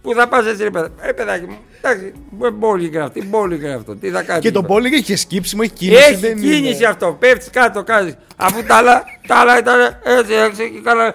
Πού 0.08 0.14
θα 0.14 0.28
πας 0.28 0.46
έτσι, 0.46 0.64
ρε 0.64 0.70
παιδάκι. 0.70 0.94
Ε, 1.02 1.12
παιδάκι 1.12 1.46
μου, 1.46 1.58
εντάξει, 1.82 2.14
μπόλικ 2.54 2.94
είναι 2.94 3.04
αυτή, 3.04 3.24
μπόλικ 3.26 3.62
είναι 3.62 3.74
αυτό. 3.74 3.96
Τι 3.96 4.10
θα 4.10 4.24
κάνεις. 4.24 4.44
Και 4.44 4.52
το 4.52 4.62
μπόλικ 4.62 4.94
έχει 4.94 5.16
σκύψιμο, 5.16 5.62
έχει 5.66 5.74
κίνηση. 5.74 6.02
Έχει 6.04 6.16
δεν 6.16 6.36
κίνηση 6.40 6.76
είναι. 6.76 6.86
αυτό. 6.88 7.16
Πέφτεις 7.20 7.50
κάτω, 7.50 7.84
κάνεις. 7.84 8.18
Αφού 8.36 8.64
τα 8.64 8.76
άλλα, 8.76 9.04
τα 9.28 9.36
άλλα 9.36 9.58
ήταν 9.58 9.80
έτσι, 10.04 10.34
έτσι 10.34 10.72
και 10.72 10.80
κάνα. 10.84 11.14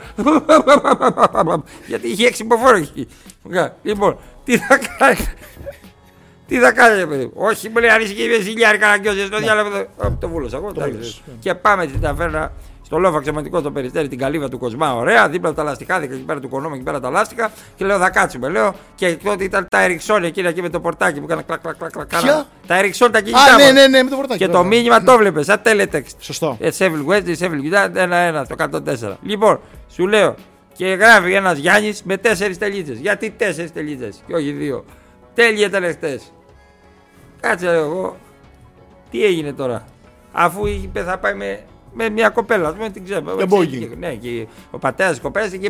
Γιατί 1.86 2.08
είχε 2.08 2.26
έξι 2.26 2.42
υποφόρο 2.42 2.76
εκεί. 2.76 3.08
Λοιπόν, 3.82 4.18
τι 4.44 4.56
θα 4.58 4.78
κάνεις; 4.98 5.34
Τι 6.46 6.58
θα 6.58 6.72
κάνεις, 6.72 6.98
ρε 6.98 7.06
παιδί 7.06 7.24
μου; 7.24 7.32
Όχι, 7.34 7.68
μου 7.68 7.78
λέει 7.78 7.90
ανησυχεί 7.90 8.28
με 8.28 8.42
ζηλιάρικα 8.42 8.88
να 8.88 8.96
γκιόζε 8.96 9.26
στο 9.26 9.38
διάλογο. 9.38 9.86
Ω, 9.96 10.10
Το 10.20 10.28
βούλωσα 10.28 10.56
εγώ. 10.56 10.68
εντάξει. 10.68 10.90
βούλωσες, 10.92 11.22
ναι. 11.26 11.34
Και 11.40 11.54
πάμε 11.54 11.84
στην 11.84 12.00
ταβέρνα 12.00 12.52
στο 12.92 13.00
λόφο 13.00 13.16
αξιωματικό 13.16 13.58
στο 13.58 13.70
περιστέρι 13.70 14.08
την 14.08 14.18
καλύβα 14.18 14.48
του 14.48 14.58
Κοσμά. 14.58 14.94
Ωραία, 14.94 15.28
δίπλα 15.28 15.48
από 15.48 15.56
τα 15.58 15.64
λαστιχά, 15.64 16.00
δίπλα 16.00 16.16
εκεί 16.16 16.24
πέρα 16.24 16.40
του 16.40 16.48
κονόμου, 16.48 16.74
εκεί 16.74 16.82
πέρα 16.84 17.00
τα 17.00 17.10
λάστιχα. 17.10 17.50
Και 17.76 17.84
λέω 17.84 17.98
θα 17.98 18.10
κάτσουμε. 18.10 18.48
Λέω 18.48 18.74
και 18.94 19.16
τότε 19.24 19.44
ήταν 19.44 19.66
τα 19.70 19.80
Εριξόν 19.82 20.24
εκείνα 20.24 20.48
εκεί 20.48 20.62
με 20.62 20.68
το 20.68 20.80
πορτάκι 20.80 21.18
που 21.18 21.24
έκανα 21.24 21.42
κλακ 21.42 21.60
κλακ 21.60 21.76
κλακ. 21.76 21.90
κλακ, 21.90 22.06
κάνα- 22.08 22.22
Ποια; 22.22 22.46
Τα 22.66 22.76
Εριξόν 22.78 23.12
τα 23.12 23.20
κινητά. 23.20 23.40
Α, 23.42 23.56
ναι, 23.56 23.64
μας. 23.64 23.72
ναι, 23.72 23.86
ναι, 23.86 24.02
με 24.02 24.10
το 24.10 24.16
πορτάκι. 24.16 24.38
Και 24.38 24.46
το 24.46 24.52
βέβαια. 24.52 24.68
μήνυμα 24.68 25.02
το 25.02 25.16
βλέπες, 25.16 25.44
σαν 25.46 25.60
teletext. 25.64 26.14
Σωστό. 26.18 26.56
Ε, 26.60 26.70
Σέβιλ 26.70 27.00
Wednesday, 27.08 27.36
Σέβιλ 27.36 27.60
Guitar, 27.72 27.88
ένα-ένα, 27.94 28.46
το 28.46 28.54
104. 28.58 29.16
Λοιπόν, 29.22 29.60
σου 29.88 30.06
λέω 30.06 30.34
και 30.72 30.86
γράφει 30.86 31.32
ένας 31.32 31.58
Γιάννης 31.58 32.02
με 32.02 32.16
τέσσερις 32.16 32.58
τελίτσε. 32.58 32.92
Γιατί 32.92 33.30
τέσσερις 33.30 33.72
τελίτσε 33.72 34.08
και 34.26 34.34
όχι 34.34 34.50
δύο. 34.50 34.84
Τέλειε 35.34 35.68
τελεχτέ. 35.68 36.20
Κάτσε 37.40 37.66
λέω 37.66 37.84
εγώ. 37.84 38.16
Τι 39.10 39.24
έγινε 39.24 39.52
τώρα; 39.52 39.84
Αφού 40.32 40.66
είπε 40.66 41.02
θα 41.02 41.18
πάει 41.18 41.34
με, 41.34 41.60
με 41.94 42.08
μια 42.08 42.28
κοπέλα, 42.28 42.68
ας 42.68 42.74
πούμε, 42.74 42.90
την 42.90 43.04
ξέρω. 43.04 43.22
Με 43.36 43.46
μπόγι. 43.46 43.90
Ναι, 43.98 44.14
και 44.14 44.46
ο 44.70 44.78
πατέρας 44.78 45.12
της 45.12 45.20
κοπέλας 45.20 45.50
και 45.50 45.66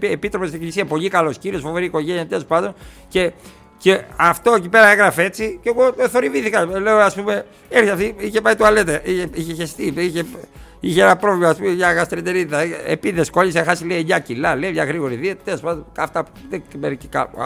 επίτροπος 0.00 0.48
στην 0.48 0.58
εκκλησία. 0.60 0.84
Πολύ 0.84 1.08
καλός 1.08 1.38
κύριος, 1.38 1.62
φοβερή 1.62 1.84
οικογένεια 1.84 2.26
τέλος 2.26 2.44
πάντων. 2.44 2.74
Και, 3.08 3.32
και 3.78 4.00
αυτό 4.16 4.52
εκεί 4.52 4.68
πέρα 4.68 4.88
έγραφε 4.88 5.22
έτσι 5.22 5.58
και 5.62 5.68
εγώ 5.68 5.94
ε, 5.96 6.08
θορυβήθηκα. 6.08 6.64
Λέω, 6.80 6.96
ας 6.96 7.14
πούμε, 7.14 7.46
έρχεται 7.68 7.92
αυτή, 7.92 8.14
είχε 8.18 8.40
πάει 8.40 8.56
τουαλέτα, 8.56 9.00
είχε, 9.04 9.28
είχε 9.34 9.52
χεστεί, 9.52 9.94
είχε, 9.96 10.24
είχε 10.80 11.02
ένα 11.02 11.16
πρόβλημα 11.16 11.48
ας 11.48 11.56
πούμε, 11.56 11.70
για 11.70 11.92
γαστρεντερίδα. 11.92 12.60
Επίδες 12.86 13.30
κόλλησε, 13.30 13.62
χάσει 13.62 13.86
λέει 13.86 14.06
9 14.08 14.20
κιλά, 14.22 14.56
λέει 14.56 14.70
για 14.70 14.84
γρήγορη 14.84 15.14
δίαιτα. 15.16 15.40
Τέλος 15.44 15.60
πάντων, 15.60 15.86
αυτά 15.98 16.24
δεν 16.50 16.62
μερικοί 16.78 17.06
κάπου. 17.06 17.38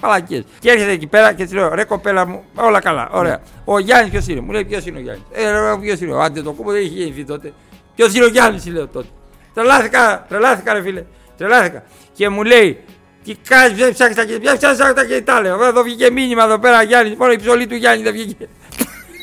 Α, 0.00 0.16
εντάξει, 0.16 0.34
α, 0.34 0.42
τα- 0.42 0.44
Παλακίες. 0.44 0.44
Και 0.58 0.70
έρχεται 0.70 0.90
εκεί 0.90 1.06
πέρα 1.06 1.32
και 1.32 1.44
της 1.44 1.52
λέω: 1.52 1.74
Ρε 1.74 1.84
κοπέλα 1.84 2.26
μου, 2.26 2.44
όλα 2.54 2.80
καλά. 2.80 3.08
Ωραία. 3.12 3.40
Ο 3.64 3.78
Γιάννης 3.78 4.10
ποιος 4.10 4.28
είναι. 4.28 4.40
Μου 4.40 4.52
λέει: 4.52 4.64
Ποιος 4.64 4.86
είναι 4.86 4.98
ο 4.98 5.00
Γιάννης. 5.00 5.24
Ε, 5.32 5.50
ρε, 5.50 5.76
ποιος 5.80 6.00
είναι. 6.00 6.12
Ο 6.12 6.20
Άντε 6.20 6.42
το 6.42 6.52
κούμπο 6.52 6.70
δεν 6.72 6.82
είχε 6.82 6.94
γεννηθεί 6.94 7.24
τότε. 7.24 7.52
Ποιος 7.94 8.14
είναι 8.14 8.24
ο 8.24 8.28
Γιάννης, 8.28 8.66
λέω 8.66 8.86
τότε. 8.88 9.06
Τρελάθηκα, 9.54 10.24
τρελάθηκα, 10.28 10.72
ρε 10.72 10.82
φίλε. 10.82 11.04
Τρελάθηκα. 11.36 11.82
Και 12.12 12.28
μου 12.28 12.42
λέει: 12.42 12.80
Τι 13.24 13.34
κάνεις, 13.48 13.78
δεν 13.78 13.92
ψάχνει 13.92 14.14
τα 14.14 14.24
κινητά. 14.24 14.56
Ποια 14.56 14.72
ψάχνει 14.72 14.94
τα 14.94 15.04
κινητά, 15.04 15.40
λέω. 15.40 15.64
Εδώ 15.64 15.82
βγήκε 15.82 16.10
μήνυμα 16.10 16.44
εδώ 16.44 16.58
πέρα 16.58 16.82
Γιάννης. 16.82 17.16
Μόνο 17.16 17.32
η 17.32 17.36
ψωλή 17.36 17.66
του 17.66 17.74
Γιάννη 17.74 18.02
δεν 18.02 18.12
βγήκε. 18.12 18.48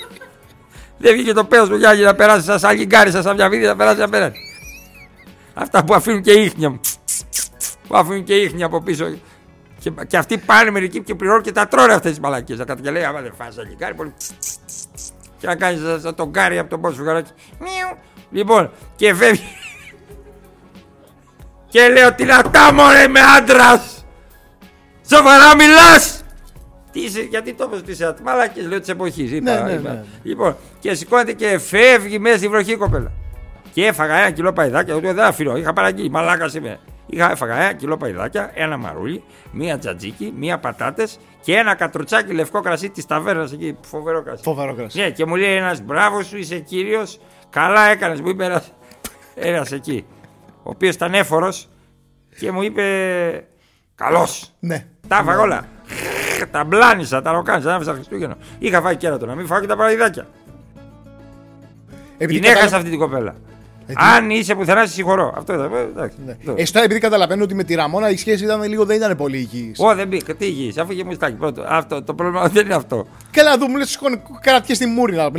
δεν 0.97 1.13
βγήκε 1.13 1.33
το 1.33 1.43
πέος 1.43 1.69
του 1.69 1.75
Γιάννη 1.77 2.03
να 2.03 2.15
περάσει 2.15 2.45
σαν 2.45 2.59
σαλιγκάρι, 2.59 3.11
σαν 3.11 3.35
μια 3.35 3.49
βίδη 3.49 3.65
να 3.65 3.75
περάσει 3.75 3.99
να 3.99 4.09
περάσει. 4.09 4.39
Αυτά 5.53 5.83
που 5.83 5.93
αφήνουν 5.93 6.21
και 6.21 6.31
ίχνια. 6.31 6.79
Που 7.87 7.97
αφήνουν 7.97 8.23
και 8.23 8.35
ίχνια 8.35 8.65
από 8.65 8.81
πίσω. 8.81 9.05
Και, 9.85 9.91
και 10.07 10.17
αυτοί 10.17 10.37
πάνε 10.37 10.71
μερικοί 10.71 11.01
και 11.01 11.15
πληρώνουν 11.15 11.41
και 11.41 11.51
τα 11.51 11.67
τρώνε 11.67 11.93
αυτές 11.93 12.11
τις 12.11 12.19
μαλακίες. 12.19 12.57
Να 12.57 12.75
και 12.75 12.91
λέει: 12.91 13.03
Άμα 13.03 13.21
δεν 13.21 13.33
φάσει 13.35 13.51
σαλιγκάρι, 13.51 13.93
πολύ. 13.93 14.13
Και 15.37 15.47
να 15.47 15.55
κάνεις 15.55 15.81
σαν, 15.81 16.01
σαν 16.01 16.15
τον 16.15 16.29
Γκάρι 16.29 16.59
από 16.59 16.69
τον 16.69 16.81
πόσο 16.81 16.95
φουγαράκι. 16.95 17.31
Μιου. 17.59 17.97
Λοιπόν, 18.31 18.71
και 18.95 19.13
φεύγει. 19.13 19.43
και 21.71 21.87
λέω: 21.87 22.13
Τι 22.13 22.23
να 22.23 22.41
τα 22.41 22.73
μωρέ 22.73 23.07
με 23.07 23.19
άντρας! 23.37 24.05
Σοβαρά 25.09 25.55
μιλάς! 25.55 26.23
Τι 26.91 26.99
είσαι, 26.99 27.21
γιατί 27.21 27.53
το 27.53 27.63
είπες 27.67 27.79
ότι 27.79 27.91
είσαι 27.91 28.15
μαλακίες, 28.23 28.67
λέω 28.67 28.79
της 28.79 28.89
εποχής. 28.89 29.31
Ναι, 29.31 29.55
ναι, 29.55 29.73
ναι. 29.73 30.03
Λοιπόν, 30.23 30.57
και 30.79 30.93
σηκώνεται 30.93 31.33
και 31.33 31.57
φεύγει 31.57 32.19
μέσα 32.19 32.37
στη 32.37 32.47
βροχή 32.47 32.71
η 32.71 32.77
κοπέλα. 32.77 33.11
Και 33.73 33.85
έφαγα 33.85 34.15
ένα 34.15 34.31
κιλό 34.31 34.53
παϊδάκια, 34.53 34.93
εγώ 34.93 35.13
δεν 35.13 35.25
αφήνω, 35.25 35.57
είχα 35.57 35.73
παραγγείλει, 35.73 36.09
μαλάκα 36.09 36.49
είμαι. 36.55 36.79
Είχα 37.05 37.31
έφαγα 37.31 37.55
ένα 37.55 37.73
κιλό 37.73 37.97
παϊδάκια, 37.97 38.51
ένα 38.53 38.77
μαρούλι, 38.77 39.23
μία 39.51 39.77
τζατζίκι, 39.77 40.33
μία 40.37 40.57
πατάτες 40.59 41.19
και 41.41 41.55
ένα 41.55 41.75
κατρουτσάκι 41.75 42.33
λευκό 42.33 42.61
κρασί 42.61 42.89
της 42.89 43.05
ταβέρνας 43.05 43.51
εκεί. 43.51 43.77
Φοβερό 43.81 44.23
κρασί. 44.23 44.43
Φοβερό 44.43 44.75
κρασί. 44.75 44.99
Ναι, 44.99 45.09
και 45.09 45.25
μου 45.25 45.35
λέει 45.35 45.55
ένας 45.55 45.81
μπράβο 45.81 46.23
σου, 46.23 46.37
είσαι 46.37 46.59
κύριος. 46.59 47.19
Καλά 47.49 47.85
έκανες, 47.89 48.21
μου 48.21 48.29
είπε 48.29 48.61
ένας 49.35 49.71
εκεί. 49.71 50.05
Ο 50.63 50.69
οποίος 50.69 50.95
ήταν 50.95 51.13
έφορος 51.13 51.69
και 52.39 52.51
μου 52.51 52.61
είπε. 52.61 52.83
Καλώ. 53.95 54.27
Ναι. 54.59 54.85
Τα 55.07 55.17
έφαγα 55.17 55.39
όλα. 55.41 55.67
Τα 56.51 56.63
μπλάνισα, 56.63 57.21
τα 57.21 57.31
ροκάνισα, 57.31 57.67
τα 57.69 57.75
άφησα 57.75 57.93
Χριστούγεννα. 57.93 58.37
Είχα 58.59 58.81
φάει 58.81 58.95
κέρατο 58.95 59.25
να 59.25 59.35
μην 59.35 59.45
φάω 59.47 59.59
και 59.59 59.67
τα 59.67 59.75
παραδιδάκια. 59.75 60.27
Επειδή 62.17 62.39
Την 62.39 62.43
έχασα 62.49 62.59
καταλα- 62.63 62.77
αυτή 62.77 62.89
την 62.89 62.99
κοπέλα. 62.99 63.35
Ε, 63.87 63.93
τι- 63.93 63.99
Αν 64.17 64.29
είσαι 64.29 64.55
πουθενά, 64.55 64.85
σε 64.85 64.93
συγχωρώ. 64.93 65.33
Αυτό 65.37 65.53
ήταν. 65.53 65.73
ε, 65.73 65.79
εντάξει. 65.79 66.17
Ναι. 66.25 66.31
Αυτό. 66.39 66.53
Εσύ 66.57 66.73
τώρα 66.73 66.85
επειδή 66.85 66.99
καταλαβαίνω 66.99 67.43
ότι 67.43 67.55
με 67.55 67.63
τη 67.63 67.75
Ραμόνα 67.75 68.09
η 68.09 68.17
σχέση 68.17 68.43
ήταν 68.43 68.63
λίγο, 68.63 68.85
δεν 68.85 68.95
ήταν 68.97 69.15
πολύ 69.17 69.37
υγιής. 69.37 69.79
Ω, 69.79 69.95
δεν 69.95 70.07
μπήκα. 70.07 70.35
Τι 70.35 70.45
υγιής, 70.45 70.77
αφού 70.77 70.91
είχε 70.91 71.03
μουστάκι 71.03 71.35
πρώτο. 71.35 71.63
Αυτό, 71.67 72.03
το 72.03 72.13
πρόβλημα 72.13 72.47
δεν 72.53 72.65
είναι 72.65 72.75
αυτό. 72.75 73.05
Καλά, 73.31 73.57
δούμε, 73.57 73.77
λες, 73.77 73.99
κρατιέ 74.41 74.75
στη 74.75 74.85
μούρη. 74.85 75.11
Λοιπόν, 75.13 75.31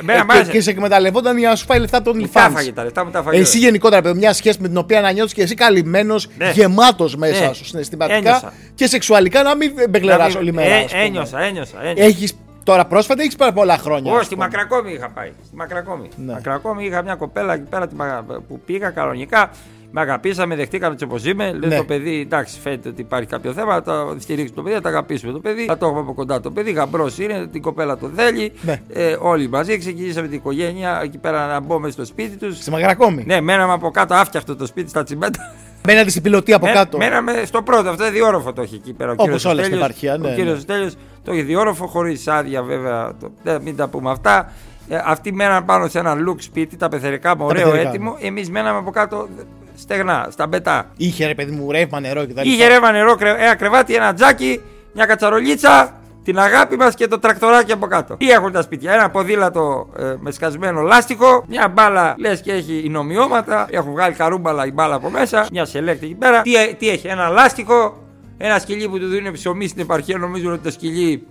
εμένα 0.00 0.20
ε, 0.20 0.24
μ' 0.24 0.30
άρεσε. 0.30 0.44
και, 0.50 0.56
και 0.56 0.60
σε 0.62 0.70
εκμεταλλευόταν 0.70 1.38
για 1.38 1.48
να 1.48 1.56
σου 1.56 1.64
φάει 1.64 1.78
λεφτά 1.80 2.02
των 2.02 2.12
Μου 2.16 2.20
τα 2.20 2.26
λιφάνς. 2.26 2.54
έφαγε 2.54 2.72
τα 2.72 2.84
λεφτά 2.84 3.04
μου 3.04 3.10
τα 3.10 3.18
έφαγε. 3.18 3.40
Εσύ 3.40 3.58
γενικότερα, 3.58 4.02
παιδί, 4.02 4.18
μια 4.18 4.32
σχέση 4.32 4.58
με 4.60 4.68
την 4.68 4.76
οποία 4.76 5.00
να 5.00 5.10
νιώθεις 5.12 5.32
και 5.34 5.42
εσύ 5.42 5.54
καλυμμένος, 5.54 6.28
Ναι. 6.38 6.50
γεμάτος 6.54 7.16
μέσα 7.16 7.46
Ναι. 7.46 7.52
σου 7.52 7.64
συναισθηματικά 7.64 8.16
Ένιωσα. 8.18 8.52
και 8.74 8.86
σεξουαλικά 8.86 9.42
να 9.42 9.56
μην 9.56 9.72
μπεγλερά 9.90 10.28
Να- 10.28 10.38
όλη 10.38 10.52
μέρα. 10.52 10.74
Ε, 10.74 10.84
ας 10.84 10.90
πούμε. 10.90 11.02
Ένιωσα, 11.04 11.38
ένιωσα. 11.40 11.82
ένιωσα. 11.82 12.04
Έχεις 12.06 12.32
τώρα 12.70 12.84
πρόσφατα 12.86 13.20
ή 13.22 13.24
έχεις 13.24 13.36
πάρα 13.36 13.52
πολλά 13.52 13.78
χρόνια. 13.78 14.10
Εγώ 14.10 14.18
ας 14.20 14.24
στη 14.26 14.34
πούμε. 14.34 14.46
Μακρακόμη 14.46 14.92
είχα 14.92 15.08
πάει. 15.08 15.32
Στη 15.46 15.56
Μακρακόμη. 15.56 16.08
Ναι. 16.16 16.32
Μακρακόμη 16.32 16.84
είχα 16.84 17.02
μια 17.02 17.14
κοπέλα 17.14 17.54
εκεί 17.54 17.66
πέρα 17.70 17.86
τη 17.88 17.94
Μακρα- 17.94 18.24
που 18.48 18.60
πήγα 18.66 18.90
κανονικά. 18.90 19.50
Με 19.92 20.00
αγαπήσαμε, 20.00 20.54
δεχτήκαμε 20.56 20.92
έτσι 20.92 21.04
όπω 21.04 21.16
είμαι. 21.24 21.52
Λέει 21.52 21.70
Ναι. 21.70 21.76
το 21.76 21.84
παιδί, 21.84 22.20
εντάξει, 22.20 22.60
φαίνεται 22.60 22.88
ότι 22.88 23.00
υπάρχει 23.00 23.28
κάποιο 23.28 23.52
θέμα. 23.52 23.74
Θα 23.74 23.82
το 23.82 24.16
στηρίξουμε 24.18 24.56
το 24.56 24.62
παιδί, 24.62 24.74
θα 24.74 24.80
το 24.80 24.88
αγαπήσουμε 24.88 25.32
το 25.32 25.38
παιδί. 25.40 25.64
Θα 25.64 25.78
το 25.78 25.86
έχουμε 25.86 26.00
από 26.00 26.14
κοντά 26.14 26.40
το 26.40 26.50
παιδί. 26.50 26.70
Γαμπρός 26.72 27.18
είναι, 27.18 27.46
την 27.46 27.62
κοπέλα 27.62 27.96
το 27.98 28.10
θέλει. 28.16 28.52
Ναι. 28.62 28.80
Ε, 28.92 29.16
όλοι 29.20 29.48
μαζί 29.48 29.78
ξεκινήσαμε 29.78 30.26
την 30.28 30.36
οικογένεια 30.36 31.00
εκεί 31.04 31.18
πέρα 31.18 31.46
να 31.46 31.60
μπούμε 31.60 31.90
στο 31.90 32.04
σπίτι 32.04 32.36
τους. 32.36 32.56
Στη 32.58 32.70
Μακρακόμη; 32.70 33.24
Ναι, 33.26 33.40
μέναμε 33.40 33.72
από 33.72 33.90
κάτω 33.90 34.14
άφτιαχτο 34.14 34.56
το 34.56 34.66
σπίτι 34.66 34.88
στα 34.90 35.02
τσιμέντα. 35.02 35.52
Μένατε 35.86 36.10
στην 36.10 36.22
πιλωτή 36.22 36.52
από 36.52 36.66
Μέ- 36.66 36.74
κάτω. 36.74 36.96
Μέναμε 36.98 37.42
στο 37.46 37.62
πρώτο, 37.62 37.88
αυτό 37.90 38.02
είναι 38.02 38.12
διόροφο 38.12 38.52
το 38.52 38.62
έχει 38.62 38.74
εκεί 38.74 38.92
πέρα. 38.92 39.10
Ο 39.10 39.12
Όπως 39.12 39.24
κύριος 39.24 39.44
όλα 39.44 39.54
στην 39.54 39.64
Στέλιος. 39.64 39.84
επαρχία, 39.88 40.16
ναι, 40.16 40.28
Ο 40.30 40.34
κύριος 40.34 40.54
ναι. 40.54 40.60
Στέλιος 40.60 40.94
το 41.24 41.32
έχει 41.32 41.42
διόροφο 41.42 41.86
χωρίς 41.86 42.28
άδεια 42.28 42.62
βέβαια. 42.62 43.12
Το, 43.20 43.30
δεν, 43.42 43.62
μην 43.62 43.76
τα 43.76 43.88
πούμε 43.88 44.10
αυτά. 44.10 44.52
Ε, 44.88 44.98
αυτοί 45.04 45.32
μέναν 45.32 45.64
πάνω 45.64 45.88
σε 45.88 45.98
ένα 45.98 46.14
look 46.28 46.34
σπίτι, 46.38 46.76
τα 46.76 46.88
πεθερικά 46.88 47.36
με 47.36 47.44
ωραίο 47.44 47.64
πεθερικά, 47.64 47.88
έτοιμο. 47.88 48.16
Εμείς 48.20 48.50
μέναμε 48.50 48.78
από 48.78 48.90
κάτω 48.90 49.28
στεγνά, 49.76 50.28
στα 50.30 50.46
μπετά. 50.46 50.90
Είχε 50.96 51.26
ρε 51.26 51.34
παιδί 51.34 51.50
μου 51.50 51.70
ρεύμα, 51.70 52.00
νερό 52.00 52.26
κτλ. 52.26 52.40
Είχε 52.48 52.66
ρεύμα 52.66 52.92
νερό, 52.92 53.14
κρε- 53.14 53.40
ένα 53.40 53.54
κρεβάτι, 53.54 53.94
ένα 53.94 54.14
τζάκι, 54.14 54.60
μια 54.94 55.06
κατσαρολίτσα, 55.06 55.99
την 56.22 56.38
αγάπη 56.38 56.76
μας 56.76 56.94
και 56.94 57.06
το 57.06 57.18
τρακτοράκι 57.18 57.72
από 57.72 57.86
κάτω. 57.86 58.16
Τι 58.16 58.30
έχουν 58.30 58.52
τα 58.52 58.62
σπίτια, 58.62 58.92
ένα 58.92 59.10
ποδήλατο 59.10 59.88
ε, 59.98 60.14
με 60.18 60.30
σκασμένο 60.30 60.80
λάστιχο, 60.80 61.44
μια 61.48 61.68
μπάλα 61.68 62.14
λες 62.18 62.40
και 62.40 62.52
έχει 62.52 62.82
εινομιώματα, 62.84 63.66
έχουν 63.70 63.92
βγάλει 63.92 64.14
καρούμπαλα 64.14 64.66
η 64.66 64.72
μπάλα 64.72 64.94
από 64.94 65.10
μέσα, 65.10 65.46
μια 65.52 65.64
σελέκτη 65.64 66.04
εκεί 66.04 66.14
πέρα. 66.14 66.42
Τι, 66.42 66.54
ε- 66.54 66.74
τι 66.74 66.88
έχει, 66.88 67.06
ένα 67.06 67.28
λάστιχο, 67.28 68.06
ένα 68.38 68.58
σκυλί 68.58 68.88
που 68.88 68.98
του 68.98 69.06
δίνουν 69.08 69.32
ψωμί 69.32 69.66
στην 69.66 69.82
επαρχία, 69.82 70.18
νομίζουν 70.18 70.52
ότι 70.52 70.62
το 70.62 70.70
σκυλί 70.70 71.26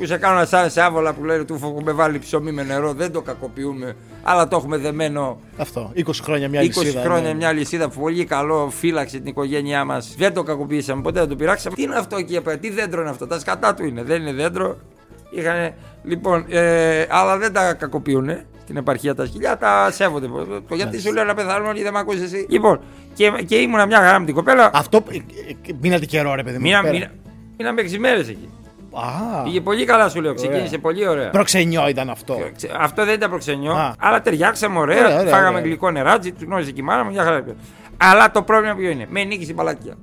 που 0.00 0.06
σε 0.06 0.16
κάνουν 0.16 0.46
σαν 0.46 0.70
σε 0.70 0.80
άβολα 0.82 1.12
που 1.12 1.24
λένε 1.24 1.44
του 1.44 1.58
έχουμε 1.62 1.92
βάλει 1.92 2.18
ψωμί 2.18 2.52
με 2.52 2.62
νερό, 2.62 2.92
δεν 2.92 3.12
το 3.12 3.20
κακοποιούμε, 3.20 3.96
αλλά 4.22 4.48
το 4.48 4.56
έχουμε 4.56 4.76
δεμένο 4.76 5.40
Αυτό. 5.56 5.92
20 5.96 6.02
χρόνια 6.22 6.48
μια 6.48 6.60
20 6.60 6.64
λυσίδα. 6.64 7.00
χρόνια 7.00 7.28
ναι. 7.28 7.34
μια 7.34 7.52
λυσίδα 7.52 7.88
πολύ 7.88 8.24
καλό, 8.24 8.70
φύλαξε 8.70 9.18
την 9.18 9.26
οικογένειά 9.26 9.84
μας. 9.84 10.14
Δεν 10.18 10.34
το 10.34 10.42
κακοποιήσαμε, 10.42 11.02
ποτέ 11.02 11.20
δεν 11.20 11.28
το 11.28 11.36
πειράξαμε. 11.36 11.74
Τι 11.76 11.82
είναι 11.82 11.96
αυτό 11.96 12.16
εκεί 12.16 12.36
απ' 12.36 12.56
τι 12.56 12.70
δέντρο 12.70 13.00
είναι 13.00 13.10
αυτό, 13.10 13.26
τα 13.26 13.38
σκατά 13.38 13.74
του 13.74 13.84
είναι, 13.84 14.02
δεν 14.02 14.20
είναι 14.20 14.32
δέντρο. 14.32 14.76
Είχανε, 15.30 15.74
λοιπόν, 16.04 16.44
ε, 16.48 17.06
αλλά 17.08 17.38
δεν 17.38 17.52
τα 17.52 17.74
κακοποιούν 17.74 18.30
στην 18.62 18.76
επαρχία 18.76 19.14
τα 19.14 19.26
σκυλιά, 19.26 19.56
τα 19.56 19.90
σέβονται. 19.92 20.28
Το 20.68 20.74
γιατί 20.74 21.00
σου 21.00 21.12
λέω 21.12 21.24
να 21.24 21.34
πεθάνουν 21.34 21.68
όλοι, 21.68 21.82
δεν 21.82 21.92
με 21.92 21.98
ακούσει 21.98 22.22
εσύ. 22.22 22.46
Λοιπόν, 22.48 22.80
και, 23.14 23.32
και 23.46 23.56
ήμουνα 23.56 23.86
μια 23.86 23.98
χαρά 23.98 24.18
με 24.18 24.24
την 24.26 24.34
κοπέλα. 24.34 24.70
Αυτό. 24.74 25.02
ε, 25.10 25.16
ε, 25.16 25.72
Μείνατε 25.80 26.04
καιρό, 26.04 26.34
ρε 26.34 26.42
παιδί 26.42 26.56
μου. 26.56 26.62
Μήνα, 26.62 26.78
εκεί 26.78 26.86
πέρα. 26.86 26.98
μήνα, 26.98 27.10
μείναμε 27.58 27.82
6 27.82 27.98
μέρες 27.98 28.28
εκεί. 28.28 28.48
Α, 28.92 29.42
Πήγε 29.42 29.60
πολύ 29.60 29.84
καλά, 29.84 30.08
σου 30.08 30.20
λέω. 30.20 30.34
Ξεκίνησε 30.34 30.78
πολύ 30.78 31.08
ωραία. 31.08 31.30
προξενιό 31.30 31.88
ήταν 31.88 32.10
αυτό. 32.10 32.38
Ξε- 32.56 32.72
Αυτό 32.78 33.04
δεν 33.04 33.14
ήταν 33.14 33.28
προξενιό, 33.30 33.72
Α. 33.72 33.94
αλλά 33.98 34.20
ταιριάξαμε 34.22 34.78
ωραία. 34.78 34.98
Ωραία, 35.04 35.18
ωραία, 35.20 35.32
φάγαμε 35.32 35.48
ωραία. 35.48 35.60
γλυκό 35.62 35.90
νεράτζι, 35.90 36.32
τους 36.32 36.42
γνώρισε 36.42 36.70
και 36.70 36.80
η 36.80 36.84
μάνα 36.84 37.04
μου, 37.04 37.10
μια 37.10 37.22
χαρά. 37.22 37.42
πήγε. 37.42 37.56
Αλλά 37.96 38.30
το 38.30 38.42
πρόβλημα 38.42 38.74
ποιο 38.74 38.90
είναι, 38.90 39.06
με 39.10 39.24
νίκησε 39.24 39.50
η 39.50 39.54
μαλακία. 39.54 39.94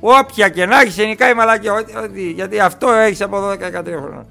Όποια 0.00 0.48
και 0.48 0.66
να 0.66 0.80
έχει, 0.80 0.90
σε 0.90 1.04
νικάει 1.04 1.30
η 1.30 1.34
μαλακία. 1.34 1.72
Ό,τι- 1.72 1.96
ό,τι- 1.96 2.30
γιατί 2.30 2.60
αυτό 2.60 2.90
έχεις 2.90 3.20
από 3.20 3.40
12-13 3.40 3.96
χρόνια. 3.98 4.26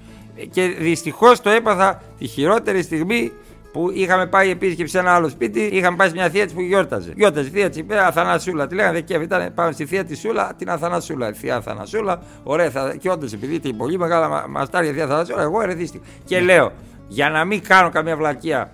Και 0.51 0.67
δυστυχώς 0.67 1.41
το 1.41 1.49
έπαθα 1.49 2.01
τη 2.19 2.27
χειρότερη 2.27 2.81
στιγμή 2.83 3.31
που 3.75 3.91
είχαμε 3.93 4.25
πάει 4.25 4.49
επίσκεψη 4.49 4.91
σε 4.91 4.99
ένα 4.99 5.13
άλλο 5.13 5.29
σπίτι. 5.29 5.61
Είχαμε 5.61 5.97
πάει 5.97 6.07
σε 6.07 6.13
μια 6.13 6.29
θεία 6.29 6.45
της 6.45 6.53
που 6.53 6.61
γιόρταζε. 6.61 7.13
Γιόρταζε 7.15 7.47
η 7.47 7.51
θεία 7.51 7.69
της, 7.69 7.77
είπε 7.77 8.05
Αθανασούλα. 8.05 8.67
Τη 8.67 8.75
λέγανε 8.75 9.01
και 9.01 9.13
ήταν 9.13 9.53
πάμε 9.53 9.71
στη 9.71 9.85
θεία 9.85 10.05
της 10.05 10.19
Σούλα, 10.19 10.53
την 10.57 10.69
Αθανασούλα. 10.69 11.29
Η 11.29 11.33
θεία 11.33 11.55
Αθανασούλα, 11.55 12.21
ωραία, 12.43 12.69
θα... 12.69 12.95
και 12.99 13.09
όντως 13.09 13.33
επειδή 13.33 13.55
ήταν 13.55 13.75
πολύ 13.77 13.97
μεγάλα 13.97 14.47
μαστάρια 14.49 14.91
θεία 14.91 15.03
Αθανασούλα, 15.03 15.41
εγώ 15.41 15.61
ερεθίστηκα. 15.61 16.05
Και 16.25 16.39
λέω, 16.39 16.71
για 17.07 17.29
να 17.29 17.45
μην 17.45 17.61
κάνω 17.61 17.89
καμία 17.89 18.17
βλακεία 18.17 18.71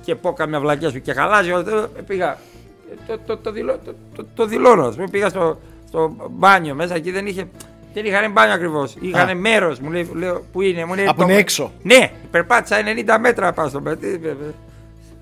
και 0.00 0.14
πω 0.14 0.32
καμία 0.32 0.60
βλακεία 0.60 0.90
σου 0.90 1.00
και 1.00 1.12
χαλάζει, 1.12 1.50
πήγα. 2.06 2.38
Το, 3.06 3.18
το, 3.26 3.36
το, 3.36 3.52
δηλώ, 3.52 3.78
το, 3.84 3.94
το, 4.14 4.26
το 4.34 4.46
δηλώνω. 4.46 4.86
Α 4.86 4.90
πούμε, 4.90 5.08
πήγα 5.10 5.28
στο, 5.28 5.60
στο 5.88 6.16
μπάνιο 6.30 6.74
μέσα 6.74 6.98
και 6.98 7.12
δεν 7.12 7.26
είχε. 7.26 7.48
Δεν 7.92 8.04
είχαν 8.04 8.32
μπάνιο 8.32 8.54
ακριβώς. 8.54 8.96
Είχαν 9.00 9.38
μέρος, 9.38 9.78
μου 9.78 9.90
λέει, 9.90 10.10
λέω, 10.14 10.44
που 10.52 10.62
είναι. 10.62 10.84
Μου 10.84 10.94
λέει, 10.94 11.06
Από 11.06 11.22
είναι 11.22 11.36
έξω. 11.36 11.72
Ναι, 11.82 12.10
περπάτησα 12.30 12.76
90 13.16 13.18
μέτρα 13.20 13.52
πάω 13.52 13.68
στο 13.68 13.80
παιδί. 13.80 14.20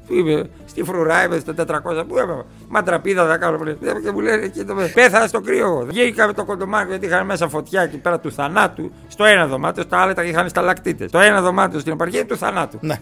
Πού 0.07 0.15
είμαι, 0.15 0.51
στη 0.67 0.83
φρουρά 0.83 1.25
είμαι 1.25 1.39
στο 1.39 1.55
400. 1.57 2.05
Πού 2.09 2.19
είμαι, 2.19 2.45
μα 2.69 2.83
τραπίδα 2.83 3.27
θα 3.27 3.37
κάνω. 3.37 3.59
Και 4.05 4.11
μου 4.13 4.21
λένε 4.21 4.47
και 4.47 4.65
το 4.65 4.75
πέθανα 4.95 5.27
στο 5.27 5.41
κρύο. 5.41 5.85
Βγήκα 5.87 6.27
με 6.27 6.33
το 6.33 6.45
κοντομάκι 6.45 6.89
γιατί 6.89 7.07
είχαν 7.07 7.27
μέσα 7.27 7.49
φωτιά 7.49 7.83
εκεί 7.83 7.97
πέρα 7.97 8.21
του 8.21 8.33
θανάτου. 8.33 8.93
Στο 9.09 9.25
ένα 9.25 9.47
δωμάτιο, 9.47 9.83
στα 9.83 9.99
άλλα 9.99 10.15
τα 10.15 10.25
είχαν 10.25 10.49
σταλακτήτε. 10.49 11.07
Το 11.07 11.19
ένα 11.19 11.41
δωμάτιο 11.41 11.81
στην 11.81 11.93
επαρχία 11.93 12.27
του 12.27 12.37
θανάτου. 12.37 12.79
Ναι. 12.81 13.01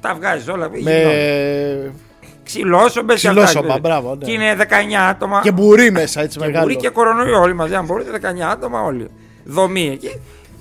Τα 0.00 0.14
βγάζεις 0.14 0.48
όλα. 0.48 0.70
Με... 0.70 1.92
Ξυλόσομπες 2.48 3.20
και 3.20 3.28
Ξυλόσομπα, 3.28 3.78
μπράβο. 3.78 4.14
Ναι. 4.14 4.24
Και 4.24 4.32
είναι 4.32 4.56
19 4.58 4.64
άτομα. 5.10 5.40
Και 5.42 5.52
μπουρί 5.52 5.90
μέσα 5.90 6.20
έτσι 6.20 6.38
και 6.38 6.44
μεγάλο. 6.44 6.62
Μπουρί 6.64 6.76
και 6.76 6.88
κορονοϊό 6.88 7.40
όλοι 7.40 7.54
μαζί. 7.54 7.74
Αν 7.74 7.84
μπορείτε, 7.84 8.10
19 8.10 8.40
άτομα 8.52 8.80
όλοι. 8.82 9.08
Δομή 9.44 9.88
εκεί. 9.92 10.20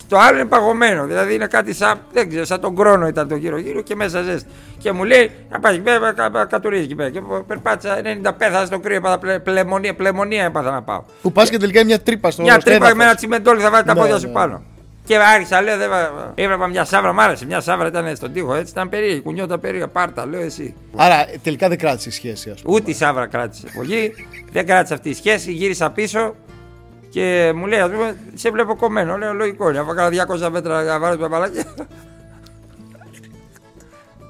Το 0.10 0.17
άλλο 0.17 0.38
είναι 0.39 0.47
παγωμένο. 0.47 1.06
Δηλαδή 1.06 1.34
είναι 1.34 1.47
κάτι 1.47 1.73
σαν, 1.73 2.00
δεν 2.13 2.30
ξέρω, 2.30 2.45
σαν 2.45 2.60
τον 2.62 2.76
κρόνο 2.76 3.08
ήταν 3.08 3.28
το 3.28 3.36
γύρω-γύρω 3.36 3.82
και 3.82 3.95
μέσα 3.95 4.21
ζέστη. 4.21 4.50
Και 4.78 4.91
μου 4.91 5.04
λέει 5.04 5.32
να 5.50 5.60
πάει 5.60 5.80
πέρα, 5.80 6.13
κατουρίζει 6.50 6.84
εκεί 6.84 6.95
πέρα. 6.95 7.10
Και 7.10 7.21
περπάτησα 7.47 8.02
90 8.23 8.32
πέθα 8.38 8.65
στο 8.65 8.80
κρύο, 8.80 8.95
έπαθα 8.95 9.39
πλεμονία, 9.43 9.95
πλεμονία 9.95 10.43
έπαθα 10.43 10.71
να 10.71 10.82
πάω. 10.82 11.04
Που 11.21 11.32
πας 11.32 11.50
και 11.50 11.58
τελικά 11.58 11.86
μια 11.86 12.00
τρύπα 12.02 12.32
στο 12.32 12.41
Μια 12.41 12.52
στο 12.54 12.62
τρύπα 12.62 12.76
έδαφος. 12.76 12.97
με 12.97 13.04
ένα 13.04 13.15
τσιμεντόλι 13.15 13.62
θα 13.62 13.69
βάλει 13.69 13.84
τα 13.84 13.93
Ναι, 13.93 14.00
πόδια 14.00 14.13
ναι. 14.13 14.19
σου 14.19 14.30
πάνω. 14.30 14.62
Και 15.08 15.17
άρχισα, 15.17 15.62
λέω, 15.62 15.78
δεν... 15.78 15.89
βα- 15.89 16.32
έβλεπα 16.36 16.67
μια 16.67 16.86
σάβρα, 16.86 17.13
μ' 17.13 17.20
άρεσε. 17.20 17.46
Μια 17.46 17.60
σάβρα 17.62 17.88
ήταν 17.88 18.15
στον 18.15 18.34
τοίχο, 18.34 18.54
έτσι 18.56 18.72
ήταν 18.72 18.89
περίεργη. 18.89 19.20
Κουνιόταν 19.22 19.60
περίεργα, 19.60 19.88
πάρτα, 19.88 20.26
λέω 20.26 20.41
εσύ. 20.41 20.76
Άρα 20.96 21.26
τελικά 21.43 21.67
δεν 21.70 21.78
κράτησε 21.78 22.10
η 22.10 22.12
σχέση, 22.12 22.50
ας 22.50 22.62
πούμε. 22.62 22.76
Ούτε 22.76 22.91
η 22.91 22.93
Σάβρα 22.93 23.28
κράτησε 23.28 23.67
πολύ. 23.76 24.13
δεν 24.52 24.65
κράτησε 24.65 24.93
αυτή 24.93 25.10
η 25.10 25.13
σχέση. 25.13 25.52
Γύρισα 25.52 25.91
πίσω 25.91 26.36
και 27.10 27.52
μου 27.56 27.65
λέει: 27.65 27.80
Α 27.80 27.89
πούμε, 27.89 28.15
σε 28.34 28.50
βλέπω 28.52 28.76
κομμένο. 28.76 29.17
Λέω: 29.17 29.34
Λογικό 29.34 29.70
είναι. 29.70 29.80
Αφού 29.80 29.91
έκανα 29.91 30.26
200 30.48 30.50
μέτρα 30.52 30.84
να 30.84 31.00
βάλω 31.00 31.17
το 31.17 31.28
μπαλάκι. 31.28 31.60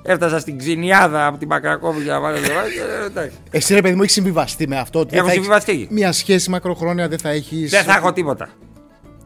Έφτασα 0.03 0.39
στην 0.39 0.57
ξυνιάδα 0.57 1.25
από 1.25 1.37
την 1.37 1.47
Μακρακόβη 1.47 2.03
για 2.03 2.13
να 2.13 2.19
βάλω 2.19 2.35
το 2.35 2.47
μπαλάκι. 2.53 2.77
ε, 2.77 3.05
εντάξει. 3.05 3.37
Εσύ 3.51 3.73
ρε 3.73 3.81
παιδί 3.81 3.95
μου, 3.95 4.01
έχεις 4.01 4.13
συμβιβαστεί 4.13 4.67
με 4.67 4.77
αυτό. 4.79 4.99
ότι 4.99 5.09
δεν 5.09 5.17
Έχω 5.19 5.27
θα 5.27 5.33
έχεις- 5.33 5.45
συμβιβαστεί. 5.45 5.87
Μια 5.91 6.11
σχέση 6.11 6.49
μακροχρόνια 6.49 7.07
δεν 7.07 7.19
θα 7.19 7.29
έχεις. 7.29 7.69
Δεν 7.71 7.83
θα 7.83 7.95
έχω 7.95 8.13
τίποτα. 8.13 8.49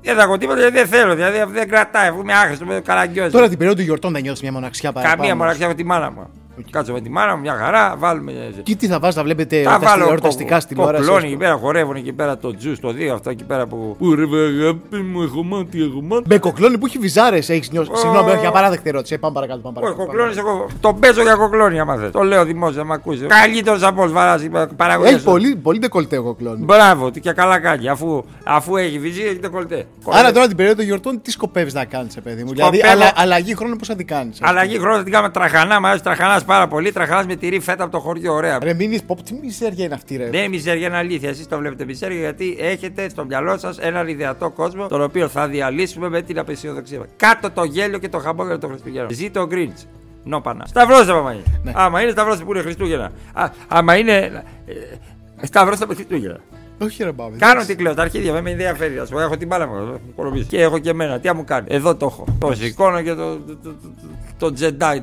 Δεν 0.02 0.16
θα 0.16 0.22
έχω 0.22 0.38
τίποτα 0.38 0.60
γιατί 0.60 0.76
δεν 0.76 0.88
θέλω. 0.88 1.16
Δηλαδή 1.16 1.44
δεν 1.52 1.68
κρατάει. 1.68 2.08
Αφού 2.08 2.20
είμαι 2.20 2.34
άχρηστο, 2.34 2.66
είμαι 2.66 2.80
καραγκιόζης. 2.80 3.34
Τώρα 3.34 3.48
την 3.48 3.58
περίοδο 3.58 3.78
του 3.80 3.84
γιορτών 3.86 4.14
δεν 4.14 4.22
νιώθεις 4.22 4.42
μια 4.42 4.52
μοναξιά 4.52 4.92
παραπάνω. 4.92 5.18
Καμία 5.18 5.36
μοναξιά 5.36 5.68
με 5.68 5.74
τη 5.74 5.84
μάνα 5.84 6.12
μου. 6.12 6.30
Κάτσω 6.70 6.94
με 6.94 7.02
τη 7.02 7.10
μάνα 7.10 7.36
μου, 7.36 7.42
μια 7.42 7.56
χαρά, 7.56 7.96
βάλουμε. 7.98 8.32
Και 8.64 8.76
τι 8.76 8.88
θα 8.88 9.00
βάζεις, 9.00 9.16
θα 9.16 9.24
βλέπετε 9.24 9.62
Τα 9.64 9.70
τα 9.70 9.80
βάλω 9.80 10.04
εορταστικά 10.08 10.60
στην 10.60 10.80
ώρα. 10.80 10.98
Κοκλώνει 10.98 11.28
εκεί 11.28 11.38
πέρα, 11.38 11.54
χορεύουν 11.56 11.96
εκεί 11.96 12.14
πέρα 12.14 12.38
το 12.38 12.56
τζου, 12.56 12.80
το 12.80 12.92
δύο 12.92 13.14
αυτό 13.14 13.30
εκεί 13.30 13.44
πέρα 13.44 13.68
που. 13.68 13.96
Πού 14.00 14.16
ρε 14.16 14.26
βε, 14.26 14.38
αγάπη 14.46 14.98
μου, 14.98 15.22
έχω 15.22 15.44
μάτι, 15.44 15.82
έχω 15.82 16.02
μάτι. 16.02 16.24
Με 16.28 16.38
κοκλώνει 16.38 16.78
που 16.78 16.86
έχει 16.86 16.98
βυζάρες, 16.98 17.50
έχεις 17.50 17.72
νιώσει. 17.72 17.92
Ω. 17.92 17.96
Συγγνώμη, 17.96 18.32
όχι 18.32 18.46
απαράδεκτη 18.46 18.90
ερώτηση. 18.90 19.14
Ε, 19.14 19.18
Πάμε 19.18 19.34
παρακάτω. 19.34 19.60
Πάμε 19.60 19.76
Όχι, 19.78 19.86
παρακάτω. 19.86 20.08
κοκλώνεις 20.10 20.38
εγώ. 20.38 20.68
Το 20.80 20.94
παίζω 20.94 21.22
για 21.22 21.36
κοκλώνει, 21.36 21.80
άμα 21.80 21.96
θες. 21.96 22.12
Το 22.12 22.22
λέω 22.24 22.46
δημόσια, 22.46 22.84
με 22.84 22.94
ακούσει. 22.94 23.26
Καλύτερος 23.26 23.84
από 23.84 24.02
όλους 24.02 24.14
βαράζει 24.14 24.50
παραγωγή. 24.76 25.14
Έχει 25.14 25.24
πολύ, 25.24 25.56
πολύ 25.56 25.80
ντεκολτέ 25.80 26.18
ο 26.18 26.24
κοκλώνει. 26.24 26.64
Μπράβο, 26.64 27.12
τι 27.12 27.20
και 27.20 27.32
καλά 27.32 27.60
κάνει. 27.60 27.88
Αφού, 27.90 28.24
αφού 28.44 28.76
έχει 28.78 29.00
βυζί, 29.00 29.22
έχει 29.24 29.40
το 29.40 29.50
κολτέ. 29.50 29.86
Άρα 30.10 30.32
τώρα 30.32 30.48
την 30.48 30.56
περίοδο 30.56 30.78
των 30.78 30.86
γιορτών 30.86 31.22
τι 31.22 31.32
σκοπεύεις 31.32 31.74
να 31.74 31.86
κάνεις, 31.86 32.18
παιδί 32.24 32.44
μου; 32.44 32.52
Δηλαδή, 32.52 32.78
Σκοπεύω- 32.78 33.02
αλλα, 33.04 33.12
αλλαγή 33.16 33.56
χρόνου 33.56 33.76
πώς 33.76 33.88
θα 33.88 33.96
την 33.96 34.08
κάνεις. 34.08 34.38
Αλλαγή 34.42 34.80
χρόνου 34.80 34.98
θα 34.98 35.04
την 35.04 35.12
κάνουμε 35.12 35.32
τραχανά, 35.32 35.80
μου 35.80 35.88
αρέσει 35.88 36.04
τραχανάς 36.04 36.44
πάρα 36.52 36.68
πολύ. 36.68 36.92
Τραχανά 36.92 37.26
με 37.28 37.36
τυρί 37.36 37.60
φέτα 37.60 37.84
από 37.84 37.92
το 37.92 38.00
χωριό, 38.00 38.34
ωραία. 38.34 38.58
Ρε, 38.62 38.74
μην 38.74 38.90
δεις, 38.90 39.04
πω, 39.04 39.18
τι 39.24 39.34
μισέρια 39.34 39.86
είναι 39.86 39.94
αυτή, 39.94 40.16
ρε. 40.16 40.30
Δεν 40.30 40.40
είναι 40.40 40.48
μιζέρια, 40.48 40.88
είναι 40.88 40.98
αλήθεια. 40.98 41.30
Εσείς 41.30 41.48
το 41.48 41.58
βλέπετε 41.58 41.86
μιζέρια 41.86 42.20
γιατί 42.20 42.58
έχετε 42.60 43.10
στο 43.10 43.26
μυαλό 43.26 43.58
σας 43.58 43.78
έναν 43.78 44.08
ιδεατό 44.08 44.50
κόσμο 44.50 44.88
τον 44.88 45.02
οποίο 45.02 45.28
θα 45.28 45.48
διαλύσουμε 45.48 46.10
με 46.10 46.22
την 46.22 46.40
απεσιοδοξία 46.40 47.00
μας. 47.00 47.08
Κάτω 47.16 47.52
το 47.52 47.64
γέλιο 47.64 47.98
και 47.98 48.10
το 48.10 48.18
χαμπόγελο 48.18 48.58
των 48.58 48.70
Χριστουγέννων. 48.70 49.12
Ζήτω 49.12 49.42
ο 49.42 49.46
Γκριντ. 49.46 49.78
Νόπανα. 50.24 50.66
Σταυρώστε, 50.66 51.12
άμα 51.12 51.32
είναι. 51.34 51.44
Ναι. 51.64 51.72
Άμα 51.76 52.02
είναι, 52.02 52.12
σταυρώστε 52.12 52.44
που 52.44 52.52
είναι 52.52 52.62
Χριστούγεννα. 52.62 53.12
Α, 53.34 53.50
άμα 53.68 53.98
είναι. 53.98 54.44
Ε, 54.66 55.46
σταυρώστε 55.46 55.86
με 55.86 55.94
Χριστούγεννα. 55.94 56.40
Όχι, 56.82 57.04
ρε, 57.04 57.12
μπάβη. 57.12 57.38
Κάνω 57.38 57.66
τι 57.66 57.76
κλαίω, 57.76 57.94
τα 57.94 58.02
αρχίδια 58.02 58.34
με 58.34 58.42
με 58.42 58.52
ενδιαφέρει. 58.52 59.00
Α 59.00 59.06
πούμε, 59.10 59.24
έχω 59.24 59.38
την 59.38 59.48
μπάλα 59.48 59.68
μου. 59.68 59.76
έχω 59.76 60.00
κολομπήσει. 60.16 60.46
Και 60.46 60.62
έχω 60.62 60.80
και 60.80 60.90
εμένα. 60.90 61.20
Τι 61.20 61.28
να 61.28 61.34
μου 61.34 61.44
κάνει. 61.44 61.68
Εδώ 61.70 61.96
το 61.96 62.06
έχω. 62.06 62.26
Το 62.40 62.54
σηκώνω 62.54 63.02
και 63.02 63.14
το. 63.14 63.36
το, 63.38 63.56
το, 63.64 63.70
το, 63.72 63.90
το 64.38 64.54
τζεντάι. 64.54 65.02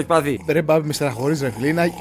Του. 0.00 0.06
Το 0.06 0.14
σπαθί. 0.14 0.40
Ρε, 0.48 0.62
μπάβη, 0.62 0.86
με 0.86 0.92
στεναχωρείς, 0.92 1.40
ρε 1.40 1.50
φίλε. 1.56 1.66
Είναι, 1.68 1.92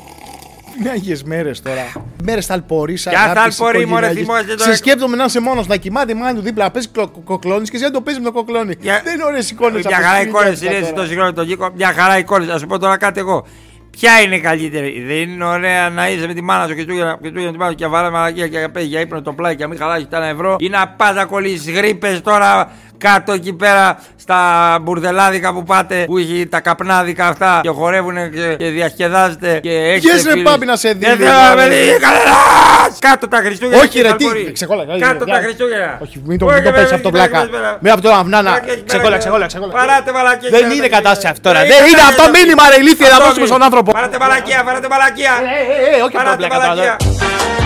είναι 0.80 0.90
άγιες 0.90 1.24
μέρες 1.24 1.62
τώρα. 1.62 1.92
Μέρες 2.24 2.46
ταλπορείς, 2.46 3.04
Ποια 3.10 3.32
ταλπορεί, 3.36 3.86
μωρέ, 3.86 4.10
θυμόσαι 4.10 4.44
τώρα. 4.44 4.64
Σε 4.64 4.76
σκέπτομαι 4.76 5.16
να 5.16 5.24
είσαι 5.24 5.40
μόνος 5.40 5.68
να 5.68 5.76
κοιμάται 5.76 6.12
η 6.12 6.16
μάνα 6.16 6.36
του 6.36 6.42
δίπλα, 6.42 6.64
να 6.64 6.72
παίζει 6.72 6.88
κοκλώνεις 7.24 7.70
και 7.70 7.76
εσύ 7.76 7.86
να 7.86 7.92
το 7.92 8.02
παίζεις 8.02 8.24
με 8.24 8.30
το 8.30 8.36
κοκλώνι. 8.36 8.76
Για- 8.80 9.02
Δεν 9.04 9.14
είναι 9.14 9.24
ωραίες 9.24 9.50
εικόνες 9.52 9.86
Μια 9.86 9.98
χαρά 9.98 10.22
εικόνες 10.22 10.62
είναι 10.62 10.92
το 10.96 11.06
συγγνώμη 11.06 11.34
τον 11.34 11.48
Κίκο. 11.48 11.70
Μια 11.76 11.94
χαρά 11.94 12.18
εικόνες. 12.18 12.50
Α 12.50 12.58
σου 12.58 12.68
πω 12.68 12.80
τώρα 12.80 12.98
κάτι 12.98 13.20
εγώ. 13.20 13.46
Ποια 13.90 14.22
είναι 14.22 14.36
η 14.36 14.40
καλύτερη; 14.40 15.04
Δεν 15.08 15.30
είναι 15.30 15.46
ωραία 15.46 15.90
να 15.90 16.10
είσαι 16.10 16.28
με 16.28 16.34
τη 16.34 16.42
μάνα 16.42 16.68
σου 16.68 16.76
και 16.76 16.86
του 16.86 16.94
για 16.94 17.18
τη 17.52 17.58
μάνα 17.58 17.70
σου 17.70 17.76
και 17.76 17.88
βάλε 17.88 18.10
μαλακία 18.10 18.48
και 18.48 18.70
πέσει 18.72 18.86
για 18.86 19.00
ύπνο 19.00 19.22
το 19.22 19.34
πλάι 19.34 19.56
και 19.56 19.64
να 19.64 19.70
μην 19.70 19.78
χαλάσει 19.78 20.08
τα 20.08 20.18
ένα 20.18 20.26
ευρώ. 20.28 20.56
Ή 20.60 20.70
να 20.70 20.88
πας 20.88 21.16
να 21.16 21.26
κολλήσεις 21.26 21.74
γρήπες 21.74 22.22
τώρα 22.22 22.72
κάτω 22.98 23.32
εκεί 23.32 23.54
πέρα 23.54 24.00
στα 24.16 24.40
μπουρδελάδικα 24.82 25.54
που 25.54 25.64
πάτε 25.64 26.04
που 26.08 26.18
έχει 26.18 26.48
τα 26.52 26.60
καπνάδικα 26.60 27.28
αυτά 27.28 27.60
και 27.64 27.70
χορεύουν 27.70 28.16
και, 28.32 28.56
και 28.58 28.70
διασκεδάζετε 28.70 29.60
και 29.64 29.70
έχετε 29.72 30.00
Βγες, 30.00 30.24
ρε, 30.24 30.32
φίλους. 30.32 30.52
Πάπη, 30.52 30.66
να 30.66 30.76
σε 30.76 30.90
δει, 30.94 31.06
Δεν 31.06 31.18
ρε, 31.18 31.26
θέλω 31.26 31.38
να 31.50 31.56
με 31.56 31.62
Πάπη. 31.64 31.76
δει 31.76 31.90
κανένας! 32.06 33.00
Κάτω 33.00 33.28
τα 33.28 33.38
Χριστούγεννα 33.38 33.78
Όχι, 33.78 33.88
και 33.88 34.02
ρε, 34.02 34.08
ταλπορεί. 34.08 34.44
τι. 34.44 34.52
Ξεκόλα, 34.52 34.84
Κάτω 35.00 35.26
τα 35.26 35.40
Χριστούγεννα. 35.44 35.98
Όχι, 36.04 36.22
μην 36.26 36.38
το, 36.40 36.46
Όχι, 36.46 36.56
μην 36.56 36.64
το 36.64 36.70
με- 36.72 36.78
πέσει 36.78 36.94
αυτό 36.94 37.10
με- 37.12 37.18
πλάκα. 37.18 37.40
με- 37.40 37.50
με- 37.58 37.78
Με 37.80 37.90
από 37.92 38.02
το 38.02 38.12
αυνάνα. 38.12 38.50
Μαλακία 38.50 38.74
εκεί 38.74 38.82
πέρα 38.84 38.88
Ξεκόλα, 38.98 39.14
και- 39.16 39.20
ξεκόλα, 39.24 39.46
ξεκόλα. 39.46 39.72
Παράτε 39.72 40.12
μαλακία. 40.12 40.50
Δεν 40.50 40.72
είναι 40.72 40.88
κατάσταση 40.88 41.28
αυτό 41.28 41.42
τώρα. 41.48 41.60
Δεν 41.60 41.82
είναι 41.90 42.04
αυτό 42.12 42.24
μήνυμα, 42.36 42.64
ρε 42.72 42.78
ηλίθεια, 42.82 43.08
να 43.10 43.18
δώσουμε 43.26 43.46
στον 43.46 43.62
άνθρωπο. 43.64 43.92
Παράτε 43.92 44.18
μαλακία, 44.24 44.64
παράτε 44.68 44.88
μαλακία. 44.94 45.34
Ε, 45.42 45.94
ε, 45.94 45.98
ε, 45.98 46.02
όχι 46.06 46.16
αυτό 46.18 46.18
Παράτε 46.18 46.38
πλάκα 46.38 46.56
τώρα. 46.56 46.68
μαλακία. 46.68 47.63